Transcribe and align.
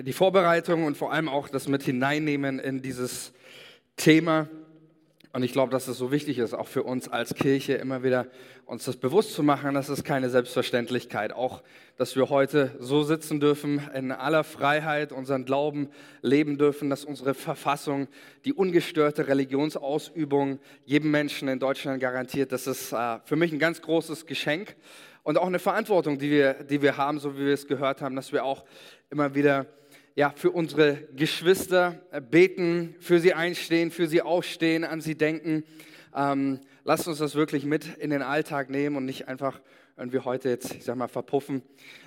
die 0.00 0.12
Vorbereitung 0.12 0.84
und 0.84 0.96
vor 0.96 1.12
allem 1.12 1.28
auch 1.28 1.48
das 1.48 1.68
mit 1.68 1.82
hineinnehmen 1.82 2.58
in 2.58 2.82
dieses 2.82 3.32
Thema. 3.96 4.48
Und 5.34 5.42
ich 5.42 5.52
glaube, 5.52 5.72
dass 5.72 5.88
es 5.88 5.96
so 5.96 6.12
wichtig 6.12 6.38
ist, 6.38 6.52
auch 6.52 6.68
für 6.68 6.82
uns 6.82 7.08
als 7.08 7.34
Kirche 7.34 7.74
immer 7.74 8.02
wieder 8.02 8.26
uns 8.66 8.84
das 8.84 8.96
bewusst 8.96 9.32
zu 9.32 9.42
machen. 9.42 9.74
Das 9.74 9.88
ist 9.88 10.04
keine 10.04 10.28
Selbstverständlichkeit. 10.28 11.32
Auch, 11.32 11.62
dass 11.96 12.16
wir 12.16 12.28
heute 12.28 12.76
so 12.78 13.02
sitzen 13.02 13.40
dürfen, 13.40 13.80
in 13.94 14.12
aller 14.12 14.44
Freiheit 14.44 15.10
unseren 15.10 15.46
Glauben 15.46 15.88
leben 16.20 16.58
dürfen, 16.58 16.90
dass 16.90 17.06
unsere 17.06 17.32
Verfassung 17.32 18.08
die 18.44 18.52
ungestörte 18.52 19.26
Religionsausübung 19.26 20.58
jedem 20.84 21.10
Menschen 21.10 21.48
in 21.48 21.58
Deutschland 21.58 22.00
garantiert. 22.00 22.52
Das 22.52 22.66
ist 22.66 22.92
äh, 22.92 23.18
für 23.24 23.36
mich 23.36 23.52
ein 23.52 23.58
ganz 23.58 23.80
großes 23.80 24.26
Geschenk 24.26 24.76
und 25.22 25.38
auch 25.38 25.46
eine 25.46 25.58
Verantwortung, 25.58 26.18
die 26.18 26.30
wir, 26.30 26.54
die 26.64 26.82
wir 26.82 26.96
haben, 26.96 27.18
so 27.18 27.36
wie 27.36 27.46
wir 27.46 27.54
es 27.54 27.66
gehört 27.66 28.02
haben, 28.02 28.16
dass 28.16 28.32
wir 28.32 28.44
auch 28.44 28.64
immer 29.10 29.34
wieder 29.34 29.66
ja, 30.14 30.32
für 30.36 30.50
unsere 30.50 30.96
Geschwister 31.14 32.00
äh, 32.10 32.20
beten, 32.20 32.94
für 33.00 33.18
sie 33.18 33.34
einstehen, 33.34 33.90
für 33.90 34.06
sie 34.06 34.22
aufstehen, 34.22 34.84
an 34.84 35.00
sie 35.00 35.14
denken. 35.14 35.64
Ähm, 36.14 36.60
lasst 36.84 37.08
uns 37.08 37.18
das 37.18 37.34
wirklich 37.34 37.64
mit 37.64 37.96
in 37.98 38.10
den 38.10 38.22
Alltag 38.22 38.68
nehmen 38.68 38.96
und 38.96 39.04
nicht 39.04 39.28
einfach 39.28 39.60
wir 39.96 40.24
heute 40.24 40.48
jetzt, 40.48 40.74
ich 40.74 40.84
sag 40.84 40.96
mal, 40.96 41.06
verpuffen 41.06 41.62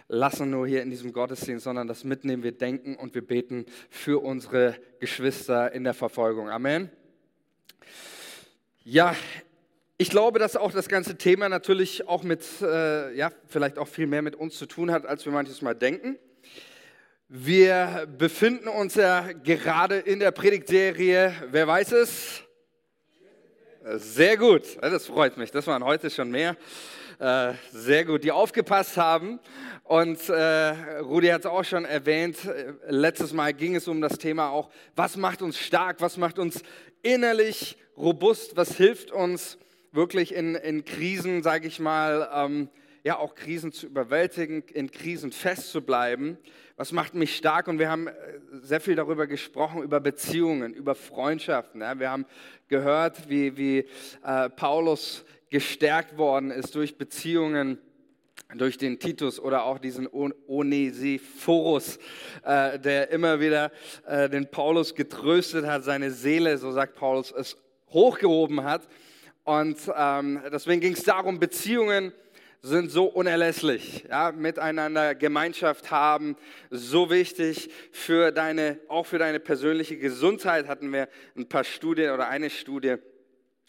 lassen 0.08 0.50
nur 0.50 0.68
hier 0.68 0.82
in 0.82 0.90
diesem 0.90 1.14
Gottesdienst, 1.14 1.64
sondern 1.64 1.88
das 1.88 2.04
mitnehmen, 2.04 2.44
wir 2.44 2.52
denken 2.52 2.96
und 2.96 3.16
wir 3.16 3.26
beten 3.26 3.66
für 3.90 4.22
unsere 4.22 4.76
Geschwister 5.00 5.72
in 5.72 5.84
der 5.84 5.94
Verfolgung. 5.94 6.50
Amen. 6.50 6.90
Ja, 8.84 9.16
ich 9.98 10.10
glaube, 10.10 10.40
dass 10.40 10.58
auch 10.58 10.72
das 10.72 10.90
ganze 10.90 11.18
Thema 11.18 11.48
natürlich 11.48 12.08
auch 12.08 12.24
mit, 12.24 12.44
äh, 12.62 13.16
ja, 13.16 13.32
vielleicht 13.48 13.78
auch 13.78 13.88
viel 13.88 14.08
mehr 14.08 14.22
mit 14.22 14.36
uns 14.36 14.58
zu 14.58 14.66
tun 14.66 14.92
hat, 14.92 15.06
als 15.06 15.26
wir 15.26 15.32
manches 15.32 15.62
Mal 15.62 15.74
denken. 15.74 16.18
Wir 17.30 18.08
befinden 18.18 18.68
uns 18.68 18.96
ja 18.96 19.32
gerade 19.32 19.98
in 19.98 20.20
der 20.20 20.32
Predigtserie, 20.32 21.34
wer 21.50 21.68
weiß 21.68 21.94
es? 21.94 22.44
Sehr 23.96 24.36
gut, 24.36 24.64
das 24.82 25.08
freut 25.08 25.38
mich, 25.38 25.52
das 25.52 25.66
waren 25.68 25.84
heute 25.84 26.10
schon 26.10 26.30
mehr. 26.30 26.58
Äh, 27.18 27.54
sehr 27.72 28.04
gut, 28.04 28.26
die 28.26 28.32
aufgepasst 28.32 28.98
haben. 28.98 29.40
Und 29.84 30.28
äh, 30.28 30.36
Rudi 31.00 31.28
hat 31.28 31.42
es 31.42 31.46
auch 31.46 31.64
schon 31.64 31.86
erwähnt, 31.86 32.38
letztes 32.90 33.32
Mal 33.32 33.54
ging 33.54 33.76
es 33.76 33.88
um 33.88 34.02
das 34.02 34.18
Thema 34.18 34.50
auch, 34.50 34.70
was 34.96 35.16
macht 35.16 35.42
uns 35.42 35.58
stark, 35.58 36.02
was 36.02 36.18
macht 36.18 36.38
uns 36.38 36.64
innerlich 37.02 37.78
robust, 37.96 38.58
was 38.58 38.76
hilft 38.76 39.12
uns 39.12 39.58
wirklich 39.96 40.34
in, 40.34 40.56
in 40.56 40.86
Krisen, 40.86 41.44
sage 41.44 41.68
ich 41.68 41.80
mal, 41.80 42.30
ähm, 42.34 42.70
ja 43.04 43.18
auch 43.18 43.36
Krisen 43.36 43.72
zu 43.72 43.86
überwältigen, 43.86 44.64
in 44.74 44.92
Krisen 44.92 45.32
festzubleiben. 45.32 46.38
Was 46.76 46.92
macht 46.92 47.14
mich 47.14 47.36
stark? 47.36 47.68
Und 47.68 47.80
wir 47.80 47.90
haben 47.90 48.08
äh, 48.08 48.14
sehr 48.62 48.82
viel 48.82 48.96
darüber 48.96 49.28
gesprochen, 49.28 49.84
über 49.84 50.00
Beziehungen, 50.00 50.74
über 50.74 50.96
Freundschaften. 50.96 51.82
Ja. 51.82 52.00
Wir 52.00 52.10
haben 52.10 52.26
gehört, 52.68 53.30
wie, 53.30 53.58
wie 53.58 53.86
äh, 54.24 54.50
Paulus 54.50 55.24
gestärkt 55.50 56.18
worden 56.18 56.52
ist 56.52 56.76
durch 56.76 56.98
Beziehungen 56.98 57.78
durch 58.54 58.78
den 58.78 59.00
Titus 59.00 59.40
oder 59.40 59.64
auch 59.64 59.80
diesen 59.80 60.08
Onesiphorus, 60.08 61.98
äh, 62.44 62.80
der 62.80 63.10
immer 63.10 63.40
wieder 63.40 63.72
äh, 64.06 64.30
den 64.30 64.50
Paulus 64.50 64.94
getröstet 64.94 65.66
hat, 65.66 65.84
seine 65.84 66.12
Seele, 66.12 66.58
so 66.58 66.72
sagt 66.72 66.96
Paulus, 66.96 67.32
es 67.32 67.58
hochgehoben 67.90 68.64
hat. 68.64 68.88
Und 69.46 69.78
ähm, 69.96 70.42
deswegen 70.52 70.82
ging 70.82 70.94
es 70.94 71.04
darum, 71.04 71.40
Beziehungen 71.40 72.12
sind 72.64 72.90
so 72.90 73.06
unerlässlich. 73.06 74.06
Ja, 74.10 74.32
miteinander 74.32 75.14
Gemeinschaft 75.14 75.92
haben, 75.92 76.36
so 76.72 77.12
wichtig 77.12 77.70
für 77.92 78.32
deine, 78.32 78.80
auch 78.88 79.06
für 79.06 79.20
deine 79.20 79.40
persönliche 79.40 79.98
Gesundheit 79.98 80.68
hatten 80.68 80.92
wir 80.92 81.08
ein 81.38 81.48
paar 81.48 81.64
Studien 81.64 82.12
oder 82.12 82.28
eine 82.28 82.50
Studie 82.50 82.96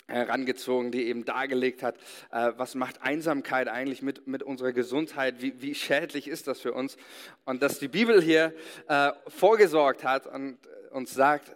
herangezogen, 0.08 0.92
die 0.92 1.08
eben 1.08 1.26
dargelegt 1.26 1.82
hat, 1.82 1.96
äh, 2.30 2.52
was 2.56 2.74
macht 2.74 3.02
Einsamkeit 3.02 3.68
eigentlich 3.68 4.00
mit, 4.00 4.26
mit 4.26 4.42
unserer 4.42 4.72
Gesundheit, 4.72 5.42
wie, 5.42 5.60
wie 5.60 5.74
schädlich 5.74 6.26
ist 6.26 6.46
das 6.46 6.60
für 6.60 6.72
uns. 6.72 6.96
Und 7.44 7.62
dass 7.62 7.80
die 7.80 7.88
Bibel 7.88 8.22
hier 8.22 8.54
äh, 8.88 9.10
vorgesorgt 9.28 10.04
hat 10.04 10.26
und 10.26 10.56
uns 10.90 11.12
sagt, 11.12 11.54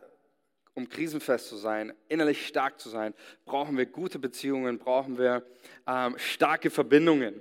um 0.80 0.88
krisenfest 0.88 1.48
zu 1.48 1.56
sein, 1.56 1.92
innerlich 2.08 2.46
stark 2.46 2.80
zu 2.80 2.88
sein, 2.88 3.14
brauchen 3.44 3.76
wir 3.76 3.86
gute 3.86 4.18
Beziehungen, 4.18 4.78
brauchen 4.78 5.18
wir 5.18 5.44
ähm, 5.86 6.16
starke 6.18 6.70
Verbindungen. 6.70 7.40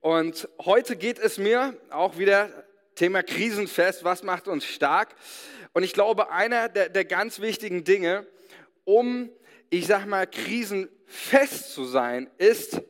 Und 0.00 0.48
heute 0.64 0.96
geht 0.96 1.18
es 1.18 1.38
mir 1.38 1.76
auch 1.90 2.18
wieder 2.18 2.50
Thema 2.94 3.22
krisenfest, 3.22 4.04
was 4.04 4.22
macht 4.22 4.46
uns 4.46 4.64
stark? 4.64 5.14
Und 5.72 5.82
ich 5.82 5.92
glaube, 5.92 6.30
einer 6.30 6.68
der, 6.68 6.88
der 6.88 7.04
ganz 7.04 7.40
wichtigen 7.40 7.82
Dinge, 7.82 8.26
um, 8.84 9.30
ich 9.70 9.86
sag 9.86 10.06
mal, 10.06 10.26
krisenfest 10.26 11.72
zu 11.72 11.84
sein, 11.84 12.30
ist, 12.38 12.80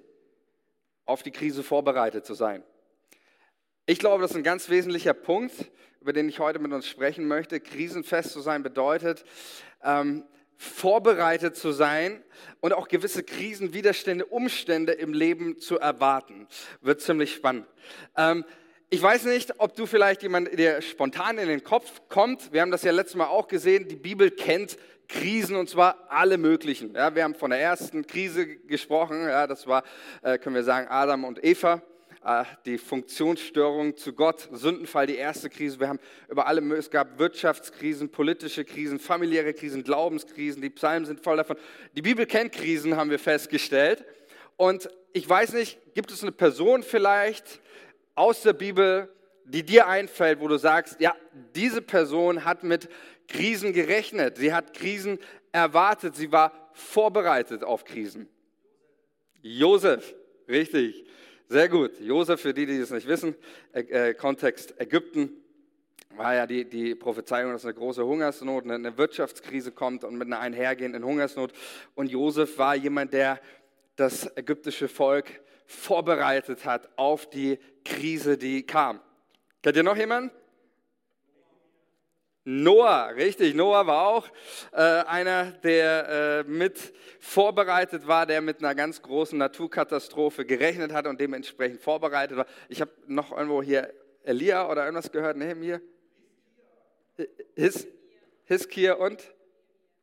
auf 1.07 1.23
die 1.23 1.31
Krise 1.31 1.63
vorbereitet 1.63 2.27
zu 2.27 2.35
sein. 2.35 2.63
Ich 3.87 3.99
glaube, 3.99 4.21
das 4.21 4.33
ist 4.33 4.37
ein 4.37 4.43
ganz 4.43 4.69
wesentlicher 4.69 5.15
Punkt, 5.15 5.55
über 6.01 6.13
den 6.13 6.29
ich 6.29 6.39
heute 6.39 6.59
mit 6.59 6.73
uns 6.73 6.87
sprechen 6.87 7.27
möchte. 7.27 7.61
Krisenfest 7.61 8.33
zu 8.33 8.41
sein 8.41 8.63
bedeutet, 8.63 9.25
ähm, 9.83 10.25
vorbereitet 10.57 11.57
zu 11.57 11.73
sein 11.73 12.23
und 12.61 12.73
auch 12.73 12.89
gewisse 12.89 13.23
Krisen, 13.23 13.73
Widerstände, 13.73 14.27
Umstände 14.27 14.93
im 14.93 15.13
Leben 15.13 15.59
zu 15.59 15.79
erwarten. 15.79 16.49
Wird 16.81 17.01
ziemlich 17.01 17.33
spannend. 17.33 17.67
Ähm, 18.17 18.45
ich 18.91 19.03
weiß 19.03 19.25
nicht, 19.25 19.61
ob 19.61 19.77
du 19.77 19.87
vielleicht 19.87 20.23
jemand, 20.23 20.59
der 20.59 20.81
spontan 20.81 21.39
in 21.39 21.49
den 21.49 21.63
Kopf 21.63 22.09
kommt. 22.09 22.53
Wir 22.53 22.63
haben 22.63 22.71
das 22.71 22.83
ja 22.83 22.91
letztes 22.91 23.17
Mal 23.17 23.27
auch 23.27 23.47
gesehen. 23.47 23.87
Die 23.87 23.97
Bibel 23.97 24.31
kennt 24.31 24.79
Krisen 25.09 25.57
und 25.57 25.69
zwar 25.69 26.07
alle 26.09 26.39
möglichen. 26.39 26.95
Ja, 26.95 27.15
wir 27.15 27.25
haben 27.25 27.35
von 27.35 27.51
der 27.51 27.61
ersten 27.61 28.07
Krise 28.07 28.47
gesprochen. 28.47 29.23
Ja, 29.29 29.47
das 29.47 29.67
war, 29.67 29.85
äh, 30.23 30.39
können 30.39 30.55
wir 30.55 30.65
sagen, 30.65 30.89
Adam 30.89 31.25
und 31.25 31.45
Eva. 31.45 31.83
Äh, 32.25 32.45
die 32.67 32.79
Funktionsstörung 32.79 33.97
zu 33.97 34.13
Gott, 34.13 34.49
Sündenfall, 34.53 35.07
die 35.07 35.17
erste 35.17 35.49
Krise. 35.49 35.79
Wir 35.79 35.89
haben 35.89 36.01
über 36.29 36.47
alle, 36.47 36.61
es 36.75 36.91
gab 36.91 37.19
Wirtschaftskrisen, 37.19 38.11
politische 38.11 38.65
Krisen, 38.65 38.99
familiäre 38.99 39.55
Krisen, 39.55 39.85
Glaubenskrisen. 39.85 40.61
Die 40.61 40.71
Psalmen 40.71 41.07
sind 41.07 41.21
voll 41.21 41.37
davon. 41.37 41.57
Die 41.95 42.03
Bibel 42.03 42.27
kennt 42.27 42.53
Krisen, 42.53 42.97
haben 42.97 43.11
wir 43.11 43.19
festgestellt. 43.19 44.05
Und 44.57 44.89
ich 45.13 45.29
weiß 45.29 45.53
nicht, 45.53 45.79
gibt 45.95 46.11
es 46.11 46.23
eine 46.23 46.33
Person 46.33 46.83
vielleicht 46.83 47.61
aus 48.15 48.43
der 48.43 48.53
Bibel, 48.53 49.09
die 49.45 49.65
dir 49.65 49.87
einfällt, 49.87 50.41
wo 50.41 50.49
du 50.49 50.59
sagst, 50.59 51.01
ja, 51.01 51.15
diese 51.55 51.81
Person 51.81 52.45
hat 52.45 52.65
mit 52.65 52.89
Krisen 53.29 53.73
gerechnet, 53.73 54.39
sie 54.39 54.53
hat 54.53 54.75
Krisen 54.75 55.19
erwartet, 55.53 56.17
sie 56.17 56.33
war 56.33 56.71
vorbereitet 56.73 57.63
auf 57.63 57.85
Krisen. 57.85 58.29
Josef, 59.41 60.15
richtig. 60.49 61.05
Sehr 61.51 61.71
gut. 61.71 61.99
Josef, 61.99 62.43
für 62.43 62.53
die, 62.53 62.67
die 62.67 62.77
es 62.77 62.91
nicht 62.91 63.09
wissen, 63.09 63.35
äh, 63.73 64.13
Kontext 64.13 64.79
Ägypten, 64.79 65.31
war 66.15 66.35
ja 66.35 66.47
die, 66.47 66.69
die 66.69 66.95
Prophezeiung, 66.95 67.53
dass 67.53 67.65
eine 67.65 67.73
große 67.73 68.05
Hungersnot, 68.05 68.65
eine, 68.65 68.75
eine 68.75 68.99
Wirtschaftskrise 68.99 69.73
kommt 69.73 70.05
und 70.05 70.19
mit 70.19 70.27
einer 70.27 70.41
einhergehenden 70.41 71.05
Hungersnot. 71.05 71.55
Und 71.95 72.11
Josef 72.11 72.59
war 72.59 72.75
jemand, 72.75 73.15
der 73.15 73.41
das 73.97 74.31
ägyptische 74.37 74.89
Volk 74.89 75.41
vorbereitet 75.65 76.67
hat 76.67 76.91
auf 76.97 77.31
die 77.31 77.59
Krise, 77.83 78.37
die 78.37 78.65
kam. 78.65 79.01
Kennt 79.63 79.77
ihr 79.77 79.83
noch 79.83 79.97
jemanden? 79.97 80.31
Noah, 82.45 83.09
richtig, 83.15 83.55
Noah 83.55 83.87
war 83.87 84.09
auch 84.09 84.29
äh, 84.73 84.81
einer, 84.81 85.53
der 85.53 86.45
äh, 86.47 86.51
mit 86.51 86.95
vorbereitet 87.21 88.07
war, 88.07 88.25
der 88.25 88.41
mit 88.41 88.61
einer 88.61 88.75
ganz 88.75 89.03
großen 89.03 89.39
Naturkatastrophe 89.39 90.47
gerechnet 90.47 90.93
hat 90.93 91.07
und 91.07 91.21
dementsprechend 91.21 91.83
vorbereitet 91.83 92.39
war. 92.39 92.47
Ich 92.69 92.81
habe 92.81 92.91
noch 93.07 93.33
irgendwo 93.33 93.63
hier 93.63 93.93
Elia 94.23 94.69
oder 94.69 94.85
irgendwas 94.85 95.13
gehört, 95.13 95.37
Nehemiah? 95.37 95.81
His, 97.55 97.87
Hiskia 98.45 98.95
und 98.95 99.23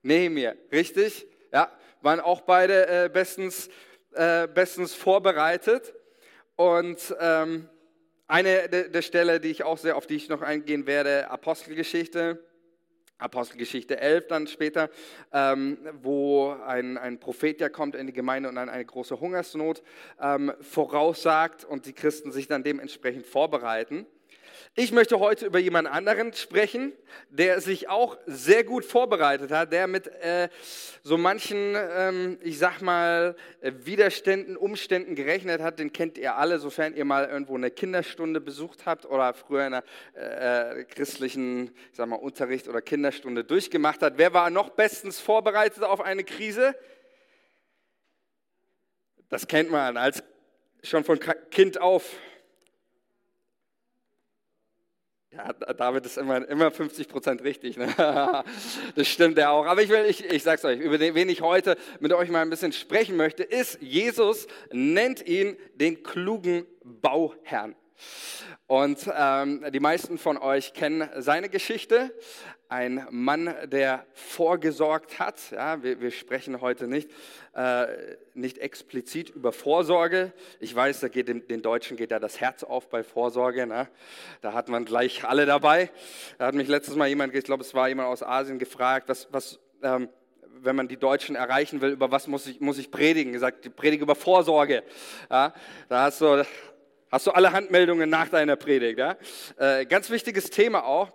Nehemiah, 0.03 0.53
richtig? 0.71 1.27
Ja, 1.51 1.71
waren 2.01 2.19
auch 2.19 2.41
beide 2.41 2.88
äh, 2.88 3.09
bestens, 3.09 3.69
äh, 4.13 4.47
bestens 4.47 4.93
vorbereitet 4.93 5.95
und 6.55 7.15
ähm, 7.19 7.69
eine 8.27 8.69
der 8.69 9.01
Stelle, 9.01 9.39
die 9.39 9.50
ich 9.50 9.63
auch 9.63 9.77
sehr, 9.77 9.98
auf 9.98 10.07
die 10.07 10.16
ich 10.16 10.30
noch 10.30 10.42
eingehen 10.42 10.88
werde, 10.88 11.30
Apostelgeschichte, 11.30 12.44
Apostelgeschichte 13.18 14.00
11 14.00 14.27
dann 14.27 14.48
später, 14.48 14.89
ähm, 15.31 15.77
wo 16.01 16.50
ein, 16.50 16.98
ein 16.98 17.19
Prophet 17.19 17.62
ja 17.62 17.69
kommt 17.69 17.95
in 17.95 18.07
die 18.07 18.13
Gemeinde 18.13 18.50
und 18.50 18.56
dann 18.56 18.68
eine 18.68 18.83
große 18.83 19.19
Hungersnot 19.19 19.83
ähm, 20.19 20.51
voraussagt 20.60 21.63
und 21.63 21.86
die 21.86 21.94
Christen 21.94 22.31
sich 22.31 22.48
dann 22.48 22.63
dementsprechend 22.63 23.25
vorbereiten. 23.25 24.06
Ich 24.77 24.92
möchte 24.92 25.19
heute 25.19 25.45
über 25.45 25.57
jemand 25.57 25.88
anderen 25.88 26.33
sprechen, 26.33 26.92
der 27.30 27.62
sich 27.62 27.88
auch 27.88 28.18
sehr 28.25 28.66
gut 28.66 28.83
vorbereitet 28.83 29.50
hat, 29.50 29.72
der 29.72 29.88
mit 29.88 30.07
äh, 30.07 30.50
so 31.01 31.18
manchen, 31.18 31.77
ähm, 31.77 32.38
ich 32.42 32.57
sag 32.57 32.81
mal, 32.81 33.38
Widerständen, 33.62 34.57
Umständen 34.57 35.16
gerechnet 35.16 35.62
hat. 35.62 35.80
Den 35.80 35.94
kennt 35.94 36.18
ihr 36.18 36.36
alle, 36.36 36.60
sofern 36.60 36.94
ihr 36.94 37.06
mal 37.06 37.25
irgendwo 37.25 37.56
eine 37.56 37.72
Kinderstunde 37.72 38.42
besucht 38.42 38.86
habt 38.86 39.06
oder 39.06 39.33
früher 39.33 39.66
in 39.66 39.75
einer 39.75 39.83
äh, 40.13 40.83
christlichen, 40.83 41.68
ich 41.92 41.95
sag 41.95 42.10
mal, 42.10 42.18
Unterricht 42.18 42.68
oder 42.68 42.81
Kinderstunde 42.81 43.45
durchgemacht 43.45 44.01
hat. 44.01 44.18
Wer 44.18 44.33
war 44.33 44.50
noch 44.50 44.72
bestens 44.72 45.22
vorbereitet 45.22 45.83
auf 45.83 46.01
eine 46.01 46.25
Krise? 46.25 46.75
Das 49.30 49.48
kennt 49.48 49.72
man 49.72 49.95
als 49.95 50.22
schon 50.83 51.06
von 51.06 51.18
Kind 51.50 51.80
auf. 51.80 52.18
Ja, 55.35 55.51
David 55.73 56.05
ist 56.05 56.17
immer, 56.17 56.47
immer 56.47 56.71
50 56.71 57.07
Prozent 57.07 57.43
richtig. 57.43 57.77
Ne? 57.77 57.93
Das 58.95 59.07
stimmt 59.07 59.37
ja 59.37 59.49
auch. 59.49 59.65
Aber 59.65 59.81
ich 59.81 59.89
will, 59.89 60.05
ich, 60.05 60.23
ich 60.23 60.43
sag's 60.43 60.63
euch, 60.63 60.79
über 60.79 60.97
den, 60.97 61.15
wen 61.15 61.29
ich 61.29 61.41
heute 61.41 61.75
mit 61.99 62.13
euch 62.13 62.29
mal 62.29 62.41
ein 62.41 62.49
bisschen 62.49 62.71
sprechen 62.71 63.17
möchte, 63.17 63.43
ist, 63.43 63.81
Jesus 63.81 64.47
nennt 64.71 65.25
ihn 65.27 65.57
den 65.75 66.03
klugen 66.03 66.65
Bauherrn. 66.83 67.75
Und 68.68 69.09
ähm, 69.15 69.63
die 69.71 69.80
meisten 69.80 70.18
von 70.18 70.38
euch 70.38 70.74
kennen 70.74 71.07
seine 71.18 71.50
Geschichte. 71.50 72.13
Ein 72.68 73.06
Mann, 73.12 73.53
der 73.65 74.06
vorgesorgt 74.13 75.19
hat. 75.19 75.39
Ja, 75.51 75.83
wir, 75.83 76.01
wir 76.01 76.09
sprechen 76.09 76.62
heute 76.62 76.88
nicht, 76.88 77.12
äh, 77.53 77.86
nicht 78.33 78.57
explizit 78.57 79.30
über 79.30 79.51
Vorsorge. 79.51 80.33
Ich 80.59 80.75
weiß, 80.75 81.00
da 81.01 81.09
geht 81.09 81.27
dem, 81.27 81.47
den 81.47 81.62
Deutschen 81.62 81.95
geht 81.95 82.12
da 82.12 82.19
das 82.19 82.42
Herz 82.42 82.63
auf 82.63 82.89
bei 82.89 83.03
Vorsorge. 83.03 83.68
Ne? 83.68 83.88
Da 84.41 84.53
hat 84.53 84.68
man 84.68 84.86
gleich 84.86 85.24
alle 85.24 85.45
dabei. 85.45 85.91
Da 86.39 86.48
hat 86.48 86.56
mich 86.56 86.68
letztes 86.68 86.95
Mal 86.95 87.07
jemand, 87.07 87.36
ich 87.36 87.44
glaube, 87.44 87.63
es 87.63 87.74
war 87.75 87.88
jemand 87.88 88.09
aus 88.09 88.24
Asien, 88.24 88.57
gefragt, 88.57 89.09
was, 89.09 89.27
was 89.31 89.59
ähm, 89.83 90.09
wenn 90.65 90.75
man 90.75 90.88
die 90.88 90.98
Deutschen 90.98 91.36
erreichen 91.36 91.81
will, 91.81 91.91
über 91.91 92.12
was 92.12 92.27
muss 92.27 92.48
ich, 92.48 92.59
muss 92.59 92.77
ich 92.77 92.91
predigen? 92.91 93.31
Gesagt, 93.31 93.65
die 93.65 93.69
predige 93.69 94.03
über 94.03 94.15
Vorsorge. 94.15 94.83
Ja, 95.30 95.53
da 95.88 96.03
hast 96.03 96.21
du 96.21 96.44
Hast 97.11 97.27
du 97.27 97.31
alle 97.31 97.51
Handmeldungen 97.51 98.09
nach 98.09 98.29
deiner 98.29 98.55
Predigt? 98.55 98.97
Ja? 98.97 99.17
Äh, 99.57 99.85
ganz 99.85 100.09
wichtiges 100.09 100.49
Thema 100.49 100.85
auch. 100.85 101.11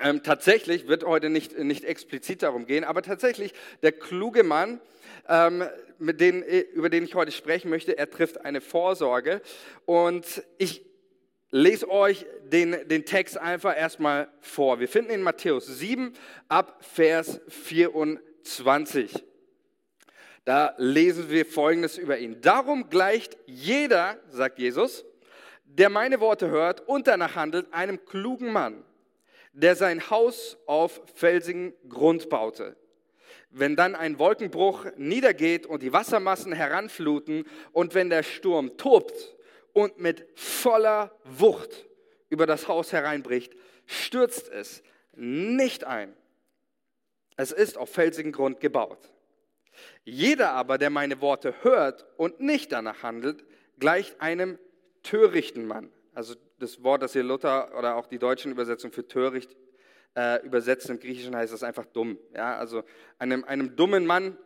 Ähm, 0.00 0.22
tatsächlich 0.22 0.88
wird 0.88 1.04
heute 1.04 1.28
nicht, 1.28 1.58
nicht 1.58 1.84
explizit 1.84 2.42
darum 2.42 2.66
gehen, 2.66 2.84
aber 2.84 3.02
tatsächlich 3.02 3.52
der 3.82 3.92
kluge 3.92 4.42
Mann, 4.42 4.80
ähm, 5.28 5.64
mit 5.98 6.20
den, 6.20 6.42
über 6.42 6.88
den 6.88 7.04
ich 7.04 7.14
heute 7.14 7.32
sprechen 7.32 7.68
möchte, 7.68 7.98
er 7.98 8.10
trifft 8.10 8.44
eine 8.44 8.60
Vorsorge. 8.60 9.42
Und 9.84 10.42
ich 10.58 10.84
lese 11.50 11.90
euch 11.90 12.24
den, 12.44 12.76
den 12.88 13.04
Text 13.04 13.38
einfach 13.38 13.76
erstmal 13.76 14.28
vor. 14.40 14.80
Wir 14.80 14.88
finden 14.88 15.10
in 15.10 15.22
Matthäus 15.22 15.66
7 15.66 16.14
ab 16.48 16.78
Vers 16.80 17.40
24. 17.48 19.24
Da 20.44 20.74
lesen 20.76 21.30
wir 21.30 21.46
Folgendes 21.46 21.98
über 21.98 22.18
ihn. 22.18 22.40
Darum 22.40 22.90
gleicht 22.90 23.38
jeder, 23.46 24.18
sagt 24.28 24.58
Jesus, 24.58 25.04
der 25.64 25.88
meine 25.88 26.20
Worte 26.20 26.48
hört 26.48 26.86
und 26.88 27.06
danach 27.06 27.36
handelt, 27.36 27.72
einem 27.72 28.04
klugen 28.04 28.52
Mann, 28.52 28.84
der 29.52 29.76
sein 29.76 30.10
Haus 30.10 30.58
auf 30.66 31.00
felsigen 31.14 31.74
Grund 31.88 32.28
baute. 32.28 32.76
Wenn 33.50 33.76
dann 33.76 33.94
ein 33.94 34.18
Wolkenbruch 34.18 34.86
niedergeht 34.96 35.66
und 35.66 35.82
die 35.82 35.92
Wassermassen 35.92 36.52
heranfluten 36.52 37.44
und 37.72 37.94
wenn 37.94 38.10
der 38.10 38.22
Sturm 38.22 38.76
tobt 38.76 39.36
und 39.72 39.98
mit 39.98 40.26
voller 40.34 41.14
Wucht 41.24 41.86
über 42.30 42.46
das 42.46 42.66
Haus 42.66 42.92
hereinbricht, 42.92 43.54
stürzt 43.86 44.48
es 44.48 44.82
nicht 45.14 45.84
ein. 45.84 46.14
Es 47.36 47.52
ist 47.52 47.76
auf 47.76 47.90
felsigen 47.90 48.32
Grund 48.32 48.60
gebaut. 48.60 49.11
Jeder 50.04 50.52
aber, 50.52 50.78
der 50.78 50.90
meine 50.90 51.20
Worte 51.20 51.54
hört 51.62 52.06
und 52.16 52.40
nicht 52.40 52.72
danach 52.72 53.02
handelt, 53.02 53.44
gleicht 53.78 54.20
einem 54.20 54.58
törichten 55.02 55.66
Mann. 55.66 55.90
Also 56.14 56.34
das 56.58 56.82
Wort, 56.82 57.02
das 57.02 57.12
hier 57.12 57.22
Luther 57.22 57.76
oder 57.76 57.96
auch 57.96 58.06
die 58.06 58.18
deutschen 58.18 58.52
Übersetzungen 58.52 58.92
für 58.92 59.06
töricht 59.06 59.56
äh, 60.14 60.44
übersetzen 60.44 60.96
im 60.96 61.00
Griechischen 61.00 61.34
heißt 61.34 61.52
das 61.52 61.62
einfach 61.62 61.86
dumm. 61.86 62.18
Ja, 62.34 62.56
also 62.56 62.82
einem, 63.18 63.44
einem 63.44 63.76
dummen 63.76 64.06
Mann 64.06 64.36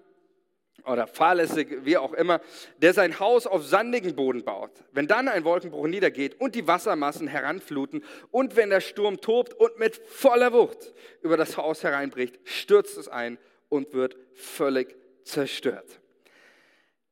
oder 0.84 1.06
fahrlässig, 1.06 1.84
wie 1.84 1.96
auch 1.96 2.12
immer, 2.12 2.40
der 2.78 2.92
sein 2.92 3.18
Haus 3.18 3.46
auf 3.46 3.64
sandigen 3.66 4.14
Boden 4.14 4.44
baut. 4.44 4.70
Wenn 4.92 5.08
dann 5.08 5.26
ein 5.28 5.44
Wolkenbruch 5.44 5.86
niedergeht 5.86 6.40
und 6.40 6.54
die 6.54 6.68
Wassermassen 6.68 7.26
heranfluten 7.26 8.04
und 8.30 8.56
wenn 8.56 8.70
der 8.70 8.80
Sturm 8.80 9.20
tobt 9.20 9.54
und 9.54 9.78
mit 9.78 9.96
voller 9.96 10.52
Wucht 10.52 10.94
über 11.22 11.36
das 11.36 11.56
Haus 11.56 11.82
hereinbricht, 11.82 12.38
stürzt 12.44 12.96
es 12.98 13.08
ein 13.08 13.38
und 13.68 13.92
wird 13.94 14.16
völlig 14.34 14.94
zerstört. 15.26 16.00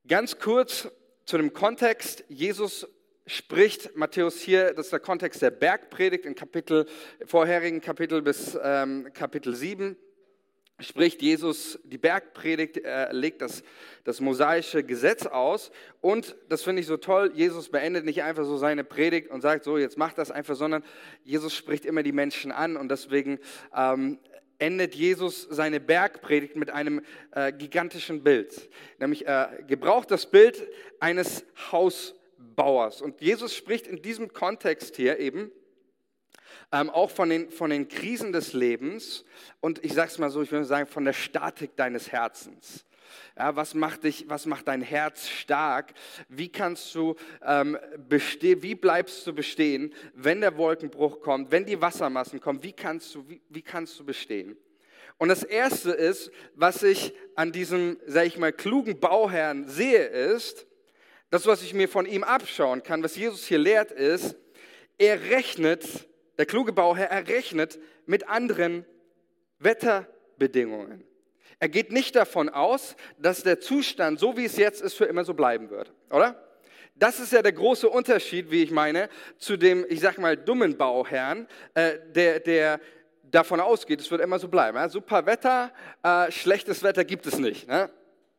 Ganz 0.06 0.38
kurz 0.38 0.88
zu 1.24 1.36
dem 1.36 1.52
Kontext. 1.52 2.24
Jesus 2.28 2.86
spricht 3.26 3.96
Matthäus 3.96 4.40
hier, 4.40 4.74
das 4.74 4.86
ist 4.86 4.92
der 4.92 5.00
Kontext 5.00 5.40
der 5.42 5.50
Bergpredigt 5.50 6.26
in 6.26 6.34
Kapitel, 6.34 6.86
vorherigen 7.24 7.80
Kapitel 7.80 8.20
bis 8.22 8.58
ähm, 8.62 9.10
Kapitel 9.14 9.54
7 9.54 9.96
spricht 10.80 11.22
Jesus 11.22 11.78
die 11.84 11.98
Bergpredigt, 11.98 12.78
er 12.78 13.12
legt 13.12 13.42
das, 13.42 13.62
das 14.02 14.20
mosaische 14.20 14.82
Gesetz 14.82 15.24
aus 15.24 15.70
und 16.00 16.36
das 16.48 16.62
finde 16.62 16.80
ich 16.80 16.86
so 16.86 16.96
toll, 16.96 17.30
Jesus 17.34 17.68
beendet 17.68 18.04
nicht 18.04 18.22
einfach 18.22 18.44
so 18.44 18.56
seine 18.56 18.82
Predigt 18.82 19.30
und 19.30 19.40
sagt 19.40 19.64
so, 19.64 19.78
jetzt 19.78 19.96
macht 19.96 20.18
das 20.18 20.30
einfach, 20.32 20.56
sondern 20.56 20.84
Jesus 21.22 21.54
spricht 21.54 21.84
immer 21.84 22.02
die 22.02 22.12
Menschen 22.12 22.50
an 22.50 22.76
und 22.76 22.88
deswegen 22.90 23.38
ähm, 23.74 24.18
endet 24.58 24.94
Jesus 24.94 25.42
seine 25.50 25.80
Bergpredigt 25.80 26.56
mit 26.56 26.70
einem 26.70 27.02
äh, 27.32 27.52
gigantischen 27.52 28.22
Bild. 28.22 28.70
Nämlich 28.98 29.26
er 29.26 29.58
äh, 29.58 29.62
gebraucht 29.64 30.10
das 30.10 30.26
Bild 30.26 30.66
eines 31.00 31.44
Hausbauers. 31.72 33.02
Und 33.02 33.20
Jesus 33.20 33.54
spricht 33.54 33.86
in 33.86 34.02
diesem 34.02 34.32
Kontext 34.32 34.96
hier 34.96 35.18
eben 35.18 35.50
ähm, 36.72 36.90
auch 36.90 37.10
von 37.10 37.28
den, 37.28 37.50
von 37.50 37.70
den 37.70 37.88
Krisen 37.88 38.32
des 38.32 38.52
Lebens 38.52 39.24
und 39.60 39.84
ich 39.84 39.92
sage 39.92 40.10
es 40.10 40.18
mal 40.18 40.30
so, 40.30 40.42
ich 40.42 40.50
würde 40.52 40.64
sagen, 40.64 40.86
von 40.86 41.04
der 41.04 41.12
Statik 41.12 41.76
deines 41.76 42.10
Herzens. 42.10 42.84
Ja, 43.36 43.56
was 43.56 43.74
macht 43.74 44.04
dich, 44.04 44.26
was 44.28 44.46
macht 44.46 44.68
dein 44.68 44.82
Herz 44.82 45.28
stark? 45.28 45.92
Wie 46.28 46.48
kannst 46.48 46.94
du 46.94 47.16
ähm, 47.44 47.78
bestehen, 48.08 48.62
wie 48.62 48.74
bleibst 48.74 49.26
du 49.26 49.32
bestehen, 49.32 49.92
wenn 50.14 50.40
der 50.40 50.56
Wolkenbruch 50.56 51.20
kommt, 51.20 51.50
wenn 51.50 51.66
die 51.66 51.80
Wassermassen 51.80 52.40
kommen? 52.40 52.62
Wie 52.62 52.72
kannst 52.72 53.14
du, 53.14 53.28
wie, 53.28 53.40
wie 53.48 53.62
kannst 53.62 53.98
du 53.98 54.04
bestehen? 54.04 54.56
Und 55.18 55.28
das 55.28 55.42
erste 55.42 55.92
ist, 55.92 56.30
was 56.54 56.82
ich 56.82 57.14
an 57.36 57.52
diesem, 57.52 57.98
sag 58.06 58.26
ich 58.26 58.38
mal, 58.38 58.52
klugen 58.52 58.98
Bauherrn 58.98 59.68
sehe, 59.68 60.04
ist, 60.04 60.66
das, 61.30 61.46
was 61.46 61.62
ich 61.62 61.74
mir 61.74 61.88
von 61.88 62.06
ihm 62.06 62.22
abschauen 62.22 62.82
kann, 62.82 63.02
was 63.02 63.16
Jesus 63.16 63.44
hier 63.44 63.58
lehrt, 63.58 63.90
ist, 63.90 64.36
er 64.98 65.20
rechnet, 65.30 66.08
der 66.38 66.46
kluge 66.46 66.72
Bauherr, 66.72 67.10
er 67.10 67.26
rechnet 67.26 67.78
mit 68.06 68.28
anderen 68.28 68.84
Wetterbedingungen. 69.58 71.04
Er 71.58 71.68
geht 71.68 71.92
nicht 71.92 72.16
davon 72.16 72.48
aus, 72.48 72.96
dass 73.18 73.42
der 73.42 73.60
Zustand, 73.60 74.18
so 74.18 74.36
wie 74.36 74.44
es 74.44 74.56
jetzt 74.56 74.82
ist, 74.82 74.94
für 74.94 75.04
immer 75.04 75.24
so 75.24 75.34
bleiben 75.34 75.70
wird, 75.70 75.92
oder? 76.10 76.40
Das 76.96 77.18
ist 77.18 77.32
ja 77.32 77.42
der 77.42 77.52
große 77.52 77.88
Unterschied, 77.88 78.50
wie 78.50 78.62
ich 78.62 78.70
meine, 78.70 79.08
zu 79.38 79.56
dem, 79.56 79.84
ich 79.88 80.00
sag 80.00 80.18
mal, 80.18 80.36
dummen 80.36 80.76
Bauherrn, 80.76 81.48
äh, 81.74 81.98
der, 82.14 82.38
der 82.38 82.80
davon 83.22 83.60
ausgeht, 83.60 84.00
es 84.00 84.10
wird 84.10 84.20
immer 84.20 84.38
so 84.38 84.48
bleiben. 84.48 84.76
Ja? 84.76 84.88
Super 84.88 85.26
Wetter, 85.26 85.72
äh, 86.04 86.30
schlechtes 86.30 86.82
Wetter 86.84 87.04
gibt 87.04 87.26
es 87.26 87.38
nicht. 87.38 87.66
Ne? 87.66 87.90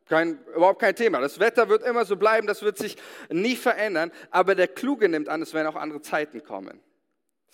Kein, 0.07 0.39
überhaupt 0.55 0.79
kein 0.79 0.95
Thema. 0.95 1.19
Das 1.19 1.39
Wetter 1.39 1.67
wird 1.67 1.83
immer 1.83 2.05
so 2.05 2.15
bleiben, 2.15 2.47
das 2.47 2.61
wird 2.61 2.77
sich 2.77 2.95
nie 3.29 3.55
verändern. 3.55 4.11
Aber 4.31 4.55
der 4.55 4.67
Kluge 4.67 5.09
nimmt 5.09 5.27
an, 5.27 5.41
es 5.41 5.53
werden 5.53 5.67
auch 5.67 5.75
andere 5.75 6.01
Zeiten 6.01 6.43
kommen. 6.43 6.79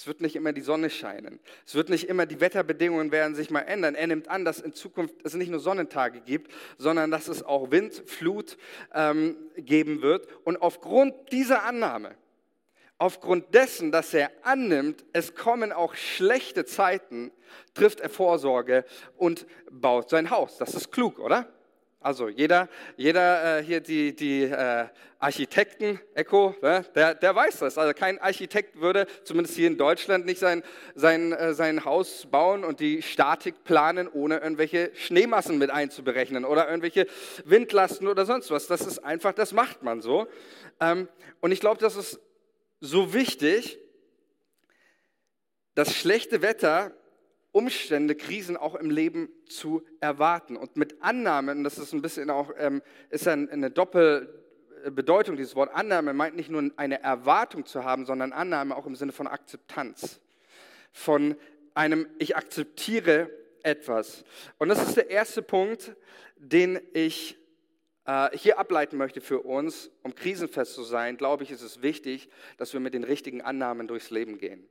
Es 0.01 0.08
wird 0.08 0.20
nicht 0.20 0.36
immer 0.36 0.51
die 0.51 0.62
Sonne 0.62 0.89
scheinen. 0.89 1.39
Es 1.63 1.75
wird 1.75 1.89
nicht 1.89 2.10
immer, 2.10 2.25
die 2.25 2.41
Wetterbedingungen 2.41 3.12
werden 3.12 3.36
sich 3.36 3.51
mal 3.51 3.60
ändern. 3.60 3.93
Er 3.93 4.08
nimmt 4.08 4.29
an, 4.29 4.43
dass 4.43 4.60
in 4.60 4.74
Zukunft 4.74 5.13
es 5.24 5.36
nicht 5.36 5.51
nur 5.51 5.60
Sonnentage 5.60 6.22
gibt, 6.22 6.51
sondern 6.79 7.12
dass 7.12 7.27
es 7.27 7.43
auch 7.43 7.70
Wind, 7.70 8.01
Flut 8.08 8.58
ähm, 8.96 9.38
geben 9.58 10.01
wird. 10.01 10.27
Und 10.43 10.60
aufgrund 10.60 11.13
dieser 11.31 11.65
Annahme, 11.65 12.15
aufgrund 12.98 13.53
dessen, 13.53 13.91
dass 13.91 14.12
er 14.15 14.31
annimmt, 14.41 15.05
es 15.13 15.36
kommen 15.36 15.72
auch 15.72 15.93
schlechte 15.93 16.65
Zeiten, 16.65 17.31
trifft 17.75 18.00
er 18.00 18.10
Vorsorge 18.10 18.86
und 19.17 19.46
baut 19.70 20.10
sein 20.10 20.31
Haus. 20.31 20.58
Das 20.58 20.74
ist 20.74 20.91
klug, 20.91 21.20
oder? 21.20 21.48
Also 22.03 22.29
jeder, 22.29 22.67
jeder 22.98 23.60
äh, 23.60 23.63
hier 23.63 23.79
die, 23.79 24.15
die 24.15 24.46
äh, 24.46 24.88
Architekten, 25.20 26.00
Echo, 26.15 26.55
ne, 26.63 26.84
der, 26.96 27.13
der 27.13 27.36
weiß 27.36 27.60
das. 27.60 27.77
Also 27.77 27.93
kein 27.93 28.17
Architekt 28.17 28.81
würde, 28.81 29.05
zumindest 29.24 29.55
hier 29.55 29.67
in 29.67 29.77
Deutschland, 29.77 30.25
nicht 30.25 30.39
sein, 30.39 30.63
sein, 30.96 31.31
äh, 31.31 31.53
sein 31.53 31.86
Haus 31.86 32.25
bauen 32.25 32.63
und 32.63 32.79
die 32.79 33.03
Statik 33.03 33.63
planen, 33.63 34.08
ohne 34.08 34.39
irgendwelche 34.39 34.89
Schneemassen 34.96 35.60
mit 35.60 35.70
einzuberechnen 35.70 36.43
oder 36.43 36.67
irgendwelche 36.67 37.05
Windlasten 37.46 38.08
oder 38.08 38.25
sonst 38.25 38.50
was. 38.50 38.65
Das 38.65 38.81
ist 38.81 38.98
einfach, 38.98 39.34
das 39.34 39.53
macht 39.53 39.84
man 39.84 40.01
so. 40.01 40.27
Ähm, 40.79 41.08
und 41.39 41.51
ich 41.51 41.60
glaube, 41.60 41.79
das 41.79 41.96
ist 41.96 42.20
so 42.79 43.13
wichtig, 43.13 43.77
das 45.75 45.96
schlechte 45.96 46.41
Wetter, 46.41 46.96
Umstände, 47.51 48.15
Krisen 48.15 48.55
auch 48.55 48.75
im 48.75 48.89
Leben 48.89 49.29
zu 49.48 49.84
erwarten. 50.00 50.55
Und 50.55 50.77
mit 50.77 51.01
Annahmen, 51.01 51.63
das 51.63 51.77
ist 51.77 51.93
ein 51.93 52.01
bisschen 52.01 52.29
auch, 52.29 52.51
ähm, 52.58 52.81
ist 53.10 53.27
eine 53.27 53.70
Doppelbedeutung, 53.70 55.36
dieses 55.36 55.55
Wort 55.55 55.74
Annahme 55.74 56.13
meint 56.13 56.36
nicht 56.36 56.50
nur 56.50 56.72
eine 56.77 57.01
Erwartung 57.01 57.65
zu 57.65 57.84
haben, 57.84 58.05
sondern 58.05 58.31
Annahme 58.31 58.75
auch 58.75 58.86
im 58.86 58.96
Sinne 58.96 59.12
von 59.12 59.27
Akzeptanz. 59.27 60.22
Von 60.93 61.36
einem, 61.74 62.08
ich 62.20 62.36
akzeptiere 62.36 63.29
etwas. 63.63 64.24
Und 64.58 64.70
das 64.70 64.88
ist 64.88 64.98
der 64.98 65.10
erste 65.10 65.41
Punkt, 65.41 65.96
den 66.38 66.79
ich 66.93 67.38
äh, 68.05 68.36
hier 68.36 68.60
ableiten 68.60 68.98
möchte 68.98 69.22
für 69.22 69.41
uns, 69.41 69.91
um 70.03 70.15
krisenfest 70.15 70.74
zu 70.74 70.84
sein, 70.84 71.17
glaube 71.17 71.43
ich, 71.43 71.51
ist 71.51 71.62
es 71.62 71.81
wichtig, 71.81 72.29
dass 72.58 72.74
wir 72.74 72.79
mit 72.79 72.93
den 72.93 73.03
richtigen 73.03 73.41
Annahmen 73.41 73.88
durchs 73.88 74.10
Leben 74.10 74.38
gehen. 74.38 74.67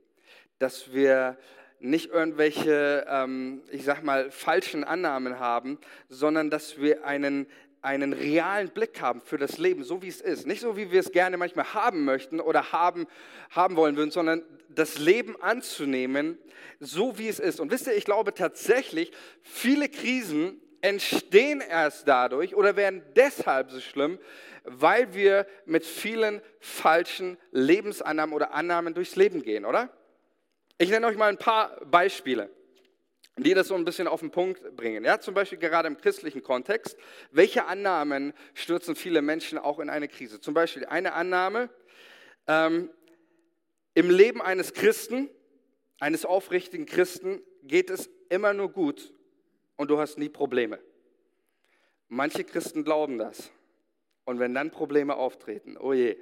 Dass 0.59 0.93
wir 0.93 1.37
nicht 1.81 2.11
irgendwelche, 2.11 3.05
ähm, 3.09 3.63
ich 3.71 3.83
sag 3.83 4.03
mal, 4.03 4.31
falschen 4.31 4.83
Annahmen 4.83 5.39
haben, 5.39 5.79
sondern 6.09 6.49
dass 6.49 6.79
wir 6.79 7.05
einen, 7.05 7.47
einen 7.81 8.13
realen 8.13 8.69
Blick 8.69 9.01
haben 9.01 9.21
für 9.21 9.37
das 9.37 9.57
Leben, 9.57 9.83
so 9.83 10.01
wie 10.01 10.07
es 10.07 10.21
ist. 10.21 10.45
Nicht 10.45 10.61
so, 10.61 10.77
wie 10.77 10.91
wir 10.91 10.99
es 10.99 11.11
gerne 11.11 11.37
manchmal 11.37 11.73
haben 11.73 12.05
möchten 12.05 12.39
oder 12.39 12.71
haben, 12.71 13.07
haben 13.49 13.75
wollen 13.75 13.97
würden, 13.97 14.11
sondern 14.11 14.43
das 14.69 14.99
Leben 14.99 15.41
anzunehmen, 15.41 16.37
so 16.79 17.17
wie 17.17 17.27
es 17.27 17.39
ist. 17.39 17.59
Und 17.59 17.71
wisst 17.71 17.87
ihr, 17.87 17.95
ich 17.95 18.05
glaube 18.05 18.33
tatsächlich, 18.33 19.11
viele 19.41 19.89
Krisen 19.89 20.61
entstehen 20.81 21.61
erst 21.61 22.07
dadurch 22.07 22.55
oder 22.55 22.75
werden 22.75 23.03
deshalb 23.15 23.71
so 23.71 23.79
schlimm, 23.79 24.19
weil 24.63 25.13
wir 25.13 25.47
mit 25.65 25.85
vielen 25.85 26.41
falschen 26.59 27.37
Lebensannahmen 27.51 28.35
oder 28.35 28.53
Annahmen 28.53 28.93
durchs 28.93 29.15
Leben 29.15 29.41
gehen, 29.41 29.65
oder? 29.65 29.89
Ich 30.81 30.89
nenne 30.89 31.05
euch 31.05 31.15
mal 31.15 31.29
ein 31.29 31.37
paar 31.37 31.79
Beispiele, 31.85 32.49
die 33.37 33.53
das 33.53 33.67
so 33.67 33.75
ein 33.75 33.85
bisschen 33.85 34.07
auf 34.07 34.21
den 34.21 34.31
Punkt 34.31 34.75
bringen. 34.75 35.05
Ja, 35.05 35.19
zum 35.19 35.35
Beispiel 35.35 35.59
gerade 35.59 35.87
im 35.87 35.95
christlichen 35.95 36.41
Kontext. 36.41 36.97
Welche 37.29 37.65
Annahmen 37.65 38.33
stürzen 38.55 38.95
viele 38.95 39.21
Menschen 39.21 39.59
auch 39.59 39.77
in 39.77 39.91
eine 39.91 40.07
Krise? 40.07 40.41
Zum 40.41 40.55
Beispiel 40.55 40.85
eine 40.85 41.13
Annahme, 41.13 41.69
ähm, 42.47 42.89
im 43.93 44.09
Leben 44.09 44.41
eines 44.41 44.73
Christen, 44.73 45.29
eines 45.99 46.25
aufrichtigen 46.25 46.87
Christen, 46.87 47.43
geht 47.61 47.91
es 47.91 48.09
immer 48.29 48.55
nur 48.55 48.71
gut 48.71 49.13
und 49.75 49.91
du 49.91 49.99
hast 49.99 50.17
nie 50.17 50.29
Probleme. 50.29 50.79
Manche 52.07 52.43
Christen 52.43 52.83
glauben 52.83 53.19
das. 53.19 53.51
Und 54.25 54.39
wenn 54.39 54.55
dann 54.55 54.71
Probleme 54.71 55.15
auftreten, 55.15 55.77
oh 55.77 55.93
je. 55.93 56.17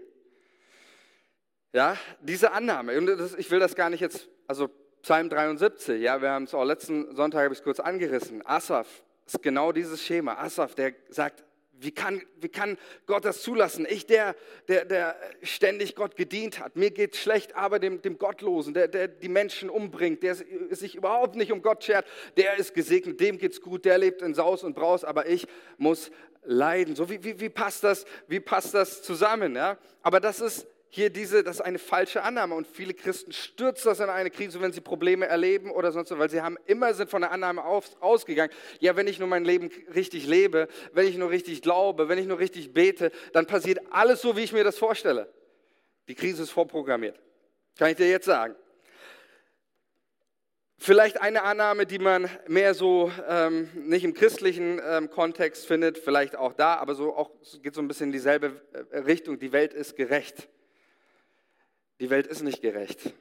Ja, 1.71 1.97
diese 2.21 2.51
Annahme, 2.51 2.97
und 2.97 3.05
das, 3.05 3.35
ich 3.35 3.51
will 3.51 3.59
das 3.59 3.75
gar 3.75 3.91
nicht 3.91 3.99
jetzt, 3.99 4.27
also 4.47 4.69
Psalm 5.03 5.29
73, 5.29 6.01
ja, 6.01 6.19
wir 6.19 6.31
haben 6.31 6.45
es 6.45 6.53
auch 6.55 6.63
letzten 6.63 7.15
Sonntag, 7.15 7.43
habe 7.43 7.53
ich 7.53 7.59
es 7.59 7.63
kurz 7.63 7.79
angerissen. 7.79 8.45
Asaf 8.45 8.88
ist 9.27 9.43
genau 9.43 9.71
dieses 9.71 10.03
Schema. 10.03 10.33
Asaf, 10.33 10.73
der 10.73 10.95
sagt, 11.09 11.43
wie 11.73 11.91
kann, 11.91 12.23
wie 12.41 12.49
kann 12.49 12.77
Gott 13.05 13.23
das 13.23 13.43
zulassen? 13.43 13.85
Ich, 13.88 14.07
der, 14.07 14.35
der, 14.67 14.83
der 14.85 15.15
ständig 15.43 15.95
Gott 15.95 16.15
gedient 16.15 16.59
hat, 16.59 16.75
mir 16.75 16.89
geht 16.89 17.15
schlecht, 17.15 17.55
aber 17.55 17.77
dem, 17.77 18.01
dem 18.01 18.17
Gottlosen, 18.17 18.73
der, 18.73 18.88
der 18.88 19.07
die 19.07 19.29
Menschen 19.29 19.69
umbringt, 19.69 20.23
der 20.23 20.35
sich 20.35 20.95
überhaupt 20.95 21.35
nicht 21.35 21.51
um 21.51 21.61
Gott 21.61 21.83
schert, 21.83 22.05
der 22.35 22.57
ist 22.57 22.73
gesegnet, 22.73 23.19
dem 23.19 23.38
geht's 23.38 23.61
gut, 23.61 23.85
der 23.85 23.99
lebt 23.99 24.23
in 24.23 24.33
Saus 24.33 24.63
und 24.63 24.73
Braus, 24.73 25.03
aber 25.03 25.29
ich 25.29 25.47
muss 25.77 26.09
leiden. 26.43 26.95
So 26.95 27.09
wie, 27.09 27.23
wie, 27.23 27.39
wie, 27.39 27.49
passt, 27.49 27.83
das, 27.83 28.05
wie 28.27 28.39
passt 28.39 28.73
das 28.73 29.03
zusammen? 29.03 29.55
Ja? 29.55 29.77
Aber 30.01 30.19
das 30.19 30.41
ist 30.41 30.67
hier 30.89 31.10
diese, 31.12 31.43
das 31.43 31.58
ist 31.58 31.62
eine 31.62 31.77
falsche 31.77 32.24
Annahme 32.24 32.55
und 32.55 32.65
viele 32.65 32.93
Christen 32.93 33.31
stürzen 33.31 33.89
das 33.89 34.00
in 34.00 34.10
eine 34.10 34.31
Krise, 34.31 34.60
wenn 34.60 34.72
sie 34.72 34.81
Probleme 34.81 35.27
erleben 35.27 35.72
oder 35.72 35.91
sonst 35.91 36.10
so, 36.10 36.17
weil 36.17 36.29
sie 36.29 36.41
haben 36.41 36.58
immer 36.65 36.93
sind 36.96 37.10
von 37.10 37.22
der 37.22 37.31
Annahme 37.31 37.63
auf, 37.63 38.01
ausgegangen, 38.01 38.51
ja, 38.79 38.96
wenn 38.96 39.08
ich 39.08 39.19
nur 39.19 39.27
mein 39.27 39.46
Leben 39.46 39.69
richtig 39.93 40.25
lebe, 40.25 40.67
wenn 40.93 41.08
ich 41.08 41.15
nur 41.15 41.29
richtig 41.29 41.62
glaube, 41.62 42.10
wenn 42.10 42.17
ich 42.17 42.25
nur 42.25 42.39
richtig 42.39 42.74
bete, 42.74 43.12
dann 43.34 43.46
passiert 43.46 43.79
alles 43.91 44.22
so, 44.22 44.36
wie 44.36 44.41
ich 44.41 44.51
mir 44.51 44.63
das 44.63 44.77
vorstelle. 44.77 45.31
Die 46.08 46.15
Krise 46.15 46.43
ist 46.43 46.50
vorprogrammiert. 46.50 47.19
Kann 47.77 47.91
ich 47.91 47.98
dir 47.98 48.10
jetzt 48.10 48.25
sagen. 48.25 48.55
Vielleicht 50.81 51.22
eine 51.22 51.43
Annahme, 51.43 51.86
die 51.86 52.00
man 52.00 52.29
mehr 52.48 52.74
so 52.74 53.12
ähm, 53.27 53.69
nicht 53.75 54.05
im 54.05 54.13
christlichen 54.13 54.81
ähm, 54.84 55.10
Kontext 55.10 55.67
findet, 55.67 55.98
vielleicht 55.98 56.38
auch 56.38 56.53
da, 56.53 56.75
aber 56.75 56.96
so 56.96 57.15
auch 57.15 57.29
geht 57.62 57.75
so 57.75 57.81
ein 57.81 57.88
bisschen 57.88 58.08
in 58.08 58.12
dieselbe 58.13 58.62
äh, 58.91 59.00
Richtung. 59.00 59.38
Die 59.38 59.51
Welt 59.51 59.74
ist 59.74 59.98
gerecht. 59.98 60.48
Die 61.99 62.09
Welt 62.09 62.27
ist 62.27 62.41
nicht 62.41 62.61
gerecht. 62.61 63.13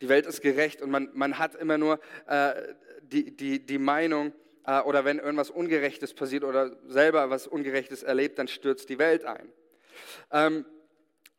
Die 0.00 0.08
Welt 0.08 0.26
ist 0.26 0.40
gerecht 0.40 0.82
und 0.82 0.90
man, 0.90 1.10
man 1.14 1.38
hat 1.38 1.54
immer 1.54 1.78
nur 1.78 2.00
äh, 2.26 2.52
die, 3.02 3.36
die, 3.36 3.64
die 3.64 3.78
Meinung, 3.78 4.32
äh, 4.64 4.80
oder 4.80 5.04
wenn 5.04 5.18
irgendwas 5.18 5.50
Ungerechtes 5.50 6.14
passiert 6.14 6.44
oder 6.44 6.76
selber 6.86 7.30
was 7.30 7.46
Ungerechtes 7.46 8.02
erlebt, 8.02 8.38
dann 8.38 8.48
stürzt 8.48 8.88
die 8.88 8.98
Welt 8.98 9.24
ein. 9.24 9.52
Ähm, 10.30 10.64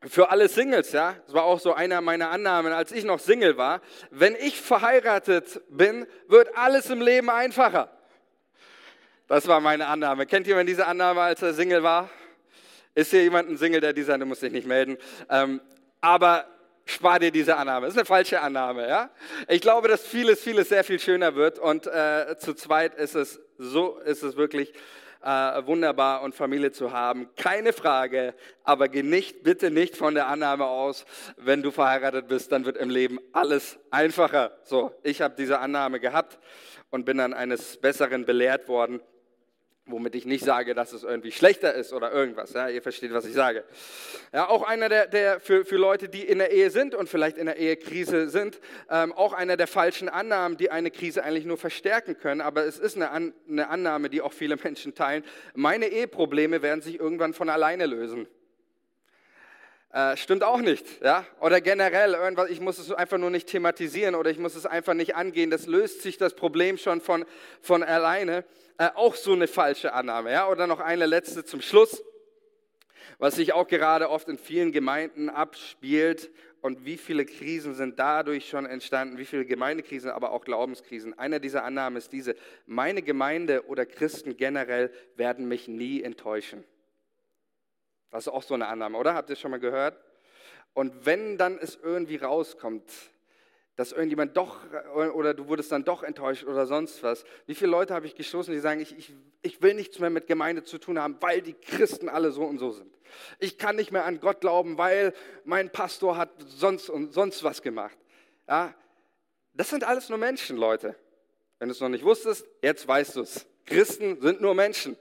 für 0.07 0.31
alle 0.31 0.48
Singles, 0.48 0.93
ja, 0.93 1.15
das 1.25 1.33
war 1.33 1.43
auch 1.43 1.59
so 1.59 1.74
einer 1.74 2.00
meiner 2.00 2.29
Annahmen, 2.29 2.71
als 2.71 2.93
ich 2.93 3.03
noch 3.03 3.19
Single 3.19 3.57
war. 3.57 3.81
Wenn 4.09 4.36
ich 4.36 4.59
verheiratet 4.62 5.62
bin, 5.69 6.07
wird 6.27 6.55
alles 6.57 6.89
im 6.89 7.01
Leben 7.01 7.29
einfacher. 7.29 7.91
Das 9.27 9.48
war 9.48 9.59
meine 9.59 9.88
Annahme. 9.88 10.25
Kennt 10.25 10.48
jemand 10.48 10.69
diese 10.69 10.88
Annahme, 10.88 11.21
als 11.21 11.41
er 11.41 11.53
Single 11.53 11.83
war? 11.83 12.09
Ist 12.95 13.12
hier 13.12 13.24
jemand 13.24 13.50
ein 13.50 13.57
Single, 13.57 13.81
der 13.81 13.93
dieser, 13.93 14.17
du 14.17 14.25
musst 14.25 14.41
dich 14.41 14.53
nicht 14.53 14.67
melden. 14.67 14.98
Ähm, 15.29 15.62
aber 16.01 16.48
spar 16.89 17.19
dir 17.19 17.31
diese 17.31 17.55
Annahme. 17.58 17.86
Das 17.86 17.93
ist 17.93 18.00
eine 18.00 18.05
falsche 18.05 18.41
Annahme. 18.41 18.88
Ja? 18.88 19.10
Ich 19.48 19.62
glaube, 19.62 19.88
dass 19.88 20.05
vieles, 20.05 20.41
vieles 20.41 20.69
sehr 20.69 20.84
viel 20.84 21.00
schöner 21.00 21.36
wird 21.36 21.60
und 21.60 21.88
äh, 21.88 22.38
zu 22.39 22.53
zweit 22.53 22.96
ist 22.96 23.15
es 23.15 23.39
so, 23.58 23.98
ist 24.00 24.24
es 24.24 24.36
wirklich 24.36 24.74
äh, 25.22 25.27
wunderbar 25.65 26.22
und 26.22 26.34
Familie 26.34 26.72
zu 26.72 26.91
haben. 26.91 27.29
Keine 27.36 27.74
Frage, 27.74 28.34
aber 28.63 28.88
geh 28.88 29.03
nicht, 29.03 29.43
bitte 29.43 29.69
nicht 29.69 29.98
von 29.98 30.15
der 30.15 30.27
Annahme 30.27 30.65
aus, 30.65 31.05
wenn 31.38 31.62
du 31.62 31.72
verheiratet 31.72 32.27
bist, 32.27 32.51
dann 32.51 32.65
wird 32.65 32.77
im 32.77 32.89
Leben 32.89 33.19
alles 33.34 33.77
einfacher. 33.91 34.58
So, 34.63 34.93
ich 35.03 35.22
habe 35.22 35.36
diese 35.38 35.60
Annahme 35.60 36.00
gehabt 36.00 36.39
und 36.89 37.05
bin 37.05 37.17
dann 37.17 37.34
eines 37.34 37.77
Besseren 37.77 38.25
belehrt 38.25 38.67
worden 38.67 39.01
womit 39.91 40.15
ich 40.15 40.25
nicht 40.25 40.43
sage, 40.43 40.74
dass 40.74 40.93
es 40.93 41.03
irgendwie 41.03 41.31
schlechter 41.31 41.74
ist 41.74 41.93
oder 41.93 42.12
irgendwas. 42.12 42.53
Ja, 42.53 42.69
ihr 42.69 42.81
versteht, 42.81 43.13
was 43.13 43.25
ich 43.25 43.34
sage. 43.34 43.63
Ja, 44.34 44.48
auch 44.48 44.63
einer 44.63 44.89
der, 44.89 45.08
der 45.08 45.39
für, 45.39 45.65
für 45.65 45.77
Leute, 45.77 46.10
die 46.10 46.24
in 46.24 46.39
der 46.39 46.51
Ehe 46.51 46.69
sind 46.69 46.96
und 46.96 47.10
vielleicht 47.10 47.38
in 47.38 47.48
der 47.48 47.58
Ehekrise 47.58 48.29
sind, 48.29 48.60
ähm, 48.89 49.13
auch 49.13 49.34
einer 49.34 49.58
der 49.58 49.67
falschen 49.67 50.10
Annahmen, 50.10 50.58
die 50.58 50.72
eine 50.72 50.91
Krise 50.91 51.24
eigentlich 51.24 51.46
nur 51.46 51.58
verstärken 51.58 52.17
können. 52.17 52.41
Aber 52.41 52.65
es 52.65 52.79
ist 52.79 52.96
eine, 52.96 53.12
An 53.12 53.34
eine 53.50 53.69
Annahme, 53.69 54.10
die 54.10 54.22
auch 54.22 54.34
viele 54.34 54.55
Menschen 54.55 54.96
teilen. 54.96 55.24
Meine 55.53 55.88
Eheprobleme 55.88 56.62
werden 56.62 56.81
sich 56.81 57.00
irgendwann 57.00 57.34
von 57.34 57.50
alleine 57.50 57.86
lösen. 57.86 58.27
Äh, 59.91 60.17
stimmt 60.17 60.43
auch 60.43 60.60
nicht, 60.60 60.86
ja? 61.01 61.25
Oder 61.39 61.62
generell 61.62 62.13
irgendwas, 62.13 62.51
ich 62.51 62.60
muss 62.60 62.77
es 62.77 62.91
einfach 62.91 63.17
nur 63.17 63.31
nicht 63.31 63.48
thematisieren 63.48 64.13
oder 64.13 64.29
ich 64.29 64.38
muss 64.38 64.55
es 64.55 64.67
einfach 64.67 64.93
nicht 64.93 65.15
angehen. 65.15 65.50
Das 65.50 65.65
löst 65.65 66.03
sich 66.03 66.17
das 66.19 66.36
Problem 66.36 66.77
schon 66.77 67.01
von, 67.01 67.25
von 67.62 67.81
alleine. 67.81 68.46
Äh, 68.79 68.91
auch 68.95 69.15
so 69.15 69.33
eine 69.33 69.48
falsche 69.48 69.91
Annahme, 69.91 70.31
ja? 70.31 70.48
Oder 70.48 70.65
noch 70.65 70.79
eine 70.79 71.05
letzte 71.05 71.43
zum 71.43 71.62
Schluss, 71.62 72.01
was 73.17 73.36
sich 73.36 73.51
auch 73.51 73.67
gerade 73.67 74.09
oft 74.09 74.29
in 74.29 74.38
vielen 74.38 74.71
Gemeinden 74.71 75.29
abspielt 75.29 76.31
und 76.62 76.86
wie 76.86 76.95
viele 76.95 77.25
Krisen 77.25 77.75
sind 77.75 78.00
dadurch 78.00 78.48
schon 78.48 78.65
entstanden, 78.65 79.17
wie 79.17 79.25
viele 79.25 79.45
Gemeindekrisen, 79.45 80.09
aber 80.09 80.31
auch 80.31 80.45
Glaubenskrisen. 80.45 81.17
Einer 81.19 81.41
dieser 81.41 81.65
Annahmen 81.65 81.98
ist 81.98 82.13
diese, 82.13 82.38
meine 82.65 83.01
Gemeinde 83.01 83.67
oder 83.67 83.86
Christen 83.86 84.38
generell 84.38 84.93
werden 85.17 85.50
mich 85.50 85.67
nie 85.67 86.01
enttäuschen. 86.01 86.63
Das 88.12 88.27
ist 88.27 88.33
auch 88.33 88.43
so 88.43 88.53
eine 88.53 88.67
Annahme, 88.67 88.98
oder? 88.98 89.13
Habt 89.13 89.29
ihr 89.29 89.36
schon 89.36 89.51
mal 89.51 89.59
gehört? 89.59 90.00
Und 90.74 91.05
wenn 91.05 91.38
dann 91.38 91.57
es 91.57 91.75
irgendwie 91.75 92.15
rauskommt, 92.15 92.89
dass 93.79 93.93
irgendjemand 93.93 94.36
doch, 94.36 94.57
oder 95.13 95.33
du 95.33 95.48
wurdest 95.48 95.71
dann 95.71 95.86
doch 95.86 96.03
enttäuscht 96.03 96.43
oder 96.43 96.67
sonst 96.67 97.01
was. 97.01 97.24
Wie 97.45 97.55
viele 97.55 97.71
Leute 97.71 97.93
habe 97.93 98.07
ich 98.07 98.13
gestoßen, 98.13 98.53
die 98.53 98.59
sagen, 98.59 98.81
ich, 98.81 98.98
ich, 98.98 99.13
ich 99.41 99.62
will 99.62 99.74
nichts 99.74 100.00
mehr 100.00 100.09
mit 100.09 100.27
Gemeinde 100.27 100.65
zu 100.65 100.79
tun 100.79 101.00
haben, 101.00 101.15
weil 101.21 101.41
die 101.41 101.53
Christen 101.53 102.09
alle 102.09 102.33
so 102.33 102.43
und 102.43 102.57
so 102.57 102.74
sind. 102.74 102.93
Ich 103.39 103.57
kann 103.57 103.77
nicht 103.77 103.93
mehr 103.93 104.03
an 104.03 104.19
Gott 104.19 104.41
glauben, 104.41 104.77
weil 104.77 105.13
mein 105.45 105.71
Pastor 105.71 106.17
hat 106.17 106.29
sonst 106.45 106.89
und 106.89 107.13
sonst 107.13 107.41
was 107.45 107.62
gemacht. 107.62 107.98
Ja, 108.50 108.75
das 109.53 109.69
sind 109.69 109.86
alles 109.86 110.09
nur 110.09 110.17
Menschen, 110.17 110.57
Leute. 110.57 110.93
Wenn 111.57 111.69
du 111.69 111.71
es 111.74 111.79
noch 111.79 111.88
nicht 111.88 112.03
wusstest, 112.03 112.45
jetzt 112.62 112.86
weißt 112.86 113.15
du 113.15 113.21
es. 113.21 113.48
Christen 113.65 114.19
sind 114.19 114.41
nur 114.41 114.55
Menschen. 114.55 114.98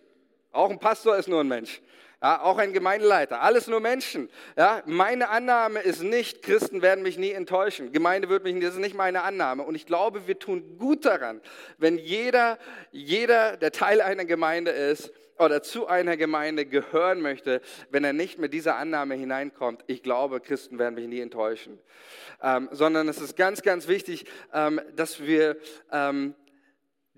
Auch 0.53 0.71
ein 0.71 0.79
Pastor 0.79 1.17
ist 1.17 1.27
nur 1.27 1.41
ein 1.41 1.49
Mensch. 1.49 1.83
Ja, 2.21 2.43
auch 2.43 2.59
ein 2.59 2.73
Gemeindeleiter, 2.73 3.43
alles 3.43 3.69
nur 3.69 3.79
Menschen. 3.79 4.29
Ja, 4.57 4.83
meine 4.87 5.29
Annahme 5.29 5.81
ist 5.81 6.03
nicht, 6.03 6.43
Christen 6.43 6.83
werden 6.83 7.03
mich 7.05 7.17
nie 7.17 7.31
enttäuschen. 7.31 7.93
Gemeinde 7.93 8.29
wird 8.29 8.43
mich 8.43 8.59
das 8.61 8.75
ist 8.75 8.81
nicht 8.81 8.97
meine 8.97 9.23
Annahme. 9.23 9.63
Und 9.63 9.77
ich 9.77 9.87
glaube, 9.87 10.27
wir 10.27 10.37
tun 10.37 10.79
gut 10.79 11.05
daran, 11.05 11.41
wenn 11.79 11.97
jeder, 11.97 12.59
jeder, 12.91 13.57
der 13.57 13.71
Teil 13.71 14.01
einer 14.01 14.25
Gemeinde 14.25 14.73
ist 14.73 15.13
oder 15.39 15.63
zu 15.63 15.87
einer 15.87 16.17
Gemeinde 16.17 16.67
gehören 16.67 17.21
möchte, 17.21 17.61
wenn 17.91 18.03
er 18.03 18.13
nicht 18.13 18.41
mit 18.41 18.53
dieser 18.53 18.75
Annahme 18.75 19.15
hineinkommt, 19.15 19.85
ich 19.87 20.03
glaube, 20.03 20.41
Christen 20.41 20.81
werden 20.81 20.97
mich 20.97 21.07
nie 21.07 21.21
enttäuschen. 21.21 21.79
Ähm, 22.43 22.69
sondern 22.73 23.09
es 23.09 23.21
ist 23.21 23.37
ganz, 23.37 23.63
ganz 23.63 23.87
wichtig, 23.87 24.25
ähm, 24.53 24.81
dass 24.97 25.21
wir 25.21 25.57
ähm, 25.93 26.35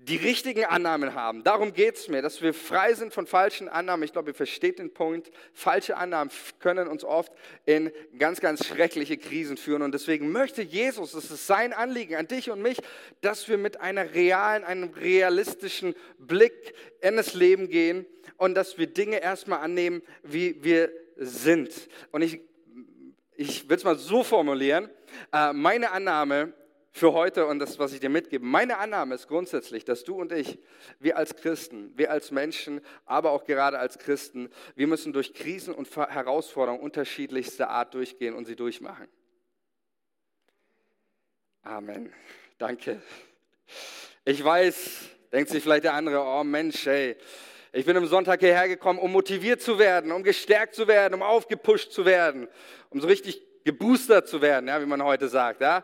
die 0.03 0.15
richtigen 0.15 0.65
Annahmen 0.65 1.13
haben. 1.13 1.43
Darum 1.43 1.73
geht 1.73 1.95
es 1.95 2.07
mir, 2.07 2.23
dass 2.23 2.41
wir 2.41 2.55
frei 2.55 2.93
sind 2.93 3.13
von 3.13 3.27
falschen 3.27 3.69
Annahmen. 3.69 4.03
Ich 4.03 4.11
glaube, 4.11 4.31
ihr 4.31 4.35
versteht 4.35 4.79
den 4.79 4.91
Punkt. 4.91 5.31
Falsche 5.53 5.95
Annahmen 5.95 6.31
können 6.59 6.87
uns 6.87 7.03
oft 7.03 7.31
in 7.65 7.91
ganz, 8.17 8.39
ganz 8.39 8.65
schreckliche 8.65 9.17
Krisen 9.17 9.57
führen. 9.57 9.83
Und 9.83 9.93
deswegen 9.93 10.31
möchte 10.31 10.63
Jesus, 10.63 11.13
es 11.13 11.29
ist 11.29 11.45
sein 11.45 11.71
Anliegen 11.71 12.15
an 12.15 12.27
dich 12.27 12.49
und 12.49 12.63
mich, 12.63 12.81
dass 13.21 13.47
wir 13.47 13.59
mit 13.59 13.79
einer 13.79 14.15
realen, 14.15 14.63
einem 14.63 14.89
realistischen 14.89 15.93
Blick 16.17 16.73
in 17.01 17.15
das 17.15 17.35
Leben 17.35 17.69
gehen 17.69 18.07
und 18.37 18.55
dass 18.55 18.79
wir 18.79 18.87
Dinge 18.87 19.21
erstmal 19.21 19.59
annehmen, 19.59 20.01
wie 20.23 20.63
wir 20.63 20.91
sind. 21.15 21.69
Und 22.11 22.23
ich, 22.23 22.41
ich 23.35 23.69
will 23.69 23.77
es 23.77 23.83
mal 23.83 23.97
so 23.97 24.23
formulieren. 24.23 24.89
Äh, 25.31 25.53
meine 25.53 25.91
Annahme 25.91 26.53
für 26.91 27.13
heute 27.13 27.45
und 27.45 27.59
das, 27.59 27.79
was 27.79 27.93
ich 27.93 28.01
dir 28.01 28.09
mitgebe. 28.09 28.45
Meine 28.45 28.77
Annahme 28.77 29.15
ist 29.15 29.27
grundsätzlich, 29.27 29.85
dass 29.85 30.03
du 30.03 30.19
und 30.19 30.31
ich, 30.33 30.59
wir 30.99 31.17
als 31.17 31.35
Christen, 31.37 31.93
wir 31.95 32.11
als 32.11 32.31
Menschen, 32.31 32.81
aber 33.05 33.31
auch 33.31 33.45
gerade 33.45 33.79
als 33.79 33.97
Christen, 33.97 34.49
wir 34.75 34.87
müssen 34.87 35.13
durch 35.13 35.33
Krisen 35.33 35.73
und 35.73 35.95
Herausforderungen 35.95 36.83
unterschiedlichster 36.83 37.69
Art 37.69 37.93
durchgehen 37.93 38.35
und 38.35 38.45
sie 38.45 38.57
durchmachen. 38.57 39.07
Amen. 41.63 42.11
Danke. 42.57 43.01
Ich 44.25 44.43
weiß, 44.43 45.09
denkt 45.31 45.49
sich 45.49 45.63
vielleicht 45.63 45.85
der 45.85 45.93
andere, 45.93 46.21
oh 46.21 46.43
Mensch, 46.43 46.85
ey, 46.87 47.15
ich 47.71 47.85
bin 47.85 47.95
am 47.95 48.05
Sonntag 48.05 48.41
hierher 48.41 48.67
gekommen, 48.67 48.99
um 48.99 49.13
motiviert 49.13 49.61
zu 49.61 49.79
werden, 49.79 50.11
um 50.11 50.23
gestärkt 50.23 50.75
zu 50.75 50.87
werden, 50.87 51.13
um 51.13 51.21
aufgepusht 51.21 51.93
zu 51.93 52.03
werden, 52.03 52.49
um 52.89 52.99
so 52.99 53.07
richtig 53.07 53.41
geboostert 53.63 54.27
zu 54.27 54.41
werden, 54.41 54.67
ja, 54.67 54.81
wie 54.81 54.85
man 54.85 55.03
heute 55.03 55.27
sagt. 55.27 55.61
Ja. 55.61 55.83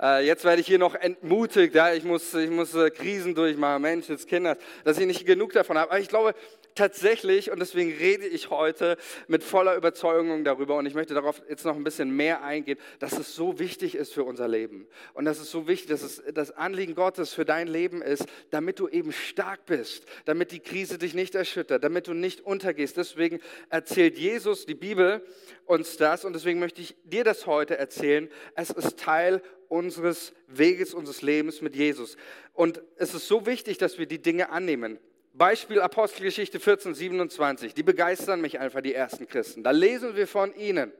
Äh, 0.00 0.26
jetzt 0.26 0.44
werde 0.44 0.60
ich 0.60 0.66
hier 0.66 0.78
noch 0.78 0.94
entmutigt, 0.94 1.74
ja, 1.74 1.92
ich 1.92 2.04
muss, 2.04 2.34
ich 2.34 2.50
muss 2.50 2.74
äh, 2.74 2.90
Krisen 2.90 3.34
durchmachen, 3.34 3.82
Mensch, 3.82 4.08
jetzt 4.08 4.28
Kinder, 4.28 4.56
dass 4.84 4.98
ich 4.98 5.06
nicht 5.06 5.24
genug 5.26 5.52
davon 5.52 5.78
habe. 5.78 5.90
Aber 5.90 6.00
ich 6.00 6.08
glaube, 6.08 6.34
tatsächlich, 6.74 7.50
und 7.50 7.58
deswegen 7.60 7.92
rede 7.92 8.26
ich 8.26 8.50
heute 8.50 8.96
mit 9.28 9.44
voller 9.44 9.76
Überzeugung 9.76 10.44
darüber, 10.44 10.76
und 10.76 10.86
ich 10.86 10.94
möchte 10.94 11.14
darauf 11.14 11.42
jetzt 11.48 11.64
noch 11.64 11.76
ein 11.76 11.84
bisschen 11.84 12.14
mehr 12.14 12.42
eingehen, 12.42 12.78
dass 12.98 13.12
es 13.12 13.34
so 13.34 13.58
wichtig 13.58 13.94
ist 13.94 14.12
für 14.12 14.24
unser 14.24 14.48
Leben. 14.48 14.86
Und 15.14 15.24
dass 15.24 15.38
es 15.38 15.50
so 15.50 15.66
wichtig, 15.68 15.88
dass 15.88 16.02
es 16.02 16.22
das 16.32 16.50
Anliegen 16.50 16.94
Gottes 16.94 17.34
für 17.34 17.44
dein 17.44 17.68
Leben 17.68 18.02
ist, 18.02 18.26
damit 18.50 18.78
du 18.78 18.88
eben 18.88 19.12
stark 19.12 19.66
bist, 19.66 20.04
damit 20.24 20.52
die 20.52 20.60
Krise 20.60 20.98
dich 20.98 21.14
nicht 21.14 21.34
erschüttert, 21.34 21.84
damit 21.84 22.08
du 22.08 22.14
nicht 22.14 22.40
untergehst. 22.40 22.96
Deswegen 22.96 23.40
erzählt 23.70 24.18
Jesus, 24.18 24.66
die 24.66 24.74
Bibel, 24.74 25.24
uns 25.66 25.96
das, 25.96 26.24
und 26.24 26.32
deswegen 26.32 26.58
möchte 26.58 26.80
ich 26.80 26.96
dir 27.04 27.24
das 27.24 27.46
heute 27.46 27.78
erzählen. 27.78 28.28
Es 28.54 28.70
ist 28.70 28.98
Teil 28.98 29.42
unseres 29.68 30.34
Weges, 30.48 30.92
unseres 30.92 31.22
Lebens 31.22 31.62
mit 31.62 31.74
Jesus. 31.74 32.16
Und 32.52 32.82
es 32.96 33.14
ist 33.14 33.26
so 33.26 33.46
wichtig, 33.46 33.78
dass 33.78 33.98
wir 33.98 34.06
die 34.06 34.20
Dinge 34.20 34.50
annehmen. 34.50 34.98
Beispiel 35.34 35.80
Apostelgeschichte 35.80 36.60
14, 36.60 36.94
27. 36.94 37.74
Die 37.74 37.82
begeistern 37.82 38.40
mich 38.40 38.58
einfach, 38.58 38.82
die 38.82 38.94
ersten 38.94 39.26
Christen. 39.26 39.62
Da 39.62 39.70
lesen 39.70 40.14
wir 40.14 40.26
von 40.26 40.54
ihnen. 40.54 40.92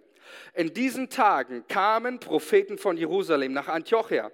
In 0.54 0.72
diesen 0.72 1.10
Tagen 1.10 1.66
kamen 1.68 2.18
Propheten 2.18 2.78
von 2.78 2.96
Jerusalem 2.96 3.52
nach 3.52 3.68
Antiochia. 3.68 4.30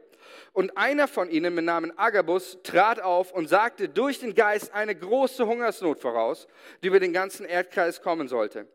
Und 0.52 0.76
einer 0.76 1.08
von 1.08 1.30
ihnen 1.30 1.54
mit 1.54 1.64
Namen 1.64 1.96
Agabus 1.98 2.58
trat 2.62 3.00
auf 3.00 3.32
und 3.32 3.48
sagte 3.48 3.88
durch 3.88 4.20
den 4.20 4.34
Geist 4.34 4.72
eine 4.72 4.94
große 4.94 5.46
Hungersnot 5.46 6.00
voraus, 6.00 6.46
die 6.82 6.88
über 6.88 7.00
den 7.00 7.12
ganzen 7.12 7.46
Erdkreis 7.46 8.02
kommen 8.02 8.28
sollte. 8.28 8.68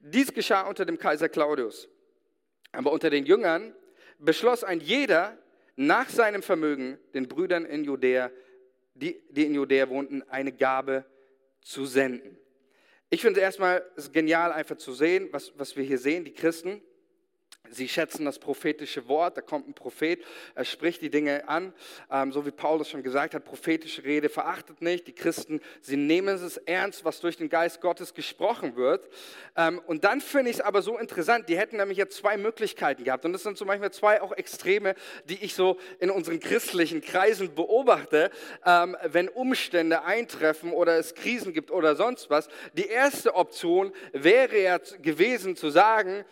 Dies 0.00 0.32
geschah 0.32 0.62
unter 0.62 0.84
dem 0.84 0.98
Kaiser 0.98 1.28
Claudius. 1.28 1.88
Aber 2.72 2.92
unter 2.92 3.10
den 3.10 3.26
Jüngern 3.26 3.74
beschloss 4.18 4.62
ein 4.62 4.80
jeder 4.80 5.38
nach 5.76 6.08
seinem 6.08 6.42
Vermögen 6.42 6.98
den 7.14 7.28
Brüdern 7.28 7.64
in 7.64 7.84
Judäa 7.84 8.30
die, 8.98 9.20
die 9.30 9.46
in 9.46 9.54
Judäa 9.54 9.88
wohnten, 9.88 10.22
eine 10.28 10.52
Gabe 10.52 11.04
zu 11.62 11.86
senden. 11.86 12.38
Ich 13.10 13.22
finde 13.22 13.40
es 13.40 13.44
erstmal 13.44 13.84
genial, 14.12 14.52
einfach 14.52 14.76
zu 14.76 14.92
sehen, 14.92 15.28
was, 15.30 15.52
was 15.56 15.76
wir 15.76 15.84
hier 15.84 15.98
sehen, 15.98 16.24
die 16.24 16.32
Christen. 16.32 16.82
Sie 17.70 17.88
schätzen 17.88 18.24
das 18.24 18.38
prophetische 18.38 19.08
Wort, 19.08 19.36
da 19.36 19.40
kommt 19.40 19.68
ein 19.68 19.74
Prophet, 19.74 20.24
er 20.54 20.64
spricht 20.64 21.02
die 21.02 21.10
Dinge 21.10 21.48
an, 21.48 21.72
ähm, 22.10 22.32
so 22.32 22.46
wie 22.46 22.50
Paulus 22.50 22.88
schon 22.88 23.02
gesagt 23.02 23.34
hat, 23.34 23.44
prophetische 23.44 24.04
Rede 24.04 24.28
verachtet 24.28 24.82
nicht. 24.82 25.06
Die 25.06 25.12
Christen, 25.12 25.60
sie 25.80 25.96
nehmen 25.96 26.36
es 26.36 26.56
ernst, 26.58 27.04
was 27.04 27.20
durch 27.20 27.36
den 27.36 27.48
Geist 27.48 27.80
Gottes 27.80 28.14
gesprochen 28.14 28.76
wird. 28.76 29.08
Ähm, 29.56 29.80
und 29.86 30.04
dann 30.04 30.20
finde 30.20 30.50
ich 30.50 30.56
es 30.56 30.62
aber 30.62 30.82
so 30.82 30.98
interessant, 30.98 31.48
die 31.48 31.58
hätten 31.58 31.76
nämlich 31.76 31.98
jetzt 31.98 32.16
zwei 32.16 32.36
Möglichkeiten 32.36 33.04
gehabt. 33.04 33.24
Und 33.24 33.32
das 33.32 33.42
sind 33.42 33.58
zum 33.58 33.68
Beispiel 33.68 33.90
zwei 33.90 34.22
auch 34.22 34.32
Extreme, 34.32 34.94
die 35.28 35.42
ich 35.44 35.54
so 35.54 35.78
in 35.98 36.10
unseren 36.10 36.40
christlichen 36.40 37.00
Kreisen 37.00 37.54
beobachte, 37.54 38.30
ähm, 38.64 38.96
wenn 39.04 39.28
Umstände 39.28 40.04
eintreffen 40.04 40.72
oder 40.72 40.98
es 40.98 41.14
Krisen 41.14 41.52
gibt 41.52 41.70
oder 41.70 41.96
sonst 41.96 42.30
was. 42.30 42.48
Die 42.74 42.86
erste 42.86 43.34
Option 43.34 43.92
wäre 44.12 44.60
ja 44.60 44.78
gewesen 45.02 45.56
zu 45.56 45.70
sagen, 45.70 46.24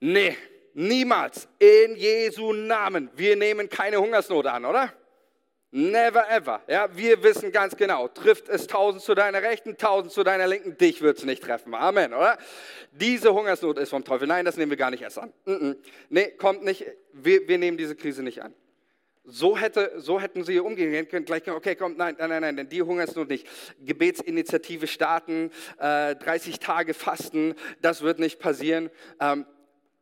Nee, 0.00 0.36
niemals. 0.74 1.48
In 1.58 1.96
Jesu 1.96 2.52
Namen. 2.52 3.10
Wir 3.14 3.36
nehmen 3.36 3.68
keine 3.68 3.98
Hungersnot 3.98 4.46
an, 4.46 4.64
oder? 4.64 4.92
Never 5.72 6.30
ever. 6.30 6.62
Ja, 6.68 6.88
wir 6.96 7.22
wissen 7.22 7.52
ganz 7.52 7.76
genau, 7.76 8.08
trifft 8.08 8.48
es 8.48 8.66
tausend 8.66 9.02
zu 9.02 9.14
deiner 9.14 9.42
Rechten, 9.42 9.76
tausend 9.76 10.12
zu 10.12 10.22
deiner 10.22 10.46
Linken, 10.46 10.78
dich 10.78 11.02
wird 11.02 11.18
es 11.18 11.24
nicht 11.24 11.42
treffen. 11.42 11.74
Amen, 11.74 12.14
oder? 12.14 12.38
Diese 12.92 13.34
Hungersnot 13.34 13.78
ist 13.78 13.90
vom 13.90 14.04
Teufel. 14.04 14.26
Nein, 14.26 14.44
das 14.44 14.56
nehmen 14.56 14.70
wir 14.70 14.78
gar 14.78 14.90
nicht 14.90 15.02
erst 15.02 15.18
an. 15.18 15.32
Mm. 15.44 15.72
Nee, 16.08 16.30
kommt 16.30 16.64
nicht. 16.64 16.86
Wir, 17.12 17.46
wir 17.46 17.58
nehmen 17.58 17.76
diese 17.76 17.96
Krise 17.96 18.22
nicht 18.22 18.42
an. 18.42 18.54
So, 19.24 19.58
hätte, 19.58 19.92
so 19.96 20.20
hätten 20.20 20.44
sie 20.44 20.60
umgehen 20.60 21.08
können, 21.08 21.24
gleich, 21.24 21.50
okay, 21.50 21.74
komm, 21.74 21.96
nein, 21.96 22.14
nein, 22.16 22.40
nein, 22.40 22.54
nein, 22.54 22.68
die 22.68 22.80
Hungersnot 22.80 23.28
nicht. 23.28 23.46
Gebetsinitiative 23.84 24.86
starten, 24.86 25.50
äh, 25.78 26.14
30 26.14 26.60
Tage 26.60 26.94
fasten, 26.94 27.54
das 27.82 28.02
wird 28.02 28.20
nicht 28.20 28.38
passieren. 28.38 28.88
Ähm, 29.20 29.44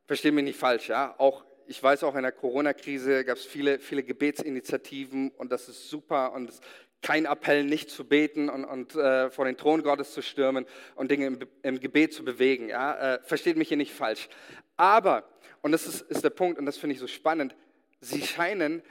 Verstehe 0.07 0.33
mich 0.33 0.45
nicht 0.45 0.59
falsch, 0.59 0.89
ja. 0.89 1.15
Auch 1.19 1.45
ich 1.67 1.83
weiß 1.83 2.05
auch 2.05 2.15
in 2.15 2.23
der 2.23 2.33
Corona-Krise 2.33 3.25
gab 3.25 3.39
es 3.39 3.45
viele, 3.45 3.79
viele 3.79 4.03
Gebetsinitiativen 4.03 5.31
und 5.31 5.51
das 5.51 5.69
ist 5.69 5.89
super 5.89 6.33
und 6.33 6.53
kein 7.01 7.27
Appell, 7.27 7.65
nicht 7.65 7.91
zu 7.91 8.07
beten 8.07 8.49
und, 8.49 8.65
und 8.65 8.95
äh, 8.95 9.31
vor 9.31 9.45
den 9.45 9.57
Thron 9.57 9.83
Gottes 9.83 10.13
zu 10.13 10.23
stürmen 10.23 10.67
und 10.95 11.11
Dinge 11.11 11.27
im, 11.27 11.39
im 11.63 11.81
Gebet 11.81 12.15
zu 12.15 12.25
bewegen. 12.25 12.69
Ja? 12.69 13.15
Äh, 13.15 13.21
versteht 13.23 13.57
mich 13.57 13.69
hier 13.69 13.77
nicht 13.77 13.93
falsch. 13.93 14.29
Aber, 14.77 15.29
und 15.61 15.73
das 15.73 15.87
ist, 15.87 16.01
ist 16.03 16.25
der 16.25 16.31
Punkt 16.31 16.59
und 16.59 16.67
das 16.67 16.79
finde 16.79 16.95
ich 16.95 17.01
so 17.01 17.07
spannend, 17.07 17.55
sie 18.01 18.23
scheinen 18.23 18.83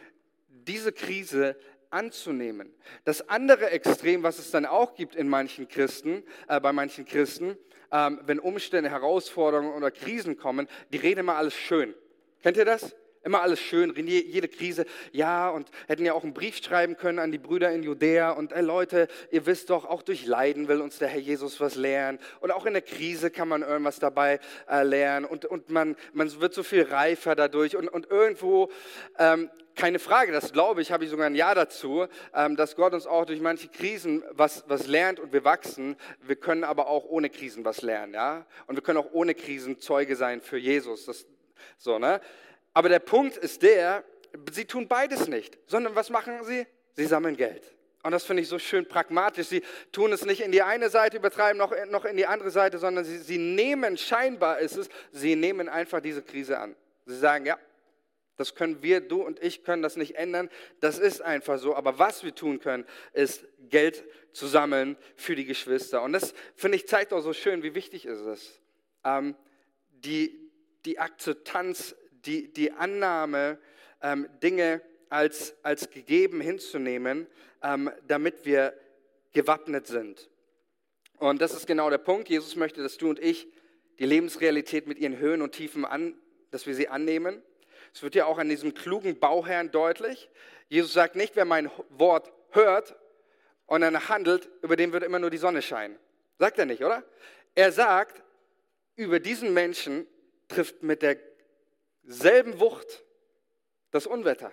diese 0.47 0.91
Krise 0.91 1.57
anzunehmen. 1.89 2.71
Das 3.03 3.27
andere 3.29 3.71
Extrem, 3.71 4.23
was 4.23 4.39
es 4.39 4.51
dann 4.51 4.65
auch 4.65 4.95
gibt 4.95 5.15
in 5.15 5.27
manchen 5.27 5.67
Christen, 5.67 6.23
äh, 6.47 6.59
bei 6.59 6.71
manchen 6.71 7.05
Christen, 7.05 7.57
ähm, 7.93 8.19
wenn 8.25 8.39
Umstände, 8.39 8.89
Herausforderungen 8.89 9.73
oder 9.73 9.91
Krisen 9.91 10.37
kommen, 10.37 10.67
die 10.91 10.97
reden 10.97 11.21
immer 11.21 11.35
alles 11.35 11.53
schön. 11.53 11.93
Kennt 12.41 12.57
ihr 12.57 12.65
das? 12.65 12.93
Immer 13.23 13.41
alles 13.41 13.61
schön, 13.61 13.93
jede 14.05 14.49
Krise. 14.49 14.85
Ja, 15.13 15.49
und 15.49 15.69
hätten 15.87 16.03
ja 16.03 16.13
auch 16.13 16.23
einen 16.23 16.33
Brief 16.33 16.57
schreiben 16.57 16.97
können 16.97 17.19
an 17.19 17.31
die 17.31 17.37
Brüder 17.37 17.71
in 17.71 17.81
Judäa. 17.81 18.31
Und 18.31 18.51
ey 18.51 18.61
Leute, 18.61 19.07
ihr 19.31 19.45
wisst 19.45 19.69
doch, 19.69 19.85
auch 19.85 20.01
durch 20.01 20.25
Leiden 20.25 20.67
will 20.67 20.81
uns 20.81 20.97
der 20.97 21.07
Herr 21.07 21.21
Jesus 21.21 21.61
was 21.61 21.75
lernen. 21.75 22.19
Und 22.41 22.51
auch 22.51 22.65
in 22.65 22.73
der 22.73 22.81
Krise 22.81 23.31
kann 23.31 23.47
man 23.47 23.61
irgendwas 23.61 23.99
dabei 23.99 24.41
äh, 24.69 24.83
lernen. 24.83 25.25
Und, 25.25 25.45
und 25.45 25.69
man, 25.69 25.95
man 26.11 26.39
wird 26.41 26.53
so 26.53 26.63
viel 26.63 26.83
reifer 26.83 27.33
dadurch. 27.33 27.77
Und, 27.77 27.87
und 27.87 28.11
irgendwo 28.11 28.69
ähm, 29.17 29.49
keine 29.75 29.99
Frage, 29.99 30.31
das 30.31 30.51
glaube 30.51 30.81
ich, 30.81 30.91
habe 30.91 31.05
ich 31.05 31.09
sogar 31.09 31.25
ein 31.25 31.35
Ja 31.35 31.55
dazu, 31.55 32.07
ähm, 32.33 32.55
dass 32.55 32.75
Gott 32.75 32.93
uns 32.93 33.07
auch 33.07 33.25
durch 33.25 33.39
manche 33.39 33.69
Krisen 33.69 34.23
was, 34.31 34.65
was 34.67 34.87
lernt 34.87 35.19
und 35.19 35.33
wir 35.33 35.43
wachsen. 35.45 35.95
Wir 36.21 36.35
können 36.35 36.63
aber 36.63 36.87
auch 36.87 37.05
ohne 37.05 37.29
Krisen 37.29 37.65
was 37.65 37.81
lernen, 37.81 38.13
ja. 38.13 38.45
Und 38.67 38.75
wir 38.75 38.83
können 38.83 38.99
auch 38.99 39.13
ohne 39.13 39.33
Krisen 39.33 39.79
Zeuge 39.79 40.15
sein 40.15 40.41
für 40.41 40.57
Jesus. 40.57 41.05
Das, 41.05 41.25
so, 41.77 41.99
ne? 41.99 42.21
Aber 42.73 42.89
der 42.89 42.99
Punkt 42.99 43.37
ist 43.37 43.61
der, 43.61 44.03
sie 44.51 44.65
tun 44.65 44.87
beides 44.87 45.27
nicht, 45.27 45.57
sondern 45.67 45.95
was 45.95 46.09
machen 46.09 46.43
sie? 46.43 46.65
Sie 46.93 47.05
sammeln 47.05 47.37
Geld. 47.37 47.63
Und 48.03 48.11
das 48.11 48.25
finde 48.25 48.43
ich 48.43 48.49
so 48.49 48.59
schön 48.59 48.87
pragmatisch. 48.87 49.47
Sie 49.47 49.61
tun 49.91 50.11
es 50.11 50.25
nicht 50.25 50.41
in 50.41 50.51
die 50.51 50.61
eine 50.61 50.89
Seite, 50.89 51.17
übertreiben 51.17 51.57
noch, 51.57 51.73
noch 51.89 52.05
in 52.05 52.17
die 52.17 52.25
andere 52.25 52.51
Seite, 52.51 52.77
sondern 52.77 53.05
sie, 53.05 53.17
sie 53.17 53.37
nehmen, 53.37 53.97
scheinbar 53.97 54.59
ist 54.59 54.75
es, 54.75 54.89
sie 55.11 55.35
nehmen 55.35 55.69
einfach 55.69 56.01
diese 56.01 56.21
Krise 56.21 56.59
an. 56.59 56.75
Sie 57.05 57.17
sagen, 57.17 57.45
ja, 57.45 57.57
Das 58.35 58.55
können 58.55 58.81
wir, 58.81 58.99
du 58.99 59.21
und 59.21 59.41
ich 59.43 59.63
können 59.63 59.83
das 59.83 59.95
nicht 59.95 60.15
ändern. 60.15 60.49
Das 60.79 60.97
ist 60.97 61.21
einfach 61.21 61.59
so. 61.59 61.75
Aber 61.75 61.99
was 61.99 62.23
wir 62.23 62.33
tun 62.33 62.59
können, 62.59 62.85
ist 63.13 63.45
Geld 63.69 64.03
zu 64.33 64.47
sammeln 64.47 64.97
für 65.15 65.35
die 65.35 65.45
Geschwister. 65.45 66.01
Und 66.01 66.13
das, 66.13 66.33
finde 66.55 66.77
ich, 66.77 66.87
zeigt 66.87 67.13
auch 67.13 67.21
so 67.21 67.33
schön, 67.33 67.61
wie 67.61 67.75
wichtig 67.75 68.05
ist 68.05 68.21
es. 68.21 68.59
Ähm, 69.03 69.35
die, 69.91 70.51
die 70.85 70.97
Akzeptanz, 70.97 71.95
die, 72.25 72.51
die 72.51 72.71
Annahme, 72.71 73.57
ähm, 74.01 74.27
Dinge 74.41 74.81
als, 75.09 75.55
als 75.63 75.89
gegeben 75.89 76.41
hinzunehmen, 76.41 77.27
ähm, 77.61 77.91
damit 78.07 78.45
wir 78.45 78.73
gewappnet 79.31 79.87
sind. 79.87 80.29
Und 81.17 81.41
das 81.41 81.53
ist 81.53 81.67
genau 81.67 81.89
der 81.89 81.99
Punkt. 81.99 82.29
Jesus 82.29 82.55
möchte, 82.55 82.81
dass 82.81 82.97
du 82.97 83.09
und 83.09 83.19
ich 83.19 83.47
die 83.99 84.05
Lebensrealität 84.05 84.87
mit 84.87 84.97
ihren 84.97 85.17
Höhen 85.17 85.41
und 85.41 85.53
Tiefen 85.53 85.85
an, 85.85 86.15
dass 86.51 86.65
wir 86.65 86.75
sie 86.75 86.87
annehmen. 86.87 87.41
Es 87.93 88.01
wird 88.01 88.15
ja 88.15 88.25
auch 88.25 88.39
an 88.39 88.49
diesem 88.49 88.73
klugen 88.73 89.19
Bauherrn 89.19 89.71
deutlich. 89.71 90.29
Jesus 90.67 90.93
sagt 90.93 91.15
nicht, 91.15 91.35
wer 91.35 91.45
mein 91.45 91.69
Wort 91.89 92.31
hört 92.49 92.95
und 93.67 93.81
dann 93.81 94.09
handelt, 94.09 94.49
über 94.61 94.75
den 94.75 94.93
wird 94.93 95.03
immer 95.03 95.19
nur 95.19 95.29
die 95.29 95.37
Sonne 95.37 95.61
scheinen. 95.61 95.97
Sagt 96.39 96.57
er 96.57 96.65
nicht, 96.65 96.83
oder? 96.83 97.03
Er 97.55 97.71
sagt, 97.71 98.23
über 98.95 99.19
diesen 99.19 99.53
Menschen 99.53 100.07
trifft 100.47 100.83
mit 100.83 101.01
derselben 102.03 102.59
Wucht 102.59 103.03
das 103.91 104.07
Unwetter. 104.07 104.51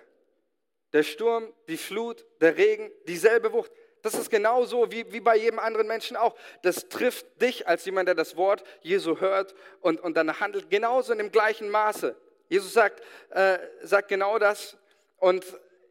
Der 0.93 1.03
Sturm, 1.03 1.53
die 1.67 1.77
Flut, 1.77 2.25
der 2.41 2.57
Regen, 2.57 2.91
dieselbe 3.07 3.53
Wucht. 3.53 3.71
Das 4.01 4.15
ist 4.15 4.29
genauso 4.29 4.91
wie, 4.91 5.11
wie 5.11 5.19
bei 5.19 5.37
jedem 5.37 5.59
anderen 5.59 5.87
Menschen 5.87 6.17
auch. 6.17 6.35
Das 6.63 6.89
trifft 6.89 7.41
dich 7.41 7.67
als 7.67 7.85
jemand, 7.85 8.07
der 8.07 8.15
das 8.15 8.35
Wort 8.35 8.63
Jesu 8.81 9.19
hört 9.19 9.53
und, 9.79 10.01
und 10.01 10.17
dann 10.17 10.39
handelt, 10.39 10.69
genauso 10.69 11.11
in 11.11 11.19
dem 11.19 11.31
gleichen 11.31 11.69
Maße. 11.69 12.15
Jesus 12.49 12.73
sagt, 12.73 13.01
äh, 13.29 13.59
sagt 13.83 14.09
genau 14.09 14.39
das 14.39 14.77
und 15.17 15.45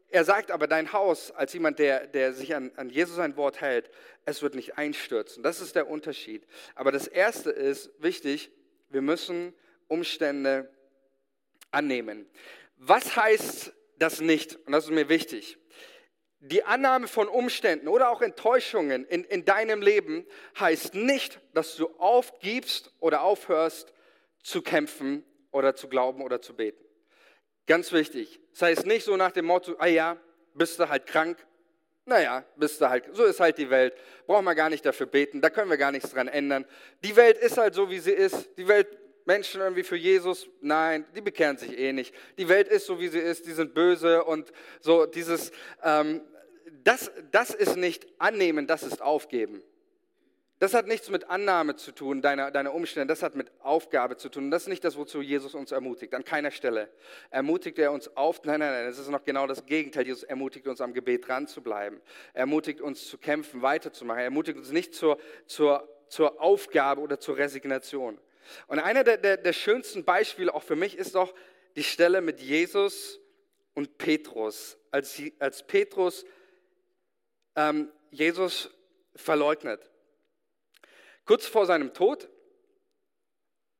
er 0.09 0.25
sagt 0.25 0.51
aber, 0.51 0.67
dein 0.67 0.91
Haus, 0.91 1.31
als 1.31 1.53
jemand, 1.53 1.79
der, 1.79 2.05
der 2.05 2.33
sich 2.33 2.53
an, 2.53 2.71
an 2.75 2.89
Jesus 2.89 3.15
sein 3.15 3.37
Wort 3.37 3.61
hält, 3.61 3.89
es 4.25 4.41
wird 4.41 4.55
nicht 4.55 4.77
einstürzen. 4.77 5.41
Das 5.41 5.61
ist 5.61 5.75
der 5.75 5.89
Unterschied. 5.89 6.45
Aber 6.75 6.91
das 6.91 7.07
Erste 7.07 7.49
ist 7.49 7.91
wichtig, 7.97 8.51
wir 8.89 9.01
müssen 9.01 9.53
Umstände 9.87 10.69
annehmen. 11.71 12.29
Was 12.77 13.15
heißt 13.15 13.73
das 13.97 14.21
nicht? 14.21 14.55
Und 14.65 14.73
das 14.73 14.85
ist 14.85 14.91
mir 14.91 15.09
wichtig. 15.09 15.57
Die 16.39 16.63
Annahme 16.63 17.07
von 17.07 17.27
Umständen 17.27 17.87
oder 17.87 18.09
auch 18.09 18.21
Enttäuschungen 18.21 19.05
in, 19.05 19.23
in 19.23 19.45
deinem 19.45 19.81
Leben 19.81 20.25
heißt 20.59 20.95
nicht, 20.95 21.39
dass 21.53 21.75
du 21.75 21.87
aufgibst 21.99 22.91
oder 22.99 23.21
aufhörst 23.21 23.93
zu 24.41 24.63
kämpfen 24.63 25.23
oder 25.51 25.75
zu 25.75 25.87
glauben 25.87 26.23
oder 26.23 26.41
zu 26.41 26.55
beten. 26.55 26.83
Ganz 27.67 27.91
wichtig. 27.91 28.39
Das 28.53 28.63
heißt 28.63 28.85
nicht 28.87 29.05
so 29.05 29.15
nach 29.17 29.31
dem 29.31 29.45
Motto, 29.45 29.75
ah 29.77 29.85
ja, 29.85 30.17
bist 30.55 30.79
du 30.79 30.89
halt 30.89 31.05
krank. 31.05 31.37
Naja, 32.05 32.43
bist 32.55 32.81
du 32.81 32.89
halt, 32.89 33.05
so 33.13 33.23
ist 33.23 33.39
halt 33.39 33.59
die 33.59 33.69
Welt. 33.69 33.93
Brauchen 34.25 34.43
wir 34.45 34.55
gar 34.55 34.71
nicht 34.71 34.83
dafür 34.83 35.05
beten, 35.05 35.41
da 35.41 35.51
können 35.51 35.69
wir 35.69 35.77
gar 35.77 35.91
nichts 35.91 36.09
dran 36.09 36.27
ändern. 36.27 36.65
Die 37.03 37.15
Welt 37.15 37.37
ist 37.37 37.57
halt 37.57 37.75
so, 37.75 37.89
wie 37.91 37.99
sie 37.99 38.11
ist. 38.11 38.57
Die 38.57 38.67
Welt 38.67 38.87
Menschen 39.25 39.61
irgendwie 39.61 39.83
für 39.83 39.95
Jesus, 39.95 40.49
nein, 40.61 41.05
die 41.15 41.21
bekehren 41.21 41.57
sich 41.57 41.77
eh 41.77 41.93
nicht. 41.93 42.13
Die 42.37 42.49
Welt 42.49 42.67
ist 42.67 42.85
so, 42.85 42.99
wie 42.99 43.07
sie 43.07 43.19
ist, 43.19 43.45
die 43.45 43.53
sind 43.53 43.73
böse 43.73 44.23
und 44.23 44.51
so 44.79 45.05
dieses, 45.05 45.51
ähm, 45.83 46.21
das, 46.83 47.11
das 47.31 47.53
ist 47.53 47.77
nicht 47.77 48.07
annehmen, 48.17 48.67
das 48.67 48.83
ist 48.83 49.01
aufgeben. 49.01 49.63
Das 50.61 50.75
hat 50.75 50.85
nichts 50.85 51.09
mit 51.09 51.27
Annahme 51.27 51.75
zu 51.75 51.91
tun, 51.91 52.21
deine, 52.21 52.51
deine 52.51 52.71
Umstände, 52.71 53.07
das 53.07 53.23
hat 53.23 53.33
mit 53.33 53.51
Aufgabe 53.61 54.17
zu 54.17 54.29
tun. 54.29 54.51
Das 54.51 54.61
ist 54.61 54.67
nicht 54.67 54.83
das, 54.83 54.95
wozu 54.95 55.19
Jesus 55.19 55.55
uns 55.55 55.71
ermutigt, 55.71 56.13
an 56.13 56.23
keiner 56.23 56.51
Stelle. 56.51 56.87
Ermutigt 57.31 57.79
er 57.79 57.91
uns 57.91 58.15
auf, 58.15 58.43
nein, 58.43 58.59
nein, 58.59 58.71
nein, 58.71 58.85
es 58.85 58.99
ist 58.99 59.09
noch 59.09 59.23
genau 59.23 59.47
das 59.47 59.65
Gegenteil. 59.65 60.05
Jesus 60.05 60.21
ermutigt 60.21 60.67
uns 60.67 60.79
am 60.79 60.93
Gebet 60.93 61.27
dran 61.27 61.47
zu 61.47 61.63
bleiben. 61.63 61.99
Er 62.33 62.41
ermutigt 62.41 62.79
uns 62.79 63.07
zu 63.07 63.17
kämpfen, 63.17 63.63
weiterzumachen. 63.63 64.19
Er 64.19 64.25
ermutigt 64.25 64.59
uns 64.59 64.71
nicht 64.71 64.93
zur, 64.93 65.17
zur, 65.47 65.89
zur 66.09 66.39
Aufgabe 66.39 67.01
oder 67.01 67.19
zur 67.19 67.37
Resignation. 67.37 68.19
Und 68.67 68.79
einer 68.79 69.03
der, 69.03 69.17
der, 69.17 69.37
der 69.37 69.53
schönsten 69.53 70.03
Beispiele 70.03 70.53
auch 70.53 70.63
für 70.63 70.75
mich 70.75 70.97
ist 70.97 71.15
doch 71.15 71.33
die 71.75 71.83
Stelle 71.83 72.21
mit 72.21 72.39
Jesus 72.39 73.19
und 73.73 73.97
Petrus. 73.97 74.77
Als, 74.91 75.21
als 75.39 75.65
Petrus 75.65 76.25
ähm, 77.55 77.91
Jesus 78.09 78.69
verleugnet. 79.15 79.89
Kurz 81.25 81.45
vor 81.45 81.65
seinem 81.65 81.93
Tod 81.93 82.29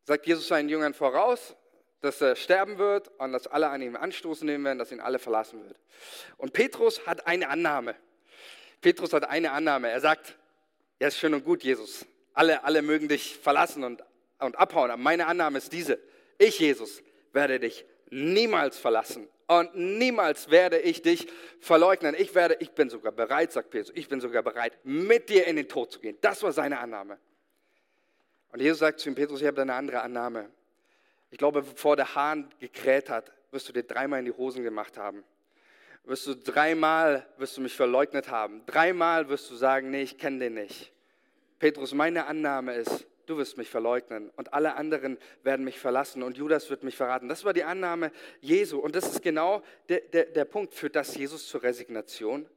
sagt 0.03 0.25
Jesus 0.25 0.47
seinen 0.47 0.69
Jüngern 0.69 0.93
voraus, 0.93 1.55
dass 2.01 2.21
er 2.21 2.35
sterben 2.35 2.77
wird 2.77 3.09
und 3.19 3.31
dass 3.31 3.47
alle 3.47 3.69
an 3.69 3.81
ihm 3.81 3.95
Anstoß 3.95 4.41
nehmen 4.41 4.65
werden, 4.65 4.79
dass 4.79 4.91
ihn 4.91 4.99
alle 4.99 5.19
verlassen 5.19 5.63
wird. 5.63 5.79
Und 6.37 6.53
Petrus 6.53 7.05
hat 7.05 7.27
eine 7.27 7.49
Annahme. 7.49 7.95
Petrus 8.81 9.13
hat 9.13 9.29
eine 9.29 9.51
Annahme. 9.51 9.89
Er 9.89 10.01
sagt, 10.01 10.37
ja, 10.99 11.07
ist 11.07 11.19
schön 11.19 11.33
und 11.33 11.43
gut, 11.43 11.63
Jesus. 11.63 12.05
Alle, 12.33 12.63
alle 12.63 12.81
mögen 12.81 13.07
dich 13.07 13.37
verlassen 13.37 13.83
und, 13.83 14.03
und 14.41 14.57
abhauen. 14.57 14.91
Aber 14.91 15.01
meine 15.01 15.27
Annahme 15.27 15.57
ist 15.57 15.71
diese. 15.71 15.99
Ich, 16.37 16.59
Jesus, 16.59 17.01
werde 17.33 17.59
dich 17.59 17.85
niemals 18.09 18.77
verlassen 18.77 19.27
und 19.47 19.75
niemals 19.75 20.49
werde 20.49 20.79
ich 20.79 21.01
dich 21.01 21.27
verleugnen. 21.59 22.15
Ich 22.17 22.33
werde, 22.35 22.57
ich 22.59 22.71
bin 22.71 22.89
sogar 22.89 23.11
bereit, 23.11 23.51
sagt 23.51 23.69
Petrus, 23.69 23.91
ich 23.95 24.07
bin 24.07 24.21
sogar 24.21 24.43
bereit, 24.43 24.77
mit 24.83 25.29
dir 25.29 25.45
in 25.45 25.55
den 25.55 25.67
Tod 25.67 25.91
zu 25.91 25.99
gehen. 25.99 26.17
Das 26.21 26.41
war 26.43 26.51
seine 26.51 26.79
Annahme. 26.79 27.17
Und 28.51 28.61
Jesus 28.61 28.79
sagt 28.79 28.99
zu 28.99 29.09
ihm, 29.09 29.15
Petrus, 29.15 29.41
ich 29.41 29.47
habe 29.47 29.61
eine 29.61 29.73
andere 29.73 30.01
Annahme. 30.01 30.49
Ich 31.31 31.37
glaube, 31.37 31.61
bevor 31.61 31.95
der 31.95 32.15
Hahn 32.15 32.49
gekräht 32.59 33.09
hat, 33.09 33.31
wirst 33.51 33.67
du 33.69 33.73
dir 33.73 33.83
dreimal 33.83 34.19
in 34.19 34.25
die 34.25 34.31
Hosen 34.31 34.63
gemacht 34.63 34.97
haben. 34.97 35.23
Wirst 36.03 36.27
du 36.27 36.35
dreimal, 36.35 37.25
wirst 37.37 37.57
du 37.57 37.61
mich 37.61 37.75
verleugnet 37.75 38.29
haben. 38.29 38.65
Dreimal 38.65 39.29
wirst 39.29 39.49
du 39.51 39.55
sagen, 39.55 39.91
nee, 39.91 40.01
ich 40.01 40.17
kenne 40.17 40.39
den 40.39 40.55
nicht. 40.55 40.91
Petrus, 41.59 41.93
meine 41.93 42.25
Annahme 42.25 42.73
ist, 42.75 43.05
du 43.25 43.37
wirst 43.37 43.57
mich 43.57 43.69
verleugnen 43.69 44.29
und 44.35 44.53
alle 44.53 44.75
anderen 44.75 45.17
werden 45.43 45.63
mich 45.63 45.79
verlassen 45.79 46.23
und 46.23 46.37
Judas 46.37 46.69
wird 46.69 46.83
mich 46.83 46.95
verraten. 46.95 47.29
Das 47.29 47.43
war 47.45 47.53
die 47.53 47.63
Annahme 47.63 48.11
Jesu 48.39 48.79
und 48.79 48.95
das 48.95 49.05
ist 49.05 49.21
genau 49.21 49.61
der, 49.89 50.01
der, 50.01 50.25
der 50.25 50.45
Punkt. 50.45 50.73
Führt 50.73 50.95
das 50.95 51.15
Jesus 51.15 51.47
zur 51.47 51.63
Resignation? 51.63 52.47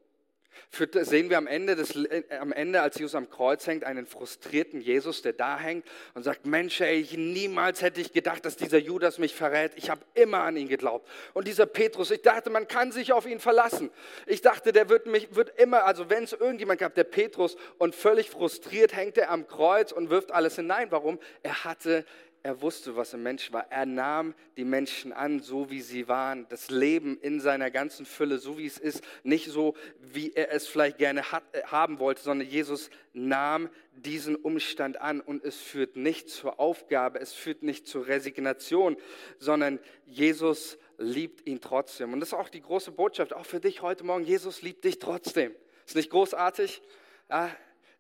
Sehen 0.71 1.31
wir 1.31 1.39
am 1.39 1.47
Ende, 1.47 1.77
des, 1.77 1.95
äh, 1.97 2.23
am 2.41 2.53
Ende, 2.53 2.83
als 2.83 2.97
Jesus 2.97 3.15
am 3.15 3.31
Kreuz 3.31 3.67
hängt, 3.67 3.85
einen 3.85 4.07
frustrierten 4.07 4.81
Jesus, 4.81 5.23
der 5.23 5.33
da 5.33 5.59
hängt 5.59 5.87
und 6.15 6.23
sagt, 6.23 6.47
Mensch, 6.47 6.81
ey, 6.81 7.01
ich, 7.01 7.17
niemals 7.17 7.83
hätte 7.83 8.01
ich 8.01 8.13
gedacht, 8.13 8.45
dass 8.45 8.57
dieser 8.57 8.79
Judas 8.79 9.19
mich 9.19 9.35
verrät. 9.35 9.73
Ich 9.77 9.91
habe 9.91 10.03
immer 10.15 10.41
an 10.41 10.57
ihn 10.57 10.69
geglaubt. 10.69 11.09
Und 11.33 11.47
dieser 11.47 11.67
Petrus, 11.67 12.11
ich 12.11 12.23
dachte, 12.23 12.51
man 12.51 12.69
kann 12.69 12.93
sich 12.93 13.13
auf 13.13 13.27
ihn 13.27 13.41
verlassen. 13.41 13.91
Ich 14.27 14.41
dachte, 14.41 14.73
der 14.73 14.89
wird 14.89 15.07
mich, 15.07 15.35
wird 15.35 15.59
immer, 15.59 15.85
also 15.85 16.11
wenn 16.11 16.25
es 16.25 16.33
irgendjemand 16.33 16.81
gab, 16.81 16.95
der 16.95 17.05
Petrus, 17.05 17.57
und 17.79 17.95
völlig 17.95 18.31
frustriert 18.31 18.95
hängt 18.95 19.19
er 19.19 19.31
am 19.31 19.47
Kreuz 19.47 19.93
und 19.93 20.11
wirft 20.11 20.33
alles 20.33 20.57
hinein. 20.57 20.91
Warum? 20.91 21.19
Er 21.43 21.65
hatte 21.65 22.05
er 22.45 22.61
wusste, 22.61 22.95
was 22.95 23.15
ein 23.15 23.23
Mensch 23.23 23.53
war. 23.53 23.73
Er 23.73 23.87
nahm 23.87 24.35
die 24.59 24.67
Menschen 24.67 25.15
an, 25.15 25.41
so 25.41 25.71
wie 25.71 25.81
sie 25.81 26.09
waren. 26.09 26.47
Das 26.51 26.69
Leben 26.69 27.19
in 27.23 27.41
seiner 27.41 27.71
ganzen 27.71 28.05
Fülle, 28.05 28.37
so 28.37 28.59
wie 28.59 28.67
es 28.67 28.77
ist. 28.77 29.03
Nicht 29.23 29.51
so, 29.51 29.75
wie 29.99 30.35
er 30.35 30.53
es 30.53 30.69
vielleicht 30.69 30.99
gerne 30.99 31.33
hat, 31.33 31.43
äh, 31.53 31.63
haben 31.63 31.99
wollte, 32.01 32.23
sondern 32.23 32.47
Jesus 32.47 32.91
nahm 33.15 33.71
diesen 33.93 34.37
Umstand 34.37 35.01
an 35.01 35.23
und 35.23 35.43
es 35.43 35.57
führt 35.57 35.97
nicht 35.97 36.29
zur 36.29 36.61
Aufgabe, 36.61 37.19
es 37.19 37.33
führt 37.33 37.63
nicht 37.63 37.87
zur 37.87 38.09
Resignation, 38.09 38.99
sondern 39.39 39.81
Jesus 40.05 40.77
liebt 40.99 41.47
ihn 41.47 41.63
trotzdem. 41.63 42.13
Und 42.13 42.21
das 42.21 42.29
ist 42.29 42.35
auch 42.35 42.51
die 42.51 42.61
große 42.61 42.93
Botschaft, 42.93 43.33
auch 43.33 43.47
für 43.47 43.61
dich 43.61 43.81
heute 43.81 44.05
Morgen. 44.05 44.25
Jesus 44.25 44.61
liebt 44.61 44.85
dich 44.85 44.99
trotzdem. 44.99 45.55
Ist 45.87 45.97
nicht 45.97 46.11
großartig? 46.11 46.83
Ja, 47.31 47.51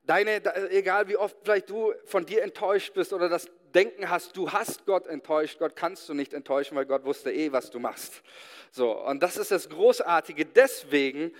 deine, 0.02 0.42
egal 0.70 1.08
wie 1.08 1.16
oft 1.16 1.34
vielleicht 1.42 1.70
du 1.70 1.94
von 2.04 2.26
dir 2.26 2.42
enttäuscht 2.42 2.92
bist 2.92 3.14
oder 3.14 3.30
das 3.30 3.50
Denken 3.74 4.08
hast, 4.08 4.36
du 4.36 4.52
hast 4.52 4.86
Gott 4.86 5.06
enttäuscht. 5.06 5.58
Gott 5.58 5.76
kannst 5.76 6.08
du 6.08 6.14
nicht 6.14 6.32
enttäuschen, 6.32 6.76
weil 6.76 6.86
Gott 6.86 7.04
wusste 7.04 7.32
eh, 7.32 7.52
was 7.52 7.70
du 7.70 7.78
machst. 7.78 8.22
So, 8.70 8.98
und 9.04 9.22
das 9.22 9.36
ist 9.36 9.50
das 9.50 9.68
Großartige. 9.68 10.46
Deswegen 10.46 11.32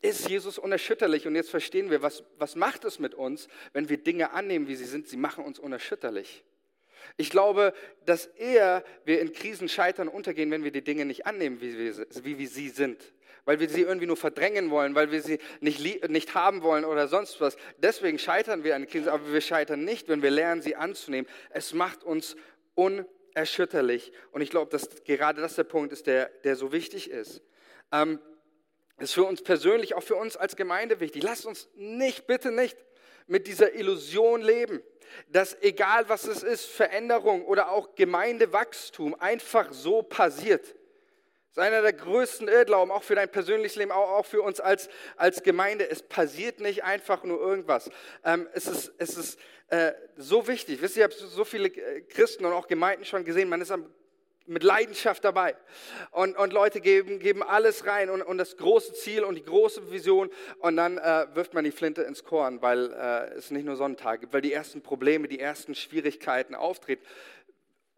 ist 0.00 0.28
Jesus 0.28 0.58
unerschütterlich. 0.58 1.26
Und 1.26 1.34
jetzt 1.34 1.50
verstehen 1.50 1.90
wir, 1.90 2.02
was, 2.02 2.24
was 2.38 2.56
macht 2.56 2.84
es 2.84 2.98
mit 2.98 3.14
uns, 3.14 3.48
wenn 3.72 3.88
wir 3.88 3.98
Dinge 3.98 4.32
annehmen, 4.32 4.68
wie 4.68 4.76
sie 4.76 4.84
sind. 4.84 5.08
Sie 5.08 5.16
machen 5.16 5.44
uns 5.44 5.58
unerschütterlich. 5.58 6.44
Ich 7.16 7.30
glaube, 7.30 7.74
dass 8.06 8.26
eher 8.26 8.84
wir 9.04 9.20
in 9.20 9.32
Krisen 9.32 9.68
scheitern, 9.68 10.08
untergehen, 10.08 10.50
wenn 10.50 10.64
wir 10.64 10.72
die 10.72 10.82
Dinge 10.82 11.04
nicht 11.04 11.26
annehmen, 11.26 11.60
wie 11.60 11.76
wir, 11.76 12.06
wie 12.24 12.38
wir 12.38 12.48
sie 12.48 12.70
sind 12.70 13.12
weil 13.44 13.60
wir 13.60 13.68
sie 13.68 13.82
irgendwie 13.82 14.06
nur 14.06 14.16
verdrängen 14.16 14.70
wollen, 14.70 14.94
weil 14.94 15.10
wir 15.10 15.22
sie 15.22 15.38
nicht, 15.60 16.08
nicht 16.08 16.34
haben 16.34 16.62
wollen 16.62 16.84
oder 16.84 17.08
sonst 17.08 17.40
was. 17.40 17.56
Deswegen 17.78 18.18
scheitern 18.18 18.64
wir 18.64 18.76
an 18.76 18.86
Krise, 18.86 19.12
aber 19.12 19.32
wir 19.32 19.40
scheitern 19.40 19.84
nicht, 19.84 20.08
wenn 20.08 20.22
wir 20.22 20.30
lernen, 20.30 20.62
sie 20.62 20.76
anzunehmen. 20.76 21.28
Es 21.50 21.72
macht 21.72 22.04
uns 22.04 22.36
unerschütterlich. 22.74 24.12
Und 24.30 24.42
ich 24.42 24.50
glaube, 24.50 24.70
dass 24.70 25.04
gerade 25.04 25.40
das 25.40 25.56
der 25.56 25.64
Punkt 25.64 25.92
ist, 25.92 26.06
der, 26.06 26.26
der 26.44 26.56
so 26.56 26.72
wichtig 26.72 27.10
ist. 27.10 27.42
Ähm, 27.90 28.20
ist 28.98 29.14
für 29.14 29.24
uns 29.24 29.42
persönlich, 29.42 29.94
auch 29.94 30.02
für 30.02 30.16
uns 30.16 30.36
als 30.36 30.54
Gemeinde 30.54 31.00
wichtig. 31.00 31.22
Lasst 31.22 31.44
uns 31.44 31.68
nicht, 31.74 32.26
bitte 32.26 32.52
nicht 32.52 32.76
mit 33.26 33.48
dieser 33.48 33.74
Illusion 33.74 34.42
leben, 34.42 34.82
dass 35.28 35.60
egal 35.62 36.08
was 36.08 36.26
es 36.26 36.42
ist, 36.42 36.66
Veränderung 36.66 37.44
oder 37.44 37.72
auch 37.72 37.94
Gemeindewachstum 37.96 39.14
einfach 39.14 39.72
so 39.72 40.02
passiert 40.02 40.76
ist 41.52 41.58
einer 41.58 41.82
der 41.82 41.92
größten 41.92 42.48
Irrglauben, 42.48 42.90
auch 42.90 43.02
für 43.02 43.14
dein 43.14 43.28
persönliches 43.28 43.76
Leben, 43.76 43.92
auch, 43.92 44.24
für 44.24 44.40
uns 44.40 44.58
als, 44.58 44.88
als 45.16 45.42
Gemeinde. 45.42 45.88
Es 45.88 46.02
passiert 46.02 46.60
nicht 46.60 46.82
einfach 46.82 47.24
nur 47.24 47.38
irgendwas. 47.38 47.90
Ähm, 48.24 48.48
es 48.54 48.66
ist, 48.66 48.92
es 48.96 49.18
ist 49.18 49.38
äh, 49.68 49.92
so 50.16 50.48
wichtig. 50.48 50.80
Wisst 50.80 50.96
ihr, 50.96 51.06
ich 51.06 51.14
habe 51.14 51.28
so 51.28 51.44
viele 51.44 51.68
äh, 51.68 52.00
Christen 52.08 52.46
und 52.46 52.54
auch 52.54 52.68
Gemeinden 52.68 53.04
schon 53.04 53.26
gesehen, 53.26 53.50
man 53.50 53.60
ist 53.60 53.70
am, 53.70 53.84
mit 54.46 54.62
Leidenschaft 54.62 55.24
dabei. 55.24 55.54
Und, 56.10 56.38
und 56.38 56.54
Leute 56.54 56.80
geben, 56.80 57.18
geben 57.18 57.42
alles 57.42 57.86
rein 57.86 58.08
und, 58.08 58.22
und 58.22 58.38
das 58.38 58.56
große 58.56 58.94
Ziel 58.94 59.22
und 59.22 59.34
die 59.34 59.44
große 59.44 59.92
Vision. 59.92 60.30
Und 60.60 60.76
dann 60.78 60.96
äh, 60.96 61.26
wirft 61.34 61.52
man 61.52 61.64
die 61.64 61.70
Flinte 61.70 62.00
ins 62.00 62.24
Korn, 62.24 62.62
weil 62.62 62.90
äh, 62.94 63.34
es 63.34 63.50
nicht 63.50 63.66
nur 63.66 63.76
Sonntag 63.76 64.20
gibt, 64.20 64.32
weil 64.32 64.40
die 64.40 64.54
ersten 64.54 64.80
Probleme, 64.80 65.28
die 65.28 65.38
ersten 65.38 65.74
Schwierigkeiten 65.74 66.54
auftreten. 66.54 67.04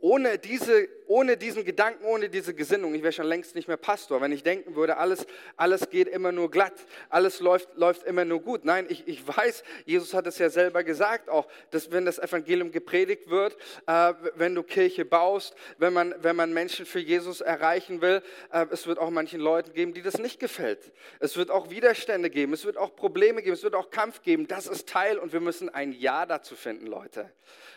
Ohne, 0.06 0.36
diese, 0.36 0.86
ohne 1.06 1.38
diesen 1.38 1.64
Gedanken, 1.64 2.04
ohne 2.04 2.28
diese 2.28 2.52
Gesinnung, 2.52 2.94
ich 2.94 3.02
wäre 3.02 3.14
schon 3.14 3.24
längst 3.24 3.54
nicht 3.54 3.68
mehr 3.68 3.78
Pastor, 3.78 4.20
wenn 4.20 4.32
ich 4.32 4.42
denken 4.42 4.76
würde, 4.76 4.98
alles, 4.98 5.26
alles 5.56 5.88
geht 5.88 6.08
immer 6.08 6.30
nur 6.30 6.50
glatt, 6.50 6.74
alles 7.08 7.40
läuft, 7.40 7.74
läuft 7.76 8.02
immer 8.02 8.26
nur 8.26 8.42
gut. 8.42 8.66
Nein, 8.66 8.84
ich, 8.90 9.08
ich 9.08 9.26
weiß, 9.26 9.64
Jesus 9.86 10.12
hat 10.12 10.26
es 10.26 10.36
ja 10.36 10.50
selber 10.50 10.84
gesagt 10.84 11.30
auch, 11.30 11.48
dass 11.70 11.90
wenn 11.90 12.04
das 12.04 12.18
Evangelium 12.18 12.70
gepredigt 12.70 13.30
wird, 13.30 13.56
äh, 13.86 14.12
wenn 14.34 14.54
du 14.54 14.62
Kirche 14.62 15.06
baust, 15.06 15.54
wenn 15.78 15.94
man, 15.94 16.14
wenn 16.18 16.36
man 16.36 16.52
Menschen 16.52 16.84
für 16.84 17.00
Jesus 17.00 17.40
erreichen 17.40 18.02
will, 18.02 18.22
äh, 18.52 18.66
es 18.72 18.86
wird 18.86 18.98
auch 18.98 19.08
manchen 19.08 19.40
Leuten 19.40 19.72
geben, 19.72 19.94
die 19.94 20.02
das 20.02 20.18
nicht 20.18 20.38
gefällt. 20.38 20.92
Es 21.18 21.38
wird 21.38 21.50
auch 21.50 21.70
Widerstände 21.70 22.28
geben, 22.28 22.52
es 22.52 22.66
wird 22.66 22.76
auch 22.76 22.94
Probleme 22.94 23.40
geben, 23.40 23.54
es 23.54 23.62
wird 23.62 23.74
auch 23.74 23.88
Kampf 23.88 24.20
geben. 24.20 24.48
Das 24.48 24.66
ist 24.66 24.86
Teil 24.86 25.16
und 25.16 25.32
wir 25.32 25.40
müssen 25.40 25.70
ein 25.70 25.92
Ja 25.92 26.26
dazu 26.26 26.56
finden, 26.56 26.88
Leute. 26.88 27.32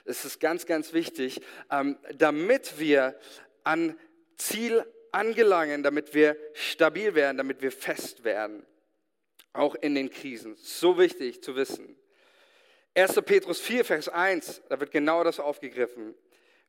Es 0.07 0.23
ist 0.25 0.39
ganz, 0.39 0.65
ganz 0.65 0.93
wichtig, 0.93 1.41
ähm, 1.69 1.97
damit 2.15 2.79
wir 2.79 3.19
an 3.63 3.97
Ziel 4.37 4.85
angelangen, 5.11 5.83
damit 5.83 6.13
wir 6.13 6.37
stabil 6.53 7.13
werden, 7.13 7.37
damit 7.37 7.61
wir 7.61 7.71
fest 7.71 8.23
werden, 8.23 8.65
auch 9.53 9.75
in 9.75 9.95
den 9.95 10.09
Krisen. 10.09 10.55
So 10.55 10.97
wichtig 10.97 11.43
zu 11.43 11.55
wissen. 11.55 11.97
1. 12.95 13.21
Petrus 13.25 13.59
4, 13.59 13.85
Vers 13.85 14.09
1, 14.09 14.63
da 14.69 14.79
wird 14.79 14.91
genau 14.91 15.23
das 15.23 15.39
aufgegriffen. 15.39 16.15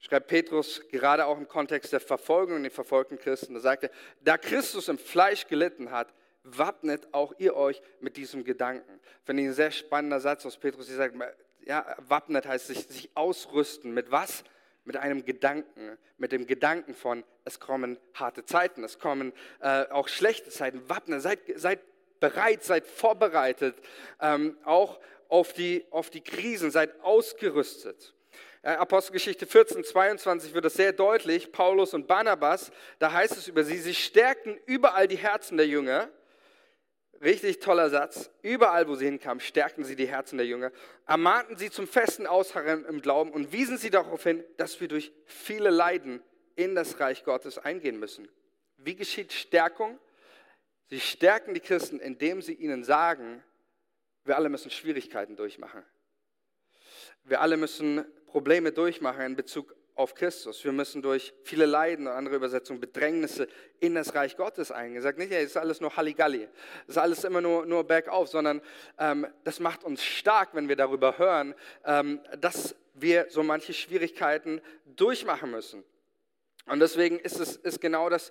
Schreibt 0.01 0.29
Petrus 0.29 0.83
gerade 0.91 1.27
auch 1.27 1.39
im 1.39 1.49
Kontext 1.49 1.93
der 1.93 2.01
Verfolgung 2.01 2.57
und 2.57 2.63
den 2.65 2.71
verfolgten 2.71 3.19
Christen. 3.19 3.55
Da 3.55 3.61
sagt 3.61 3.85
er, 3.85 3.91
da 4.21 4.37
Christus 4.37 4.89
im 4.89 4.99
Fleisch 4.99 5.47
gelitten 5.47 5.91
hat, 5.91 6.13
wappnet 6.45 7.09
auch 7.13 7.33
ihr 7.39 7.57
euch 7.57 7.81
mit 8.01 8.17
diesem 8.17 8.45
Gedanken. 8.45 9.01
Finde 9.25 9.43
ich 9.43 9.49
ein 9.49 9.55
sehr 9.55 9.71
spannender 9.71 10.21
Satz 10.21 10.47
aus 10.47 10.57
Petrus. 10.57 10.87
Die 10.87 10.95
sagt, 10.95 11.15
ja, 11.69 11.85
wappnet 11.99 12.47
heißt 12.47 12.67
sich, 12.67 12.87
sich 12.87 13.11
ausrüsten. 13.15 13.93
Mit 13.93 14.11
was? 14.11 14.43
Mit 14.85 14.97
einem 14.97 15.25
Gedanken. 15.25 15.99
Mit 16.17 16.33
dem 16.33 16.47
Gedanken 16.47 16.95
von, 16.95 17.23
es 17.45 17.61
kommen 17.61 17.99
harte 18.15 18.45
Zeiten, 18.45 18.83
es 18.83 18.99
kommen 18.99 19.33
äh, 19.61 19.85
auch 19.91 20.09
schlechte 20.09 20.51
Zeiten. 20.51 20.89
Wappnen, 20.89 21.21
seid, 21.21 21.41
seid 21.55 21.81
bereit, 22.21 22.65
seid 22.65 22.87
vorbereitet, 22.87 23.77
ähm, 24.21 24.57
auch 24.65 24.99
auf 25.29 25.53
die, 25.53 25.87
auf 25.91 26.11
die 26.11 26.23
Krisen, 26.23 26.71
seid 26.71 27.01
ausgerüstet. 27.03 28.15
Apostelgeschichte 28.63 29.47
14, 29.47 29.85
22 29.85 30.53
wird 30.53 30.65
das 30.65 30.75
sehr 30.75 30.93
deutlich. 30.93 31.53
Paulus 31.53 31.95
und 31.95 32.09
Barnabas, 32.09 32.73
da 32.99 33.13
heißt 33.13 33.37
es 33.37 33.47
über 33.47 33.63
sie, 33.63 33.79
sie 33.79 33.95
stärkten 33.95 34.59
überall 34.67 35.07
die 35.07 35.17
Herzen 35.17 35.57
der 35.57 35.67
Jünger 35.67 36.11
Richtig 37.21 37.59
toller 37.59 37.91
Satz. 37.91 38.31
Überall, 38.43 38.87
wo 38.89 38.95
sie 38.95 39.07
hinkamen, 39.07 39.41
stärkten 39.41 39.85
sie 39.85 39.97
die 39.97 40.07
Herzen 40.07 40.39
der 40.39 40.47
Jünger, 40.47 40.71
ermahnten 41.07 41.57
sie 41.57 41.71
zum 41.71 41.89
festen 41.89 42.27
Ausharren 42.27 42.85
im 42.85 43.01
Glauben 43.01 43.33
und 43.33 43.53
wiesen 43.53 43.77
sie 43.77 43.91
darauf 43.91 44.23
hin, 44.23 44.45
dass 44.57 44.81
wir 44.81 44.89
durch 44.89 45.13
viele 45.27 45.71
Leiden 45.71 46.23
in 46.55 46.75
das 46.75 47.01
Reich 47.01 47.25
Gottes 47.25 47.59
eingehen 47.59 47.99
müssen. 47.99 48.29
Wie 48.77 48.95
geschieht 48.95 49.33
Stärkung? 49.33 49.99
Sie 50.87 51.01
stärken 51.01 51.55
die 51.55 51.61
Christen, 51.61 51.99
indem 51.99 52.41
sie 52.41 52.55
ihnen 52.55 52.85
sagen, 52.85 53.43
wir 54.25 54.37
alle 54.37 54.49
müssen 54.49 54.71
Schwierigkeiten 54.71 55.37
durchmachen. 55.37 55.85
Wir 57.25 57.41
alle 57.41 57.57
müssen 57.57 58.05
Probleme 58.27 58.73
durchmachen 58.73 59.23
in 59.23 59.37
Bezug 59.37 59.75
auf 59.99 60.15
Christus. 60.15 60.63
Wir 60.63 60.71
müssen 60.71 61.03
durch 61.03 61.35
viele 61.43 61.67
Leiden 61.67 62.07
und 62.07 62.13
andere 62.13 62.37
Übersetzungen 62.37 62.81
Bedrängnisse 62.81 63.49
in 63.81 63.97
das 63.97 64.15
Reich 64.15 64.37
Gottes 64.37 64.71
eingehen. 64.71 65.03
Sagt 65.03 65.19
nicht, 65.19 65.33
es 65.33 65.51
ist 65.51 65.57
alles 65.57 65.81
nur 65.81 65.97
Halligalli, 65.97 66.49
es 66.85 66.91
ist 66.91 66.99
alles 66.99 67.25
immer 67.25 67.41
nur, 67.41 67.67
nur 67.67 67.83
bergauf, 67.83 68.29
sondern 68.29 68.63
ähm, 68.99 69.27
das 69.43 69.59
macht 69.59 69.83
uns 69.83 70.05
stark, 70.05 70.51
wenn 70.55 70.69
wir 70.69 70.77
darüber 70.77 71.19
hören, 71.19 71.53
ähm, 71.85 72.21
dass 72.41 72.77
wir 72.95 73.27
so 73.29 73.43
manche 73.43 73.75
Schwierigkeiten 73.75 74.61
durchmachen 74.87 75.51
müssen. 75.51 75.83
Und 76.67 76.79
deswegen 76.79 77.19
ist 77.19 77.41
es 77.41 77.57
ist 77.57 77.81
genau 77.81 78.09
das, 78.09 78.31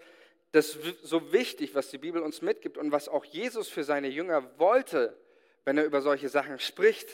das 0.54 0.78
so 1.04 1.34
wichtig, 1.34 1.76
was 1.76 1.90
die 1.90 1.98
Bibel 1.98 2.22
uns 2.22 2.42
mitgibt 2.42 2.78
und 2.78 2.94
was 2.94 3.10
auch 3.10 3.26
Jesus 3.26 3.68
für 3.68 3.84
seine 3.84 4.08
Jünger 4.08 4.58
wollte, 4.58 5.18
wenn 5.66 5.78
er 5.78 5.84
über 5.84 6.02
solche 6.02 6.30
Sachen 6.30 6.60
spricht. 6.60 7.10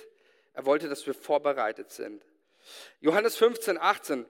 Er 0.54 0.68
wollte, 0.68 0.90
dass 0.90 1.08
wir 1.08 1.16
vorbereitet 1.16 1.90
sind. 1.90 2.24
Johannes 3.02 3.36
15, 3.36 3.80
18 3.80 4.28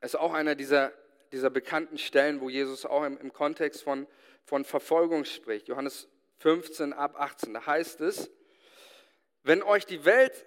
ist 0.00 0.16
auch 0.16 0.32
einer 0.32 0.54
dieser, 0.54 0.92
dieser 1.32 1.50
bekannten 1.50 1.98
Stellen, 1.98 2.40
wo 2.40 2.48
Jesus 2.48 2.86
auch 2.86 3.04
im, 3.04 3.18
im 3.18 3.32
Kontext 3.32 3.82
von, 3.82 4.06
von 4.44 4.64
Verfolgung 4.64 5.24
spricht. 5.24 5.68
Johannes 5.68 6.08
15 6.38 6.92
ab 6.92 7.14
18. 7.18 7.54
Da 7.54 7.66
heißt 7.66 8.00
es, 8.00 8.30
wenn 9.42 9.62
euch 9.62 9.86
die 9.86 10.04
Welt 10.04 10.46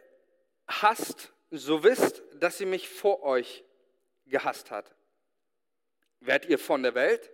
hasst, 0.67 1.33
so 1.51 1.83
wisst, 1.83 2.23
dass 2.35 2.57
sie 2.57 2.65
mich 2.65 2.89
vor 2.89 3.23
euch 3.23 3.63
gehasst 4.25 4.71
hat. 4.71 4.95
Werdet 6.19 6.49
ihr 6.49 6.59
von 6.59 6.83
der 6.83 6.95
Welt? 6.95 7.31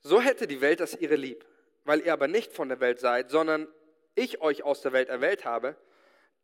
So 0.00 0.20
hätte 0.20 0.46
die 0.46 0.60
Welt 0.60 0.80
das 0.80 0.94
ihre 0.94 1.16
lieb. 1.16 1.44
Weil 1.84 2.00
ihr 2.00 2.12
aber 2.12 2.28
nicht 2.28 2.52
von 2.52 2.68
der 2.68 2.80
Welt 2.80 3.00
seid, 3.00 3.30
sondern 3.30 3.66
ich 4.14 4.40
euch 4.40 4.62
aus 4.62 4.82
der 4.82 4.92
Welt 4.92 5.08
erwählt 5.08 5.44
habe, 5.44 5.76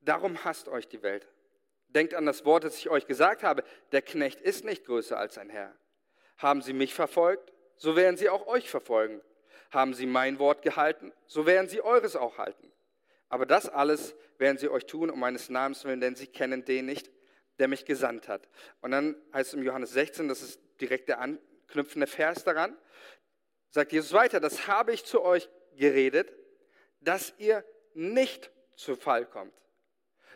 darum 0.01 0.45
hasst 0.45 0.69
euch 0.69 0.89
die 0.89 1.03
Welt. 1.03 1.29
Denkt 1.97 2.13
an 2.13 2.27
das 2.27 2.45
Wort, 2.45 2.63
das 2.65 2.77
ich 2.77 2.91
euch 2.91 3.07
gesagt 3.07 3.43
habe. 3.43 3.65
Der 3.91 4.03
Knecht 4.03 4.43
ist 4.43 4.67
nicht 4.67 4.85
größer 4.85 5.19
als 5.19 5.37
sein 5.37 5.49
Herr. 5.49 5.75
Haben 6.37 6.61
sie 6.61 6.75
mich 6.75 6.93
verfolgt, 6.93 7.55
so 7.77 7.97
werden 7.97 8.19
sie 8.19 8.29
auch 8.29 8.47
euch 8.47 8.69
verfolgen. 8.69 9.23
Haben 9.71 9.95
sie 9.95 10.05
mein 10.05 10.39
Wort 10.39 10.61
gehalten, 10.61 11.11
so 11.27 11.47
werden 11.47 11.71
sie 11.71 11.81
eures 11.81 12.15
auch 12.15 12.37
halten. 12.37 12.71
Aber 13.31 13.47
das 13.47 13.71
alles 13.71 14.15
werden 14.37 14.59
sie 14.59 14.69
euch 14.69 14.85
tun 14.85 15.09
um 15.09 15.19
meines 15.19 15.49
Namens 15.49 15.87
willen, 15.87 16.03
denn 16.03 16.17
sie 16.17 16.27
kennen 16.27 16.67
den 16.67 16.85
nicht, 16.85 17.11
der 17.59 17.67
mich 17.67 17.87
gesandt 17.87 18.29
hat. 18.29 18.47
Und 18.83 18.91
dann 18.91 19.17
heißt 19.33 19.49
es 19.49 19.55
im 19.55 19.63
Johannes 19.63 19.93
16, 19.93 20.29
das 20.29 20.43
ist 20.43 20.61
direkt 20.83 21.09
der 21.09 21.21
anknüpfende 21.21 22.07
Vers 22.07 22.45
daran, 22.45 22.77
sagt 23.71 23.93
Jesus 23.93 24.13
weiter, 24.13 24.39
das 24.39 24.67
habe 24.67 24.93
ich 24.93 25.07
zu 25.07 25.23
euch 25.23 25.49
geredet, 25.75 26.31
dass 27.01 27.33
ihr 27.39 27.65
nicht 27.95 28.51
zu 28.75 28.97
Fall 28.97 29.25
kommt. 29.25 29.55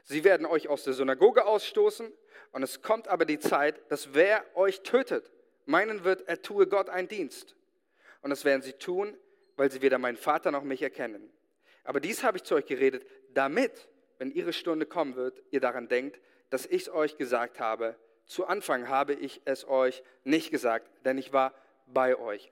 Sie 0.04 0.24
werden 0.24 0.46
euch 0.46 0.68
aus 0.68 0.84
der 0.84 0.92
Synagoge 0.92 1.44
ausstoßen 1.44 2.12
und 2.52 2.62
es 2.62 2.82
kommt 2.82 3.08
aber 3.08 3.24
die 3.24 3.38
Zeit, 3.38 3.80
dass 3.90 4.14
wer 4.14 4.44
euch 4.56 4.82
tötet, 4.82 5.30
meinen 5.66 6.04
wird, 6.04 6.26
er 6.28 6.42
tue 6.42 6.66
Gott 6.66 6.88
einen 6.88 7.08
Dienst. 7.08 7.56
Und 8.22 8.30
das 8.30 8.44
werden 8.44 8.62
sie 8.62 8.72
tun, 8.72 9.16
weil 9.56 9.70
sie 9.70 9.82
weder 9.82 9.98
meinen 9.98 10.16
Vater 10.16 10.50
noch 10.50 10.62
mich 10.62 10.82
erkennen. 10.82 11.30
Aber 11.84 12.00
dies 12.00 12.22
habe 12.22 12.36
ich 12.36 12.44
zu 12.44 12.54
euch 12.54 12.66
geredet, 12.66 13.06
damit, 13.34 13.88
wenn 14.18 14.30
ihre 14.30 14.52
Stunde 14.52 14.86
kommen 14.86 15.16
wird, 15.16 15.42
ihr 15.50 15.60
daran 15.60 15.88
denkt, 15.88 16.20
dass 16.50 16.66
ich 16.66 16.82
es 16.82 16.88
euch 16.90 17.16
gesagt 17.16 17.60
habe. 17.60 17.96
Zu 18.26 18.46
Anfang 18.46 18.88
habe 18.88 19.14
ich 19.14 19.40
es 19.44 19.66
euch 19.66 20.02
nicht 20.24 20.50
gesagt, 20.50 20.90
denn 21.04 21.18
ich 21.18 21.32
war 21.32 21.54
bei 21.86 22.16
euch. 22.16 22.50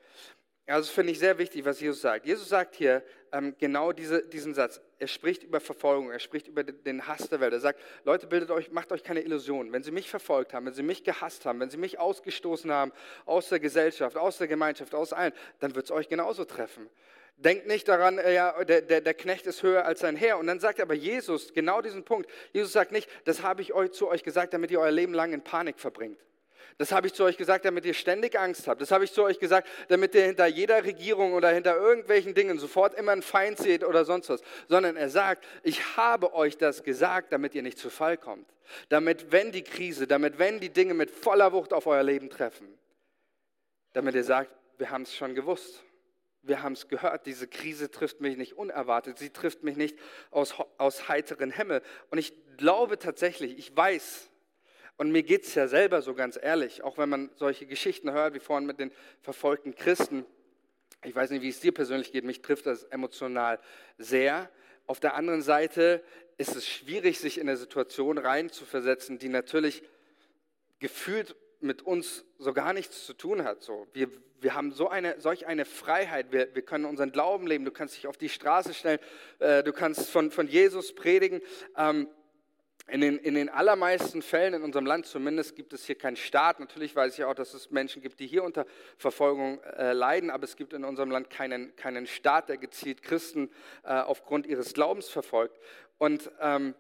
Also 0.67 0.93
finde 0.93 1.13
ich 1.13 1.19
sehr 1.19 1.39
wichtig, 1.39 1.65
was 1.65 1.81
Jesus 1.81 2.01
sagt. 2.01 2.27
Jesus 2.27 2.49
sagt 2.49 2.75
hier 2.77 3.03
ähm, 3.33 3.55
genau 3.59 3.93
diese, 3.93 4.27
diesen 4.27 4.55
Satz. 4.55 4.81
Er 5.01 5.07
spricht 5.07 5.45
über 5.45 5.61
Verfolgung, 5.61 6.11
er 6.11 6.19
spricht 6.19 6.49
über 6.49 6.65
den 6.65 7.07
Hass 7.07 7.29
der 7.29 7.39
Welt. 7.39 7.53
Er 7.53 7.61
sagt, 7.61 7.81
Leute, 8.05 8.27
bildet 8.27 8.51
euch, 8.51 8.73
macht 8.73 8.91
euch 8.91 9.05
keine 9.05 9.21
Illusionen. 9.21 9.73
Wenn 9.73 9.85
sie 9.85 9.93
mich 9.93 10.11
verfolgt 10.11 10.53
haben, 10.53 10.67
wenn 10.67 10.75
sie 10.75 10.83
mich 10.83 11.05
gehasst 11.05 11.47
haben, 11.47 11.61
wenn 11.61 11.71
sie 11.71 11.77
mich 11.77 12.01
ausgestoßen 12.01 12.73
haben 12.73 12.93
aus 13.25 13.49
der 13.49 13.61
Gesellschaft, 13.61 14.17
aus 14.17 14.39
der 14.39 14.49
Gemeinschaft, 14.49 14.95
aus 14.95 15.13
allen, 15.13 15.33
dann 15.61 15.77
wird 15.77 15.85
es 15.85 15.93
euch 15.93 16.09
genauso 16.09 16.45
treffen. 16.45 16.91
Denkt 17.37 17.69
nicht 17.69 17.87
daran, 17.87 18.19
äh, 18.19 18.35
ja, 18.35 18.65
der, 18.65 18.83
der, 18.83 19.01
der 19.01 19.15
Knecht 19.15 19.47
ist 19.47 19.63
höher 19.63 19.85
als 19.85 20.01
sein 20.01 20.17
Herr. 20.17 20.39
Und 20.39 20.49
dann 20.49 20.59
sagt 20.59 20.81
aber 20.81 20.95
Jesus 20.95 21.55
genau 21.55 21.81
diesen 21.81 22.05
Punkt. 22.05 22.29
Jesus 22.53 22.73
sagt 22.73 22.91
nicht, 22.91 23.09
das 23.25 23.43
habe 23.43 23.63
ich 23.63 23.73
euch 23.73 23.93
zu 23.93 24.09
euch 24.09 24.25
gesagt, 24.25 24.53
damit 24.53 24.73
ihr 24.73 24.81
euer 24.81 24.91
Leben 24.91 25.15
lang 25.15 25.33
in 25.33 25.43
Panik 25.43 25.79
verbringt. 25.79 26.19
Das 26.79 26.93
habe 26.93 27.09
ich 27.09 27.15
zu 27.15 27.25
euch 27.25 27.37
gesagt, 27.37 27.65
damit 27.65 27.85
ihr 27.85 27.93
ständig 27.93 28.39
Angst 28.39 28.69
habt. 28.69 28.81
Das 28.81 28.93
habe 28.93 29.05
ich 29.05 29.13
zu 29.13 29.25
euch 29.25 29.41
gesagt, 29.41 29.69
damit 29.89 30.15
ihr 30.15 30.25
hinter 30.25 30.47
jeder 30.47 30.85
Regierung 30.85 31.33
oder 31.33 31.51
hinter 31.51 31.77
irgendwelchen 31.77 32.35
Dingen 32.35 32.61
sofort 32.61 32.95
immer 32.95 33.11
einen 33.11 33.23
Feind 33.23 33.59
seht 33.59 33.83
oder 33.83 34.05
sonst 34.05 34.29
was. 34.29 34.43
Sondern 34.69 34.97
er 34.97 35.11
sagt, 35.11 35.45
ich 35.65 35.97
habe 35.97 36.33
euch 36.35 36.57
das 36.57 36.85
gesagt, 36.85 37.33
damit 37.33 37.57
ihr 37.57 37.63
nicht 37.63 37.79
zu 37.79 37.91
Fall 37.91 38.17
kommt. 38.17 38.49
Damit, 38.91 39.33
wenn 39.33 39.51
die 39.51 39.65
Krise, 39.65 40.07
damit, 40.07 40.39
wenn 40.39 40.61
die 40.61 40.69
Dinge 40.71 40.95
mit 40.95 41.11
voller 41.11 41.53
Wucht 41.53 41.73
auf 41.73 41.89
euer 41.89 42.05
Leben 42.05 42.31
treffen, 42.31 42.69
damit 43.93 44.15
ihr 44.15 44.25
sagt, 44.25 44.55
wir 44.77 44.91
haben 44.91 45.03
es 45.03 45.17
schon 45.17 45.35
gewusst. 45.35 45.83
Wir 46.43 46.63
haben 46.63 46.75
es 46.75 46.87
gehört, 46.87 47.27
diese 47.27 47.49
Krise 47.49 47.91
trifft 47.91 48.21
mich 48.21 48.37
nicht 48.37 48.57
unerwartet, 48.57 49.19
sie 49.19 49.31
trifft 49.31 49.65
mich 49.65 49.77
nicht 49.77 49.99
aus, 50.31 50.55
aus 50.79 51.09
heiteren 51.09 51.51
Himmel. 51.51 51.83
Und 52.11 52.19
ich 52.19 52.33
glaube 52.57 53.01
tatsächlich, 53.01 53.59
ich 53.59 53.77
weiß, 53.77 54.31
und 54.99 55.13
mir 55.13 55.23
geht 55.23 55.45
es 55.45 55.55
ja 55.55 55.69
selber 55.69 56.03
so 56.03 56.13
ganz 56.13 56.39
ehrlich, 56.41 56.83
auch 56.83 56.99
wenn 56.99 57.09
man 57.09 57.31
solche 57.37 57.67
Geschichten 57.67 58.11
hört, 58.11 58.35
wie 58.35 58.41
vorhin 58.41 58.67
mit 58.67 58.81
den 58.81 58.91
verfolgten 59.23 59.75
Christen, 59.75 60.27
Ich 61.05 61.15
weiß 61.15 61.31
nicht, 61.31 61.43
wie 61.43 61.49
es 61.49 61.61
dir 61.61 61.73
persönlich 61.73 62.11
geht, 62.11 62.25
mich 62.25 62.43
trifft 62.43 62.67
das 62.67 62.83
emotional 62.83 63.61
sehr. 63.97 64.51
Auf 64.87 64.99
der 64.99 65.15
anderen 65.15 65.43
Seite 65.43 66.03
ist 66.37 66.57
es 66.57 66.67
schwierig, 66.67 67.21
sich 67.21 67.39
in 67.39 67.49
eine 67.49 67.57
Situation 67.57 68.19
reinzuversetzen, 68.19 69.21
die 69.21 69.29
natürlich 69.29 69.85
gefühlt 70.81 71.37
mit 71.61 71.83
uns 71.83 72.25
so 72.39 72.53
gar 72.53 72.73
nichts 72.73 73.07
zu 73.07 73.15
tun 73.15 73.45
hat. 73.45 73.63
So. 73.63 73.87
Wir, 73.93 74.11
wir 74.41 74.55
haben 74.55 74.73
so 74.73 74.89
eine, 74.89 75.21
solch 75.21 75.47
eine 75.47 75.65
Freiheit, 75.65 76.33
wir, 76.33 76.53
wir 76.57 76.63
können 76.63 76.85
unseren 76.85 77.13
Glauben 77.13 77.47
leben, 77.47 77.65
du 77.65 77.71
kannst 77.71 77.97
dich 77.97 78.09
auf 78.09 78.17
die 78.17 78.29
Straße 78.29 78.75
stellen, 78.75 78.99
äh, 79.39 79.63
du 79.63 79.73
kannst 79.73 80.11
von, 80.11 80.33
von 80.33 80.49
Jesus 80.49 80.93
predigen. 80.93 81.41
Ähm, 81.77 82.09
in 82.89 83.01
den, 83.01 83.19
in 83.19 83.35
den 83.35 83.49
allermeisten 83.49 84.23
Fällen 84.23 84.55
in 84.55 84.63
unserem 84.63 84.87
Land 84.87 85.07
zumindest 85.07 85.55
gibt 85.57 85.73
es 85.73 85.85
hier 85.85 85.97
keinen 85.97 86.17
Staat. 86.17 86.59
Natürlich 86.59 86.97
weiß 86.97 87.19
ich 87.19 87.25
auch, 87.25 87.35
dass 87.35 87.53
es 87.55 87.71
Menschen 87.71 88.01
gibt, 88.01 88.19
die 88.19 88.27
hier 88.27 88.43
unter 88.43 88.67
Verfolgung 88.97 89.63
äh, 89.63 89.93
leiden, 89.93 90.31
aber 90.31 90.45
es 90.45 90.57
gibt 90.57 90.73
in 90.73 90.85
unserem 90.85 91.11
Land 91.11 91.29
keinen, 91.29 91.77
keinen 91.77 92.07
Staat, 92.07 92.49
der 92.49 92.57
gezielt 92.57 93.03
Christen 93.03 93.51
äh, 93.85 93.93
aufgrund 93.93 94.47
ihres 94.47 94.73
Glaubens 94.73 95.09
verfolgt. 95.09 95.59
Und 95.99 96.31
ähm, 96.41 96.75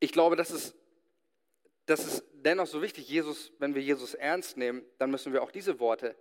ich 0.00 0.12
glaube, 0.12 0.36
das 0.36 0.50
ist, 0.50 0.74
das 1.86 2.04
ist 2.04 2.24
dennoch 2.32 2.66
so 2.66 2.82
wichtig. 2.82 3.08
Jesus, 3.08 3.52
wenn 3.58 3.74
wir 3.74 3.82
Jesus 3.82 4.14
ernst 4.14 4.56
nehmen, 4.56 4.82
dann 4.98 5.10
müssen 5.10 5.32
wir 5.32 5.42
auch 5.42 5.52
diese 5.52 5.78
Worte 5.78 6.16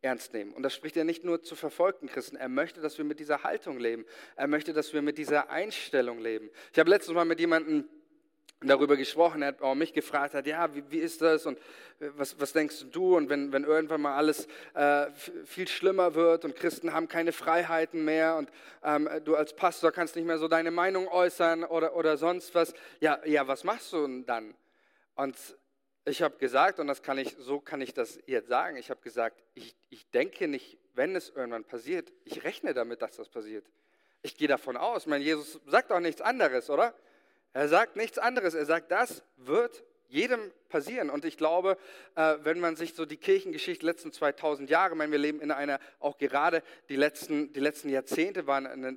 ernst 0.00 0.32
nehmen. 0.32 0.52
Und 0.52 0.62
das 0.62 0.74
spricht 0.74 0.96
er 0.96 1.04
nicht 1.04 1.24
nur 1.24 1.42
zu 1.42 1.56
verfolgten 1.56 2.08
Christen. 2.08 2.36
Er 2.36 2.48
möchte, 2.48 2.80
dass 2.80 2.98
wir 2.98 3.04
mit 3.04 3.20
dieser 3.20 3.42
Haltung 3.42 3.78
leben. 3.78 4.04
Er 4.36 4.46
möchte, 4.46 4.72
dass 4.72 4.92
wir 4.92 5.02
mit 5.02 5.18
dieser 5.18 5.50
Einstellung 5.50 6.20
leben. 6.20 6.50
Ich 6.72 6.78
habe 6.78 6.90
letztes 6.90 7.14
Mal 7.14 7.24
mit 7.24 7.40
jemandem 7.40 7.88
darüber 8.68 8.96
gesprochen, 8.96 9.44
hat 9.44 9.62
auch 9.62 9.74
mich 9.74 9.92
gefragt, 9.92 10.34
hat, 10.34 10.46
ja, 10.46 10.74
wie, 10.74 10.84
wie 10.90 10.98
ist 10.98 11.22
das 11.22 11.46
und 11.46 11.58
äh, 12.00 12.10
was, 12.16 12.38
was 12.40 12.52
denkst 12.52 12.86
du 12.92 13.16
und 13.16 13.28
wenn, 13.28 13.52
wenn 13.52 13.64
irgendwann 13.64 14.02
mal 14.02 14.16
alles 14.16 14.46
äh, 14.74 15.06
viel 15.44 15.68
schlimmer 15.68 16.14
wird 16.14 16.44
und 16.44 16.56
Christen 16.56 16.92
haben 16.92 17.08
keine 17.08 17.32
Freiheiten 17.32 18.04
mehr 18.04 18.36
und 18.36 18.50
ähm, 18.82 19.08
du 19.24 19.36
als 19.36 19.54
Pastor 19.54 19.92
kannst 19.92 20.16
nicht 20.16 20.26
mehr 20.26 20.38
so 20.38 20.48
deine 20.48 20.70
Meinung 20.70 21.08
äußern 21.08 21.64
oder, 21.64 21.96
oder 21.96 22.16
sonst 22.16 22.54
was, 22.54 22.74
ja, 23.00 23.18
ja, 23.24 23.46
was 23.48 23.64
machst 23.64 23.92
du 23.92 24.02
denn 24.02 24.26
dann? 24.26 24.54
Und 25.14 25.36
ich 26.06 26.22
habe 26.22 26.36
gesagt, 26.36 26.80
und 26.80 26.86
das 26.86 27.02
kann 27.02 27.18
ich, 27.18 27.34
so 27.38 27.60
kann 27.60 27.80
ich 27.80 27.94
das 27.94 28.18
jetzt 28.26 28.48
sagen, 28.48 28.76
ich 28.76 28.90
habe 28.90 29.00
gesagt, 29.00 29.42
ich, 29.54 29.74
ich 29.88 30.08
denke 30.10 30.48
nicht, 30.48 30.78
wenn 30.92 31.16
es 31.16 31.30
irgendwann 31.30 31.64
passiert, 31.64 32.12
ich 32.24 32.44
rechne 32.44 32.74
damit, 32.74 33.00
dass 33.00 33.16
das 33.16 33.28
passiert. 33.28 33.66
Ich 34.22 34.36
gehe 34.36 34.48
davon 34.48 34.76
aus, 34.76 35.06
mein 35.06 35.22
Jesus 35.22 35.60
sagt 35.66 35.92
auch 35.92 36.00
nichts 36.00 36.20
anderes, 36.20 36.68
oder? 36.70 36.94
Er 37.54 37.68
sagt 37.68 37.94
nichts 37.96 38.18
anderes. 38.18 38.54
Er 38.54 38.66
sagt, 38.66 38.90
das 38.90 39.22
wird 39.36 39.84
jedem 40.08 40.52
passieren. 40.68 41.08
Und 41.08 41.24
ich 41.24 41.36
glaube, 41.36 41.78
äh, 42.16 42.36
wenn 42.42 42.58
man 42.58 42.76
sich 42.76 42.94
so 42.94 43.06
die 43.06 43.16
Kirchengeschichte 43.16 43.86
letzten 43.86 44.12
2000 44.12 44.68
Jahre, 44.68 44.96
meine, 44.96 45.12
wir 45.12 45.18
leben 45.18 45.40
in 45.40 45.52
einer, 45.52 45.78
auch 46.00 46.18
gerade 46.18 46.62
die 46.88 46.96
letzten, 46.96 47.52
die 47.52 47.60
letzten 47.60 47.88
Jahrzehnte 47.88 48.48
waren 48.48 48.66
eine, 48.66 48.96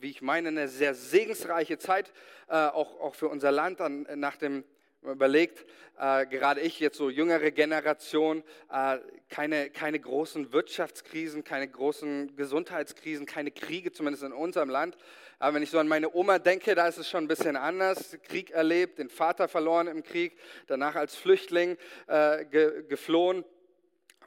wie 0.00 0.10
ich 0.10 0.22
meine, 0.22 0.48
eine 0.48 0.68
sehr 0.68 0.94
segensreiche 0.94 1.78
Zeit, 1.78 2.12
äh, 2.48 2.54
auch, 2.54 2.98
auch 2.98 3.14
für 3.14 3.28
unser 3.28 3.52
Land 3.52 3.80
dann 3.80 4.06
nach 4.14 4.36
dem 4.36 4.64
überlegt, 5.02 5.64
äh, 5.98 6.26
gerade 6.26 6.60
ich 6.60 6.80
jetzt 6.80 6.96
so 6.96 7.10
jüngere 7.10 7.50
Generation, 7.50 8.42
äh, 8.70 8.98
keine, 9.28 9.70
keine 9.70 10.00
großen 10.00 10.52
Wirtschaftskrisen, 10.52 11.44
keine 11.44 11.68
großen 11.68 12.36
Gesundheitskrisen, 12.36 13.26
keine 13.26 13.50
Kriege, 13.50 13.92
zumindest 13.92 14.24
in 14.24 14.32
unserem 14.32 14.70
Land. 14.70 14.96
Aber 15.40 15.54
wenn 15.54 15.62
ich 15.62 15.70
so 15.70 15.78
an 15.78 15.86
meine 15.86 16.12
Oma 16.12 16.40
denke, 16.40 16.74
da 16.74 16.88
ist 16.88 16.98
es 16.98 17.08
schon 17.08 17.24
ein 17.24 17.28
bisschen 17.28 17.54
anders. 17.54 18.16
Krieg 18.24 18.50
erlebt, 18.50 18.98
den 18.98 19.08
Vater 19.08 19.46
verloren 19.46 19.86
im 19.86 20.02
Krieg, 20.02 20.36
danach 20.66 20.96
als 20.96 21.14
Flüchtling 21.14 21.76
äh, 22.08 22.44
ge, 22.44 22.82
geflohen. 22.88 23.44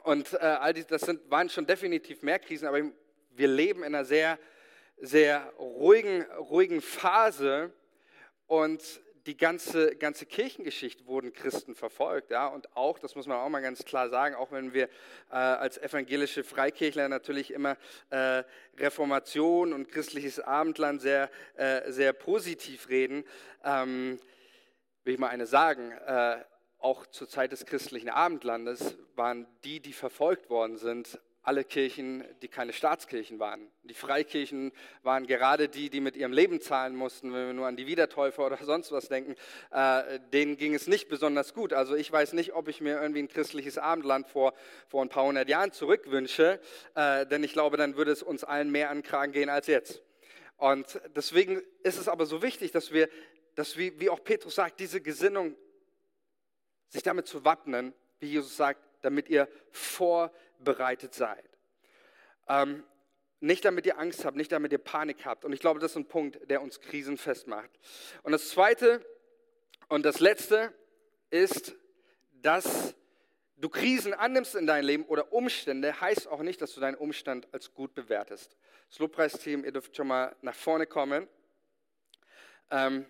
Und 0.04 0.32
äh, 0.32 0.38
all 0.38 0.72
die, 0.72 0.84
das 0.84 1.02
sind, 1.02 1.30
waren 1.30 1.50
schon 1.50 1.66
definitiv 1.66 2.22
mehr 2.22 2.38
Krisen, 2.38 2.66
aber 2.66 2.80
wir 3.32 3.48
leben 3.48 3.80
in 3.80 3.94
einer 3.94 4.06
sehr, 4.06 4.38
sehr 4.96 5.52
ruhigen, 5.58 6.22
ruhigen 6.32 6.80
Phase. 6.80 7.72
Und 8.46 9.01
die 9.26 9.36
ganze, 9.36 9.96
ganze 9.96 10.26
Kirchengeschichte 10.26 11.06
wurden 11.06 11.32
Christen 11.32 11.74
verfolgt. 11.74 12.30
Ja? 12.30 12.46
Und 12.46 12.76
auch, 12.76 12.98
das 12.98 13.14
muss 13.14 13.26
man 13.26 13.38
auch 13.38 13.48
mal 13.48 13.62
ganz 13.62 13.84
klar 13.84 14.08
sagen, 14.08 14.34
auch 14.34 14.50
wenn 14.50 14.74
wir 14.74 14.84
äh, 15.30 15.34
als 15.34 15.78
evangelische 15.78 16.44
Freikirchler 16.44 17.08
natürlich 17.08 17.52
immer 17.52 17.76
äh, 18.10 18.42
Reformation 18.78 19.72
und 19.72 19.88
christliches 19.88 20.40
Abendland 20.40 21.00
sehr, 21.00 21.30
äh, 21.54 21.90
sehr 21.92 22.12
positiv 22.12 22.88
reden, 22.88 23.24
ähm, 23.64 24.18
will 25.04 25.14
ich 25.14 25.20
mal 25.20 25.28
eine 25.28 25.46
sagen. 25.46 25.92
Äh, 25.92 26.44
auch 26.78 27.06
zur 27.06 27.28
Zeit 27.28 27.52
des 27.52 27.64
christlichen 27.64 28.08
Abendlandes 28.08 28.96
waren 29.14 29.46
die, 29.62 29.78
die 29.78 29.92
verfolgt 29.92 30.50
worden 30.50 30.76
sind, 30.76 31.20
alle 31.42 31.64
Kirchen, 31.64 32.24
die 32.40 32.48
keine 32.48 32.72
Staatskirchen 32.72 33.40
waren. 33.40 33.68
Die 33.82 33.94
Freikirchen 33.94 34.72
waren 35.02 35.26
gerade 35.26 35.68
die, 35.68 35.90
die 35.90 36.00
mit 36.00 36.16
ihrem 36.16 36.32
Leben 36.32 36.60
zahlen 36.60 36.94
mussten, 36.94 37.32
wenn 37.32 37.46
wir 37.48 37.52
nur 37.52 37.66
an 37.66 37.76
die 37.76 37.86
Wiedertäufer 37.86 38.46
oder 38.46 38.56
sonst 38.62 38.92
was 38.92 39.08
denken. 39.08 39.34
Äh, 39.70 40.20
denen 40.32 40.56
ging 40.56 40.74
es 40.74 40.86
nicht 40.86 41.08
besonders 41.08 41.52
gut. 41.52 41.72
Also 41.72 41.96
ich 41.96 42.10
weiß 42.10 42.34
nicht, 42.34 42.54
ob 42.54 42.68
ich 42.68 42.80
mir 42.80 43.00
irgendwie 43.00 43.22
ein 43.22 43.28
christliches 43.28 43.76
Abendland 43.76 44.28
vor, 44.28 44.54
vor 44.86 45.02
ein 45.02 45.08
paar 45.08 45.24
hundert 45.24 45.48
Jahren 45.48 45.72
zurückwünsche, 45.72 46.60
äh, 46.94 47.26
denn 47.26 47.42
ich 47.42 47.52
glaube, 47.52 47.76
dann 47.76 47.96
würde 47.96 48.12
es 48.12 48.22
uns 48.22 48.44
allen 48.44 48.70
mehr 48.70 48.90
an 48.90 49.02
Kragen 49.02 49.32
gehen 49.32 49.48
als 49.48 49.66
jetzt. 49.66 50.02
Und 50.58 51.00
deswegen 51.16 51.60
ist 51.82 51.98
es 51.98 52.08
aber 52.08 52.24
so 52.24 52.40
wichtig, 52.40 52.70
dass 52.70 52.92
wir, 52.92 53.08
dass 53.56 53.76
wir, 53.76 53.98
wie 53.98 54.10
auch 54.10 54.22
Petrus 54.22 54.54
sagt, 54.54 54.78
diese 54.78 55.00
Gesinnung, 55.00 55.56
sich 56.88 57.02
damit 57.02 57.26
zu 57.26 57.44
wappnen, 57.44 57.94
wie 58.20 58.28
Jesus 58.28 58.56
sagt, 58.56 58.80
damit 59.00 59.28
ihr 59.28 59.48
vorbereitet 60.62 61.14
seid. 61.14 61.44
Ähm, 62.48 62.84
nicht 63.40 63.64
damit 63.64 63.86
ihr 63.86 63.98
Angst 63.98 64.24
habt, 64.24 64.36
nicht 64.36 64.52
damit 64.52 64.70
ihr 64.72 64.78
Panik 64.78 65.24
habt. 65.24 65.44
Und 65.44 65.52
ich 65.52 65.60
glaube, 65.60 65.80
das 65.80 65.92
ist 65.92 65.96
ein 65.96 66.06
Punkt, 66.06 66.38
der 66.48 66.62
uns 66.62 66.80
krisenfest 66.80 67.48
macht. 67.48 67.70
Und 68.22 68.32
das 68.32 68.48
Zweite 68.50 69.04
und 69.88 70.04
das 70.06 70.20
Letzte 70.20 70.72
ist, 71.30 71.74
dass 72.30 72.94
du 73.56 73.68
Krisen 73.68 74.14
annimmst 74.14 74.54
in 74.54 74.66
deinem 74.66 74.86
Leben 74.86 75.04
oder 75.04 75.32
Umstände, 75.32 76.00
heißt 76.00 76.28
auch 76.28 76.42
nicht, 76.42 76.62
dass 76.62 76.74
du 76.74 76.80
deinen 76.80 76.96
Umstand 76.96 77.48
als 77.52 77.74
gut 77.74 77.94
bewertest. 77.94 78.56
Das 78.88 78.98
Lobpreisteam, 79.00 79.64
ihr 79.64 79.72
dürft 79.72 79.96
schon 79.96 80.06
mal 80.06 80.36
nach 80.42 80.54
vorne 80.54 80.86
kommen. 80.86 81.28
Ähm, 82.70 83.06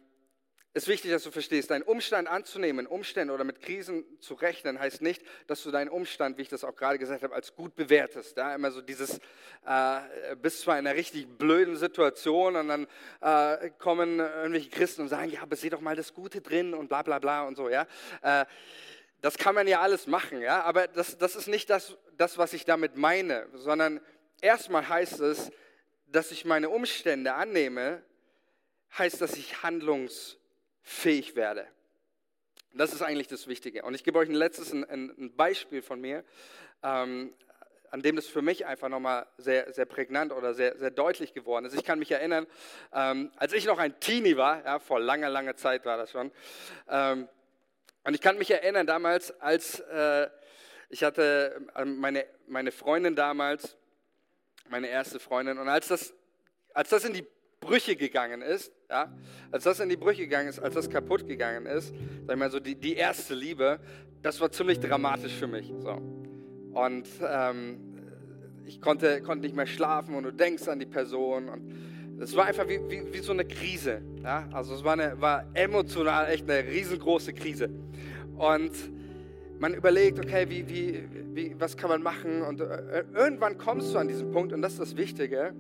ist 0.75 0.89
wichtig, 0.89 1.11
dass 1.11 1.23
du 1.23 1.31
verstehst, 1.31 1.71
deinen 1.71 1.83
Umstand 1.83 2.29
anzunehmen, 2.29 2.87
Umstände 2.87 3.35
oder 3.35 3.45
mit 3.45 3.61
Krisen 3.61 4.05
zu 4.21 4.35
rechnen, 4.35 4.79
heißt 4.79 5.03
nicht, 5.03 5.23
dass 5.47 5.63
du 5.63 5.71
deinen 5.71 5.91
Umstand, 5.91 6.39
wie 6.39 6.43
ich 6.43 6.49
das 6.49 6.65
auch 6.65 6.75
gerade 6.75 6.99
gesagt 6.99 7.23
habe, 7.23 7.35
als 7.35 7.55
gut 7.55 7.75
bewertest. 7.75 8.39
Ja, 8.39 8.55
immer 8.55 8.71
so 8.71 8.81
dieses, 8.81 9.19
äh, 9.67 10.37
bist 10.41 10.61
zwar 10.63 10.79
in 10.79 10.87
einer 10.87 10.97
richtig 10.97 11.27
blöden 11.37 11.77
Situation 11.77 12.57
und 12.57 12.69
dann 12.69 12.87
äh, 13.21 13.71
kommen 13.79 14.19
irgendwelche 14.19 14.71
Christen 14.71 15.03
und 15.03 15.09
sagen, 15.09 15.31
ja, 15.31 15.43
aber 15.43 15.57
sieh 15.57 15.69
doch 15.69 15.83
mal 15.83 15.95
das 15.95 16.15
Gute 16.15 16.41
drin 16.41 16.73
und 16.73 16.89
bla 16.89 17.03
bla 17.03 17.19
bla 17.19 17.43
und 17.47 17.57
so, 17.57 17.69
ja. 17.69 17.87
Äh, 18.23 18.47
das 19.21 19.37
kann 19.37 19.55
man 19.55 19.69
ja 19.69 19.81
alles 19.81 20.07
machen, 20.07 20.41
ja, 20.41 20.63
aber 20.63 20.89
das, 20.89 21.19
das 21.19 21.37
ist 21.37 21.49
nicht 21.49 21.71
das, 21.71 21.97
das, 22.17 22.39
was 22.39 22.55
ich 22.55 22.65
damit 22.65 22.97
meine, 22.97 23.47
sondern 23.53 24.01
erstmal 24.41 24.89
heißt 24.89 25.21
es, 25.21 25.53
dass 26.07 26.33
ich 26.33 26.45
meine 26.45 26.71
Umstände 26.71 27.35
annehme, 27.35 28.03
heißt, 28.99 29.21
dass 29.21 29.35
ich 29.35 29.63
handlungs 29.63 30.39
fähig 30.83 31.37
werde. 31.37 31.67
Das 32.75 32.93
ist 32.93 33.03
eigentlich 33.03 33.29
das 33.29 33.47
Wichtige. 33.47 33.83
Und 33.83 33.95
ich 33.95 34.05
gebe 34.05 34.19
euch 34.19 34.29
ein 34.29 34.35
letztes 34.35 34.73
ein, 34.73 34.85
ein 34.89 35.35
Beispiel 35.37 35.83
von 35.83 36.01
mir, 36.01 36.25
ähm, 36.83 37.35
an 37.91 38.01
dem 38.01 38.17
das 38.17 38.27
für 38.27 38.41
mich 38.41 38.65
einfach 38.65 38.89
nochmal 38.89 39.27
sehr, 39.37 39.71
sehr 39.73 39.85
prägnant 39.85 40.33
oder 40.33 40.55
sehr, 40.55 40.79
sehr 40.79 40.91
deutlich 40.91 41.35
geworden 41.35 41.67
ist. 41.67 41.75
Ich 41.75 41.85
kann 41.85 41.99
mich 41.99 42.11
erinnern, 42.11 42.47
ähm, 42.95 43.31
als 43.37 43.53
ich 43.53 43.67
noch 43.67 43.79
ein 43.79 44.01
Teenie 44.01 44.37
war, 44.39 44.65
ja, 44.65 44.79
vor 44.79 44.99
langer, 44.99 45.29
langer 45.29 45.57
Zeit 45.57 45.85
war 45.85 45.99
das 45.99 46.11
schon, 46.11 46.33
ähm, 46.89 47.29
und 48.05 48.15
ich 48.15 48.21
kann 48.21 48.37
mich 48.37 48.51
erinnern 48.51 48.87
damals, 48.87 49.31
als 49.41 49.79
äh, 49.81 50.29
ich 50.89 51.05
hatte 51.05 51.61
äh, 51.77 51.85
meine, 51.85 52.27
meine 52.47 52.73
Freundin 52.73 53.15
damals, 53.15 53.77
meine 54.69 54.89
erste 54.89 55.21
Freundin, 55.21 55.59
und 55.59 55.69
als 55.69 55.89
das, 55.89 56.15
als 56.75 56.89
das 56.89 57.05
in 57.05 57.13
die 57.13 57.27
Brüche 57.63 57.97
gegangen 57.97 58.43
ist, 58.43 58.73
ja, 58.91 59.11
als 59.51 59.65
das 59.65 59.81
in 59.81 59.89
die 59.89 59.97
Brüche 59.97 60.23
gegangen 60.23 60.49
ist, 60.49 60.59
als 60.59 60.75
das 60.75 60.91
kaputt 60.91 61.27
gegangen 61.27 61.65
ist, 61.65 61.95
sag 62.27 62.35
ich 62.35 62.39
mal 62.39 62.51
so, 62.51 62.61
die, 62.61 62.75
die 62.75 62.95
erste 62.95 63.35
Liebe, 63.35 63.79
das 64.21 64.41
war 64.41 64.51
ziemlich 64.51 64.81
dramatisch 64.81 65.33
für 65.33 65.47
mich. 65.47 65.73
So. 65.79 65.93
Und 66.73 67.09
ähm, 67.27 67.79
ich 68.67 68.81
konnte, 68.81 69.23
konnte 69.23 69.47
nicht 69.47 69.57
mehr 69.57 69.67
schlafen 69.67 70.15
und 70.15 70.25
du 70.25 70.33
denkst 70.33 70.69
an 70.69 70.81
die 70.81 70.87
Person 70.87 71.49
und 71.49 71.73
es 72.21 72.37
war 72.37 72.47
einfach 72.47 72.69
wie, 72.69 72.81
wie, 72.89 73.13
wie 73.13 73.19
so 73.19 73.33
eine 73.33 73.45
Krise. 73.45 74.03
Ja? 74.23 74.49
Also 74.53 74.75
es 74.75 74.85
war, 74.85 74.95
eine, 74.95 75.21
war 75.21 75.47
emotional 75.55 76.29
echt 76.29 76.51
eine 76.51 76.69
riesengroße 76.69 77.33
Krise. 77.33 77.71
Und 78.37 78.73
man 79.59 79.75
überlegt, 79.75 80.19
okay, 80.19 80.49
wie, 80.49 80.69
wie, 80.69 81.09
wie, 81.35 81.57
was 81.59 81.77
kann 81.77 81.89
man 81.89 82.03
machen? 82.03 82.43
Und 82.43 82.61
äh, 82.61 83.05
irgendwann 83.15 83.57
kommst 83.57 83.95
du 83.95 83.99
an 83.99 84.09
diesen 84.09 84.33
Punkt 84.33 84.53
und 84.53 84.63
das 84.63 84.73
ist 84.73 84.81
das 84.81 84.97
Wichtige 84.97 85.55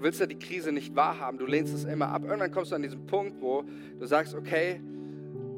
Du 0.00 0.04
willst 0.04 0.18
ja 0.18 0.24
die 0.24 0.38
Krise 0.38 0.72
nicht 0.72 0.96
wahrhaben, 0.96 1.36
du 1.36 1.44
lehnst 1.44 1.74
es 1.74 1.84
immer 1.84 2.08
ab. 2.08 2.22
Irgendwann 2.24 2.50
kommst 2.50 2.72
du 2.72 2.74
an 2.74 2.80
diesen 2.80 3.04
Punkt, 3.04 3.38
wo 3.42 3.64
du 3.98 4.06
sagst, 4.06 4.34
okay, 4.34 4.80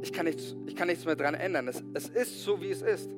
ich 0.01 0.13
kann 0.13 0.27
nichts, 0.27 0.57
ich 0.67 0.75
kann 0.75 0.89
nichts 0.89 1.05
mehr 1.05 1.15
daran 1.15 1.35
ändern. 1.35 1.69
Es, 1.69 1.85
es 1.95 2.09
ist 2.09 2.43
so, 2.43 2.61
wie 2.61 2.71
es 2.71 2.83
ist. 2.83 3.09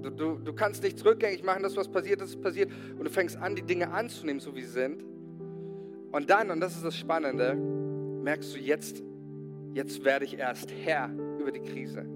Du, 0.00 0.10
du, 0.10 0.38
du 0.38 0.52
kannst 0.52 0.84
nicht 0.84 1.04
rückgängig 1.04 1.42
machen, 1.42 1.64
das, 1.64 1.76
was 1.76 1.88
passiert 1.88 2.20
ist, 2.20 2.30
ist 2.30 2.40
passiert. 2.40 2.70
Und 2.96 3.02
du 3.02 3.10
fängst 3.10 3.36
an, 3.36 3.56
die 3.56 3.62
Dinge 3.62 3.90
anzunehmen, 3.90 4.38
so 4.38 4.54
wie 4.54 4.62
sie 4.62 4.70
sind. 4.70 5.02
Und 6.12 6.30
dann, 6.30 6.52
und 6.52 6.60
das 6.60 6.76
ist 6.76 6.84
das 6.84 6.96
Spannende, 6.96 7.56
merkst 7.56 8.54
du, 8.54 8.60
jetzt, 8.60 9.02
jetzt 9.74 10.04
werde 10.04 10.24
ich 10.24 10.38
erst 10.38 10.72
Herr 10.84 11.10
über 11.40 11.50
die 11.50 11.62
Krise. 11.62 12.06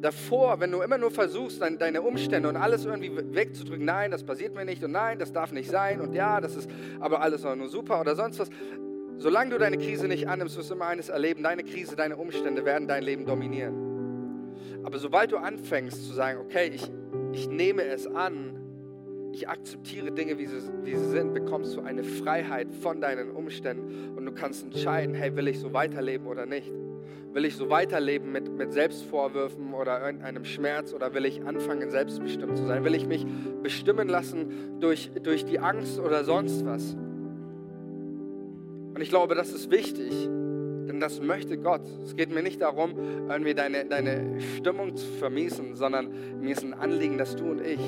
Davor, 0.00 0.60
wenn 0.60 0.70
du 0.70 0.80
immer 0.80 0.98
nur 0.98 1.10
versuchst, 1.10 1.60
deine 1.60 2.02
Umstände 2.02 2.48
und 2.48 2.56
alles 2.56 2.84
irgendwie 2.84 3.12
wegzudrücken, 3.14 3.84
nein, 3.84 4.10
das 4.10 4.24
passiert 4.24 4.54
mir 4.54 4.64
nicht 4.64 4.82
und 4.82 4.92
nein, 4.92 5.18
das 5.18 5.32
darf 5.32 5.52
nicht 5.52 5.70
sein 5.70 6.00
und 6.00 6.14
ja, 6.14 6.40
das 6.40 6.56
ist 6.56 6.70
aber 7.00 7.20
alles 7.20 7.44
nur 7.44 7.68
super 7.68 8.00
oder 8.00 8.14
sonst 8.14 8.38
was. 8.38 8.50
Solange 9.18 9.50
du 9.50 9.58
deine 9.58 9.78
Krise 9.78 10.08
nicht 10.08 10.28
annimmst, 10.28 10.58
wirst 10.58 10.70
du 10.70 10.74
immer 10.74 10.86
eines 10.86 11.08
erleben, 11.08 11.42
deine 11.42 11.64
Krise, 11.64 11.96
deine 11.96 12.16
Umstände 12.16 12.64
werden 12.64 12.86
dein 12.86 13.02
Leben 13.02 13.24
dominieren. 13.24 13.86
Aber 14.84 14.98
sobald 14.98 15.32
du 15.32 15.38
anfängst 15.38 16.06
zu 16.06 16.12
sagen, 16.12 16.38
okay, 16.40 16.70
ich, 16.72 16.90
ich 17.32 17.48
nehme 17.48 17.82
es 17.82 18.06
an, 18.06 18.56
ich 19.32 19.48
akzeptiere 19.48 20.12
Dinge, 20.12 20.38
wie 20.38 20.46
sie, 20.46 20.62
wie 20.82 20.94
sie 20.94 21.08
sind, 21.08 21.34
bekommst 21.34 21.76
du 21.76 21.82
eine 21.82 22.04
Freiheit 22.04 22.74
von 22.74 23.00
deinen 23.00 23.30
Umständen 23.30 24.16
und 24.16 24.24
du 24.24 24.32
kannst 24.32 24.64
entscheiden, 24.64 25.14
hey, 25.14 25.34
will 25.36 25.48
ich 25.48 25.60
so 25.60 25.72
weiterleben 25.72 26.26
oder 26.26 26.46
nicht? 26.46 26.72
Will 27.32 27.44
ich 27.44 27.56
so 27.56 27.68
weiterleben 27.68 28.32
mit, 28.32 28.50
mit 28.50 28.72
Selbstvorwürfen 28.72 29.74
oder 29.74 30.04
irgendeinem 30.04 30.44
Schmerz 30.44 30.94
oder 30.94 31.12
will 31.14 31.26
ich 31.26 31.44
anfangen, 31.44 31.90
selbstbestimmt 31.90 32.56
zu 32.56 32.66
sein? 32.66 32.84
Will 32.84 32.94
ich 32.94 33.06
mich 33.06 33.26
bestimmen 33.62 34.08
lassen 34.08 34.80
durch, 34.80 35.10
durch 35.22 35.44
die 35.44 35.58
Angst 35.58 35.98
oder 35.98 36.24
sonst 36.24 36.64
was? 36.64 36.94
Und 38.94 39.02
ich 39.02 39.10
glaube, 39.10 39.34
das 39.34 39.52
ist 39.52 39.70
wichtig, 39.70 40.10
denn 40.88 41.00
das 41.00 41.20
möchte 41.20 41.58
Gott. 41.58 41.82
Es 42.04 42.16
geht 42.16 42.32
mir 42.32 42.42
nicht 42.42 42.62
darum, 42.62 42.94
irgendwie 43.28 43.52
deine, 43.52 43.84
deine 43.84 44.40
Stimmung 44.56 44.96
zu 44.96 45.06
vermiesen, 45.18 45.76
sondern 45.76 46.40
mir 46.40 46.52
ist 46.52 46.64
ein 46.64 46.72
Anliegen, 46.72 47.18
dass 47.18 47.36
du 47.36 47.44
und 47.44 47.60
ich, 47.60 47.80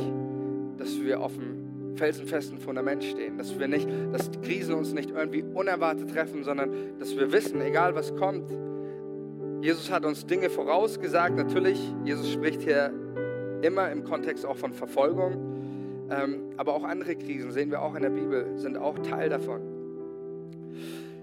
dass 0.76 1.00
wir 1.00 1.20
auf 1.20 1.32
dem 1.34 1.96
felsenfesten 1.96 2.58
Fundament 2.58 3.04
stehen. 3.04 3.38
Dass 3.38 3.58
wir 3.58 3.68
nicht, 3.68 3.88
dass 4.12 4.30
Krisen 4.42 4.74
uns 4.74 4.92
nicht 4.92 5.10
irgendwie 5.10 5.42
unerwartet 5.42 6.10
treffen, 6.10 6.44
sondern 6.44 6.70
dass 6.98 7.16
wir 7.16 7.32
wissen, 7.32 7.60
egal 7.60 7.94
was 7.94 8.14
kommt, 8.16 8.50
Jesus 9.60 9.90
hat 9.90 10.04
uns 10.04 10.24
Dinge 10.24 10.50
vorausgesagt. 10.50 11.36
Natürlich, 11.36 11.80
Jesus 12.04 12.30
spricht 12.30 12.62
hier 12.62 12.92
immer 13.62 13.90
im 13.90 14.04
Kontext 14.04 14.46
auch 14.46 14.56
von 14.56 14.72
Verfolgung. 14.72 16.08
Ähm, 16.10 16.52
aber 16.56 16.74
auch 16.74 16.84
andere 16.84 17.16
Krisen 17.16 17.50
sehen 17.50 17.70
wir 17.70 17.82
auch 17.82 17.94
in 17.94 18.02
der 18.02 18.10
Bibel, 18.10 18.56
sind 18.56 18.78
auch 18.78 18.98
Teil 19.00 19.28
davon. 19.28 19.60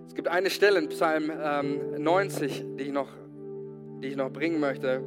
Es 0.05 0.13
gibt 0.13 0.27
eine 0.27 0.49
Stelle 0.49 0.79
in 0.79 0.89
Psalm 0.89 1.31
ähm, 1.31 2.03
90, 2.03 2.65
die 2.77 2.83
ich, 2.83 2.91
noch, 2.91 3.09
die 4.03 4.09
ich 4.09 4.15
noch 4.15 4.31
bringen 4.31 4.59
möchte, 4.59 5.01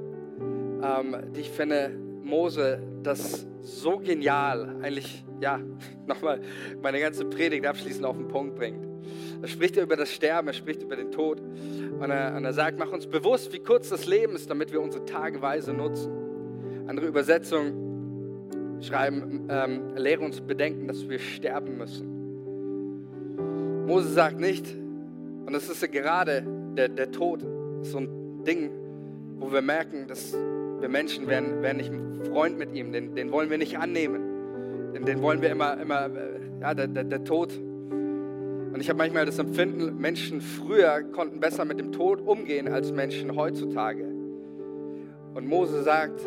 ähm, 0.83 1.17
die 1.35 1.41
ich 1.41 1.51
finde, 1.51 1.93
Mose 2.29 2.81
das 3.03 3.47
so 3.63 3.99
genial, 3.99 4.77
eigentlich, 4.83 5.25
ja, 5.41 5.61
nochmal 6.07 6.41
meine 6.83 7.01
ganze 7.01 7.25
Predigt 7.25 7.67
abschließend 7.67 8.05
auf 8.05 8.17
den 8.17 8.29
Punkt 8.29 8.55
bringt. 8.57 8.87
Er 9.41 9.49
spricht 9.49 9.77
über 9.77 9.97
das 9.97 10.13
Sterben, 10.13 10.49
er 10.49 10.55
spricht 10.55 10.83
über 10.83 10.97
den 10.97 11.11
Tod 11.11 11.41
und 11.41 12.11
er, 12.11 12.37
und 12.37 12.45
er 12.45 12.53
sagt, 12.53 12.79
mach 12.79 12.93
uns 12.93 13.07
bewusst, 13.07 13.53
wie 13.53 13.61
kurz 13.61 13.89
das 13.89 14.07
Leben 14.07 14.35
ist, 14.35 14.51
damit 14.51 14.73
wir 14.73 14.81
unsere 14.81 15.05
Tage 15.05 15.41
weise 15.41 15.73
nutzen. 15.73 16.13
Andere 16.87 17.07
Übersetzungen 17.07 18.79
schreiben, 18.81 19.49
ähm, 19.49 19.97
lehre 19.97 20.25
uns 20.25 20.41
bedenken, 20.41 20.89
dass 20.89 21.09
wir 21.09 21.19
sterben 21.19 21.79
müssen. 21.79 22.19
Mose 23.87 24.09
sagt 24.09 24.39
nicht, 24.39 24.67
und 25.47 25.53
das 25.53 25.69
ist 25.69 25.81
ja 25.81 25.89
gerade 25.89 26.45
der, 26.77 26.89
der 26.89 27.11
Tod, 27.11 27.41
so 27.83 27.99
ein 27.99 28.45
Ding, 28.45 28.71
wo 29.39 29.51
wir 29.53 29.63
merken, 29.63 30.07
dass 30.07 30.37
wir 30.81 30.89
Menschen 30.89 31.27
werden, 31.27 31.63
werden 31.63 31.77
nicht 31.77 31.93
Freund 32.29 32.59
mit 32.59 32.75
ihm, 32.75 32.93
den, 32.93 33.15
den 33.15 33.31
wollen 33.33 33.51
wir 33.51 33.59
nicht 33.59 33.79
annehmen. 33.79 34.93
Den, 34.95 35.05
den 35.05 35.23
wollen 35.23 35.43
wir 35.43 35.51
immer, 35.51 35.81
immer 35.81 36.11
ja, 36.61 36.75
der, 36.75 36.89
der, 36.89 37.05
der 37.05 37.25
Tod. 37.25 37.53
Und 37.57 38.81
ich 38.81 38.89
habe 38.89 38.99
manchmal 38.99 39.27
das 39.27 39.39
Empfinden, 39.39 39.99
Menschen 39.99 40.41
früher 40.41 41.03
konnten 41.03 41.41
besser 41.41 41.65
mit 41.65 41.79
dem 41.79 41.93
Tod 41.93 42.21
umgehen 42.21 42.69
als 42.69 42.93
Menschen 42.93 43.35
heutzutage. 43.37 44.05
Und 45.35 45.47
Mose 45.47 45.83
sagt, 45.83 46.21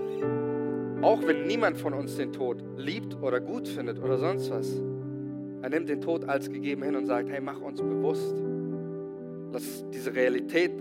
auch 1.02 1.26
wenn 1.26 1.48
niemand 1.48 1.78
von 1.78 1.94
uns 1.94 2.18
den 2.18 2.32
Tod 2.32 2.64
liebt 2.78 3.22
oder 3.22 3.40
gut 3.40 3.68
findet 3.68 4.02
oder 4.02 4.18
sonst 4.18 4.52
was, 4.52 4.82
er 5.62 5.70
nimmt 5.70 5.90
den 5.90 6.02
Tod 6.02 6.26
als 6.26 6.50
gegeben 6.50 6.84
hin 6.84 6.96
und 6.96 7.06
sagt, 7.06 7.30
hey, 7.30 7.42
mach 7.42 7.62
uns 7.62 7.82
bewusst, 7.82 8.36
Lass 9.54 9.86
diese 9.94 10.16
Realität, 10.16 10.72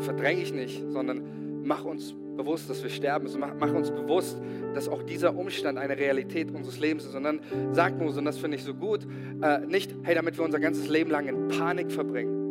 verdränge 0.00 0.42
ich 0.42 0.52
nicht, 0.52 0.84
sondern 0.90 1.22
mach 1.64 1.84
uns 1.84 2.14
bewusst, 2.36 2.68
dass 2.70 2.82
wir 2.82 2.90
sterben 2.90 3.24
müssen. 3.24 3.40
Mach, 3.40 3.72
uns 3.72 3.90
bewusst, 3.90 4.40
dass 4.74 4.88
auch 4.88 5.02
dieser 5.02 5.36
Umstand 5.36 5.78
eine 5.78 5.96
Realität 5.96 6.50
unseres 6.50 6.78
Lebens 6.78 7.04
ist. 7.04 7.14
Und 7.14 7.24
dann 7.24 7.40
sagt 7.72 7.98
Mose, 7.98 8.18
und 8.18 8.24
das 8.24 8.38
finde 8.38 8.56
ich 8.56 8.64
so 8.64 8.74
gut, 8.74 9.06
äh, 9.42 9.60
nicht, 9.60 9.94
hey, 10.02 10.14
damit 10.14 10.38
wir 10.38 10.44
unser 10.44 10.60
ganzes 10.60 10.88
Leben 10.88 11.10
lang 11.10 11.28
in 11.28 11.48
Panik 11.48 11.90
verbringen 11.90 12.41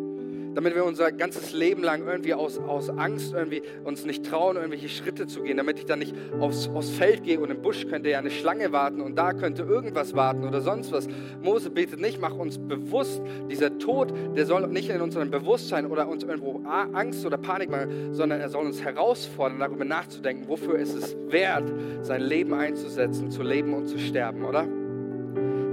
damit 0.55 0.75
wir 0.75 0.85
unser 0.85 1.11
ganzes 1.11 1.53
Leben 1.53 1.83
lang 1.83 2.05
irgendwie 2.05 2.33
aus, 2.33 2.59
aus 2.59 2.89
Angst 2.89 3.33
irgendwie 3.33 3.61
uns 3.83 4.05
nicht 4.05 4.25
trauen, 4.25 4.55
irgendwelche 4.55 4.89
Schritte 4.89 5.27
zu 5.27 5.43
gehen, 5.43 5.57
damit 5.57 5.79
ich 5.79 5.85
dann 5.85 5.99
nicht 5.99 6.15
aufs, 6.39 6.69
aufs 6.69 6.89
Feld 6.89 7.23
gehe 7.23 7.39
und 7.39 7.49
im 7.49 7.61
Busch 7.61 7.87
könnte 7.87 8.09
ja 8.09 8.19
eine 8.19 8.31
Schlange 8.31 8.71
warten 8.71 9.01
und 9.01 9.15
da 9.15 9.33
könnte 9.33 9.63
irgendwas 9.63 10.15
warten 10.15 10.47
oder 10.47 10.61
sonst 10.61 10.91
was. 10.91 11.07
Mose 11.41 11.69
betet 11.69 11.99
nicht, 11.99 12.19
mach 12.19 12.35
uns 12.35 12.57
bewusst, 12.57 13.21
dieser 13.49 13.77
Tod, 13.77 14.13
der 14.35 14.45
soll 14.45 14.67
nicht 14.67 14.89
in 14.89 15.01
unserem 15.01 15.31
Bewusstsein 15.31 15.85
oder 15.85 16.07
uns 16.07 16.23
irgendwo 16.23 16.61
Angst 16.65 17.25
oder 17.25 17.37
Panik 17.37 17.69
machen, 17.69 18.13
sondern 18.13 18.41
er 18.41 18.49
soll 18.49 18.65
uns 18.65 18.83
herausfordern, 18.83 19.59
darüber 19.59 19.85
nachzudenken, 19.85 20.47
wofür 20.47 20.77
ist 20.77 20.95
es 20.95 21.15
wert, 21.29 21.71
sein 22.01 22.21
Leben 22.21 22.53
einzusetzen, 22.53 23.31
zu 23.31 23.43
leben 23.43 23.73
und 23.73 23.87
zu 23.87 23.97
sterben, 23.97 24.45
oder? 24.45 24.67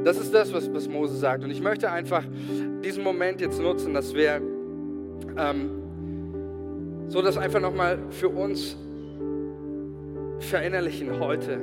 Das 0.05 0.17
ist 0.17 0.33
das, 0.33 0.53
was, 0.53 0.73
was 0.73 0.89
Mose 0.89 1.17
sagt. 1.17 1.45
Und 1.45 1.51
ich 1.51 1.61
möchte 1.61 1.91
einfach 1.91 2.25
diesen 2.83 3.03
Moment 3.03 3.41
jetzt 3.41 3.61
nutzen, 3.61 3.93
dass 3.95 4.15
wir 4.15 4.41
ähm, 5.37 7.09
so 7.09 7.23
das 7.23 7.39
einfach 7.39 7.61
nochmal 7.61 7.99
für 8.11 8.29
uns 8.29 8.77
verinnerlichen 10.41 11.19
heute. 11.21 11.59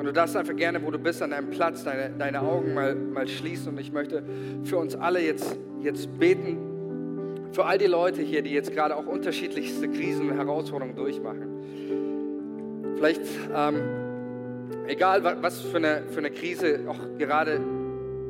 Und 0.00 0.04
du 0.04 0.12
darfst 0.12 0.36
einfach 0.36 0.56
gerne, 0.56 0.82
wo 0.82 0.90
du 0.90 0.98
bist, 0.98 1.22
an 1.22 1.30
deinem 1.30 1.50
Platz 1.50 1.84
deine, 1.84 2.10
deine 2.18 2.40
Augen 2.40 2.72
mal, 2.72 2.94
mal 2.94 3.28
schließen. 3.28 3.68
Und 3.68 3.80
ich 3.80 3.92
möchte 3.92 4.22
für 4.64 4.78
uns 4.78 4.94
alle 4.94 5.20
jetzt, 5.20 5.58
jetzt 5.82 6.18
beten, 6.18 6.56
für 7.52 7.66
all 7.66 7.78
die 7.78 7.86
Leute 7.86 8.22
hier, 8.22 8.42
die 8.42 8.50
jetzt 8.50 8.72
gerade 8.72 8.96
auch 8.96 9.06
unterschiedlichste 9.06 9.88
Krisen 9.88 10.30
und 10.30 10.36
Herausforderungen 10.36 10.96
durchmachen. 10.96 12.94
Vielleicht, 12.96 13.22
ähm, 13.54 13.76
egal 14.86 15.22
was 15.42 15.60
für 15.60 15.76
eine, 15.76 16.04
für 16.08 16.18
eine 16.18 16.30
Krise 16.30 16.80
auch 16.88 17.18
gerade 17.18 17.60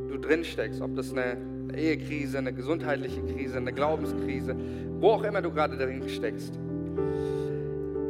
du 0.09 0.19
drin 0.19 0.45
steckst, 0.45 0.81
ob 0.81 0.97
das 0.97 1.13
eine 1.13 1.37
eine 1.71 1.79
Ehekrise, 1.79 2.39
eine 2.39 2.53
gesundheitliche 2.53 3.23
Krise, 3.23 3.59
eine 3.59 3.73
Glaubenskrise, 3.73 4.57
wo 4.99 5.11
auch 5.11 5.23
immer 5.23 5.41
du 5.41 5.51
gerade 5.51 5.77
drin 5.77 6.09
steckst. 6.09 6.55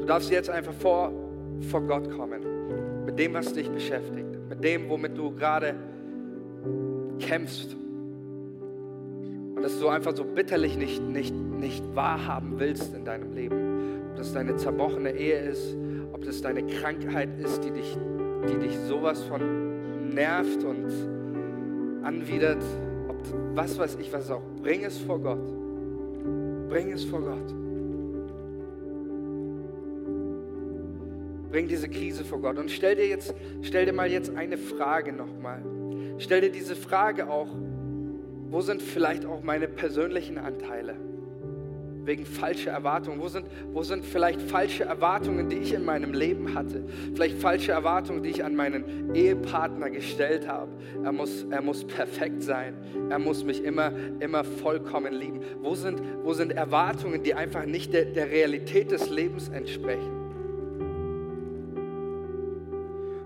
Du 0.00 0.04
darfst 0.06 0.30
jetzt 0.30 0.50
einfach 0.50 0.72
vor, 0.72 1.12
vor 1.70 1.82
Gott 1.82 2.10
kommen, 2.10 3.04
mit 3.04 3.18
dem, 3.18 3.34
was 3.34 3.52
dich 3.52 3.68
beschäftigt, 3.68 4.28
mit 4.48 4.64
dem, 4.64 4.88
womit 4.88 5.16
du 5.16 5.34
gerade 5.34 5.74
kämpfst. 7.18 7.76
Und 9.54 9.62
dass 9.62 9.78
du 9.78 9.88
einfach 9.88 10.16
so 10.16 10.24
bitterlich 10.24 10.76
nicht, 10.76 11.02
nicht, 11.02 11.34
nicht 11.34 11.84
wahrhaben 11.94 12.54
willst 12.58 12.94
in 12.94 13.04
deinem 13.04 13.34
Leben. 13.34 14.08
Ob 14.10 14.16
das 14.16 14.32
deine 14.32 14.56
zerbrochene 14.56 15.12
Ehe 15.12 15.38
ist, 15.38 15.76
ob 16.12 16.24
das 16.24 16.40
deine 16.40 16.66
Krankheit 16.66 17.28
ist, 17.38 17.62
die 17.62 17.70
dich, 17.70 17.98
die 18.48 18.58
dich 18.58 18.76
sowas 18.88 19.22
von 19.24 20.08
nervt 20.08 20.64
und 20.64 20.86
anwidert 22.02 22.62
was 23.54 23.78
weiß 23.78 23.96
ich, 24.00 24.12
was 24.12 24.30
auch. 24.30 24.42
Bring 24.62 24.84
es 24.84 24.98
vor 24.98 25.18
Gott. 25.18 25.40
Bring 26.68 26.92
es 26.92 27.04
vor 27.04 27.20
Gott. 27.20 27.54
Bring 31.50 31.66
diese 31.66 31.88
Krise 31.88 32.24
vor 32.24 32.40
Gott. 32.40 32.58
Und 32.58 32.70
stell 32.70 32.94
dir 32.94 33.08
jetzt, 33.08 33.34
stell 33.62 33.86
dir 33.86 33.92
mal 33.92 34.10
jetzt 34.10 34.36
eine 34.36 34.56
Frage 34.56 35.12
nochmal. 35.12 35.62
Stell 36.18 36.42
dir 36.42 36.50
diese 36.50 36.76
Frage 36.76 37.28
auch, 37.28 37.48
wo 38.50 38.60
sind 38.60 38.82
vielleicht 38.82 39.24
auch 39.26 39.42
meine 39.42 39.68
persönlichen 39.68 40.38
Anteile? 40.38 40.96
Wegen 42.10 42.26
falscher 42.26 42.72
Erwartungen? 42.72 43.20
Wo 43.20 43.28
sind, 43.28 43.46
wo 43.72 43.84
sind 43.84 44.04
vielleicht 44.04 44.42
falsche 44.42 44.82
Erwartungen, 44.82 45.48
die 45.48 45.58
ich 45.58 45.72
in 45.72 45.84
meinem 45.84 46.12
Leben 46.12 46.54
hatte? 46.54 46.82
Vielleicht 47.14 47.38
falsche 47.38 47.70
Erwartungen, 47.70 48.24
die 48.24 48.30
ich 48.30 48.42
an 48.42 48.56
meinen 48.56 49.14
Ehepartner 49.14 49.90
gestellt 49.90 50.48
habe. 50.48 50.72
Er 51.04 51.12
muss, 51.12 51.46
er 51.48 51.62
muss 51.62 51.84
perfekt 51.84 52.42
sein. 52.42 52.74
Er 53.10 53.20
muss 53.20 53.44
mich 53.44 53.62
immer, 53.62 53.92
immer 54.18 54.42
vollkommen 54.42 55.14
lieben. 55.14 55.40
Wo 55.62 55.76
sind, 55.76 56.02
wo 56.24 56.32
sind 56.32 56.50
Erwartungen, 56.50 57.22
die 57.22 57.34
einfach 57.34 57.64
nicht 57.64 57.92
der, 57.92 58.06
der 58.06 58.28
Realität 58.28 58.90
des 58.90 59.08
Lebens 59.08 59.48
entsprechen? 59.48 60.18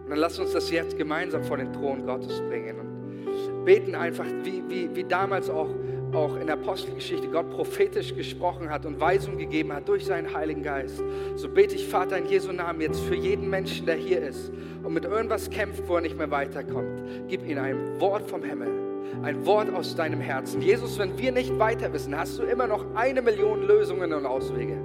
Und 0.04 0.10
dann 0.10 0.18
lass 0.18 0.38
uns 0.38 0.52
das 0.52 0.70
jetzt 0.70 0.98
gemeinsam 0.98 1.42
vor 1.42 1.56
den 1.56 1.72
Thron 1.72 2.04
Gottes 2.04 2.42
bringen 2.42 2.80
und 2.80 3.64
beten 3.64 3.94
einfach, 3.94 4.26
wie, 4.42 4.62
wie, 4.68 4.94
wie 4.94 5.04
damals 5.04 5.48
auch 5.48 5.70
auch 6.12 6.36
in 6.36 6.46
der 6.46 6.56
Apostelgeschichte 6.56 7.28
Gott 7.28 7.50
prophetisch 7.50 8.14
gesprochen 8.14 8.70
hat 8.70 8.86
und 8.86 9.00
Weisung 9.00 9.38
gegeben 9.38 9.72
hat 9.72 9.88
durch 9.88 10.04
seinen 10.04 10.32
Heiligen 10.32 10.62
Geist. 10.62 11.02
So 11.36 11.48
bete 11.48 11.74
ich, 11.74 11.86
Vater, 11.86 12.18
in 12.18 12.26
Jesu 12.26 12.52
Namen 12.52 12.80
jetzt 12.80 13.00
für 13.00 13.14
jeden 13.14 13.50
Menschen, 13.50 13.86
der 13.86 13.96
hier 13.96 14.22
ist 14.22 14.52
und 14.82 14.92
mit 14.92 15.04
irgendwas 15.04 15.50
kämpft, 15.50 15.88
wo 15.88 15.96
er 15.96 16.02
nicht 16.02 16.16
mehr 16.16 16.30
weiterkommt. 16.30 17.02
Gib 17.28 17.46
ihm 17.46 17.58
ein 17.58 18.00
Wort 18.00 18.28
vom 18.28 18.42
Himmel, 18.42 18.68
ein 19.22 19.44
Wort 19.46 19.72
aus 19.74 19.96
deinem 19.96 20.20
Herzen. 20.20 20.60
Jesus, 20.60 20.98
wenn 20.98 21.18
wir 21.18 21.32
nicht 21.32 21.58
weiter 21.58 21.92
wissen, 21.92 22.16
hast 22.16 22.38
du 22.38 22.42
immer 22.42 22.66
noch 22.66 22.84
eine 22.94 23.22
Million 23.22 23.66
Lösungen 23.66 24.12
und 24.12 24.26
Auswege. 24.26 24.76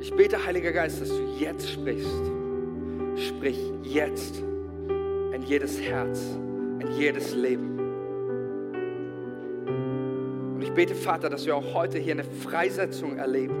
Ich 0.00 0.12
bete, 0.14 0.44
Heiliger 0.44 0.72
Geist, 0.72 1.00
dass 1.00 1.08
du 1.08 1.22
jetzt 1.38 1.70
sprichst. 1.70 2.32
Sprich 3.16 3.58
jetzt 3.82 4.42
in 5.32 5.42
jedes 5.42 5.80
Herz, 5.80 6.38
in 6.80 6.92
jedes 6.98 7.34
Leben. 7.34 7.85
Bete, 10.76 10.94
Vater, 10.94 11.30
dass 11.30 11.46
wir 11.46 11.56
auch 11.56 11.72
heute 11.72 11.98
hier 11.98 12.12
eine 12.12 12.24
Freisetzung 12.24 13.16
erleben. 13.16 13.54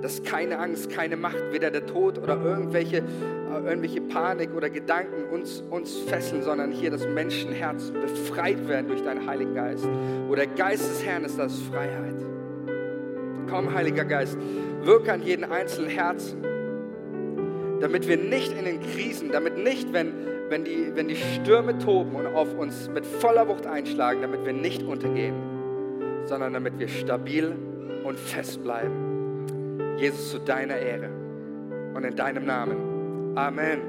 Dass 0.00 0.22
keine 0.22 0.58
Angst, 0.58 0.88
keine 0.88 1.18
Macht, 1.18 1.52
weder 1.52 1.70
der 1.70 1.84
Tod 1.84 2.16
oder 2.16 2.42
irgendwelche, 2.42 2.96
äh, 2.96 3.68
irgendwelche 3.68 4.00
Panik 4.00 4.54
oder 4.56 4.70
Gedanken 4.70 5.28
uns, 5.30 5.62
uns 5.70 5.98
fesseln, 5.98 6.42
sondern 6.42 6.72
hier 6.72 6.90
das 6.90 7.06
Menschenherz 7.06 7.90
befreit 7.90 8.66
werden 8.68 8.88
durch 8.88 9.02
deinen 9.02 9.26
Heiligen 9.26 9.54
Geist. 9.54 9.86
Wo 10.26 10.34
der 10.34 10.46
Geist 10.46 10.88
des 10.88 11.04
Herrn 11.04 11.24
ist, 11.24 11.38
das 11.38 11.52
ist 11.52 11.64
Freiheit. 11.64 12.16
Komm, 13.50 13.74
Heiliger 13.74 14.06
Geist, 14.06 14.38
wirke 14.82 15.12
an 15.12 15.22
jeden 15.22 15.44
einzelnen 15.44 15.90
Herzen, 15.90 16.42
damit 17.80 18.08
wir 18.08 18.16
nicht 18.16 18.50
in 18.58 18.64
den 18.64 18.80
Krisen, 18.80 19.30
damit 19.30 19.58
nicht, 19.58 19.92
wenn, 19.92 20.14
wenn, 20.48 20.64
die, 20.64 20.92
wenn 20.94 21.08
die 21.08 21.16
Stürme 21.16 21.76
toben 21.78 22.16
und 22.16 22.26
auf 22.26 22.54
uns 22.54 22.88
mit 22.88 23.04
voller 23.04 23.46
Wucht 23.46 23.66
einschlagen, 23.66 24.22
damit 24.22 24.46
wir 24.46 24.54
nicht 24.54 24.82
untergehen, 24.82 25.34
sondern 26.26 26.52
damit 26.52 26.78
wir 26.78 26.88
stabil 26.88 27.54
und 28.04 28.18
fest 28.18 28.62
bleiben. 28.62 29.96
Jesus, 29.98 30.30
zu 30.30 30.38
deiner 30.38 30.76
Ehre 30.76 31.08
und 31.94 32.04
in 32.04 32.14
deinem 32.14 32.44
Namen. 32.44 33.36
Amen. 33.36 33.80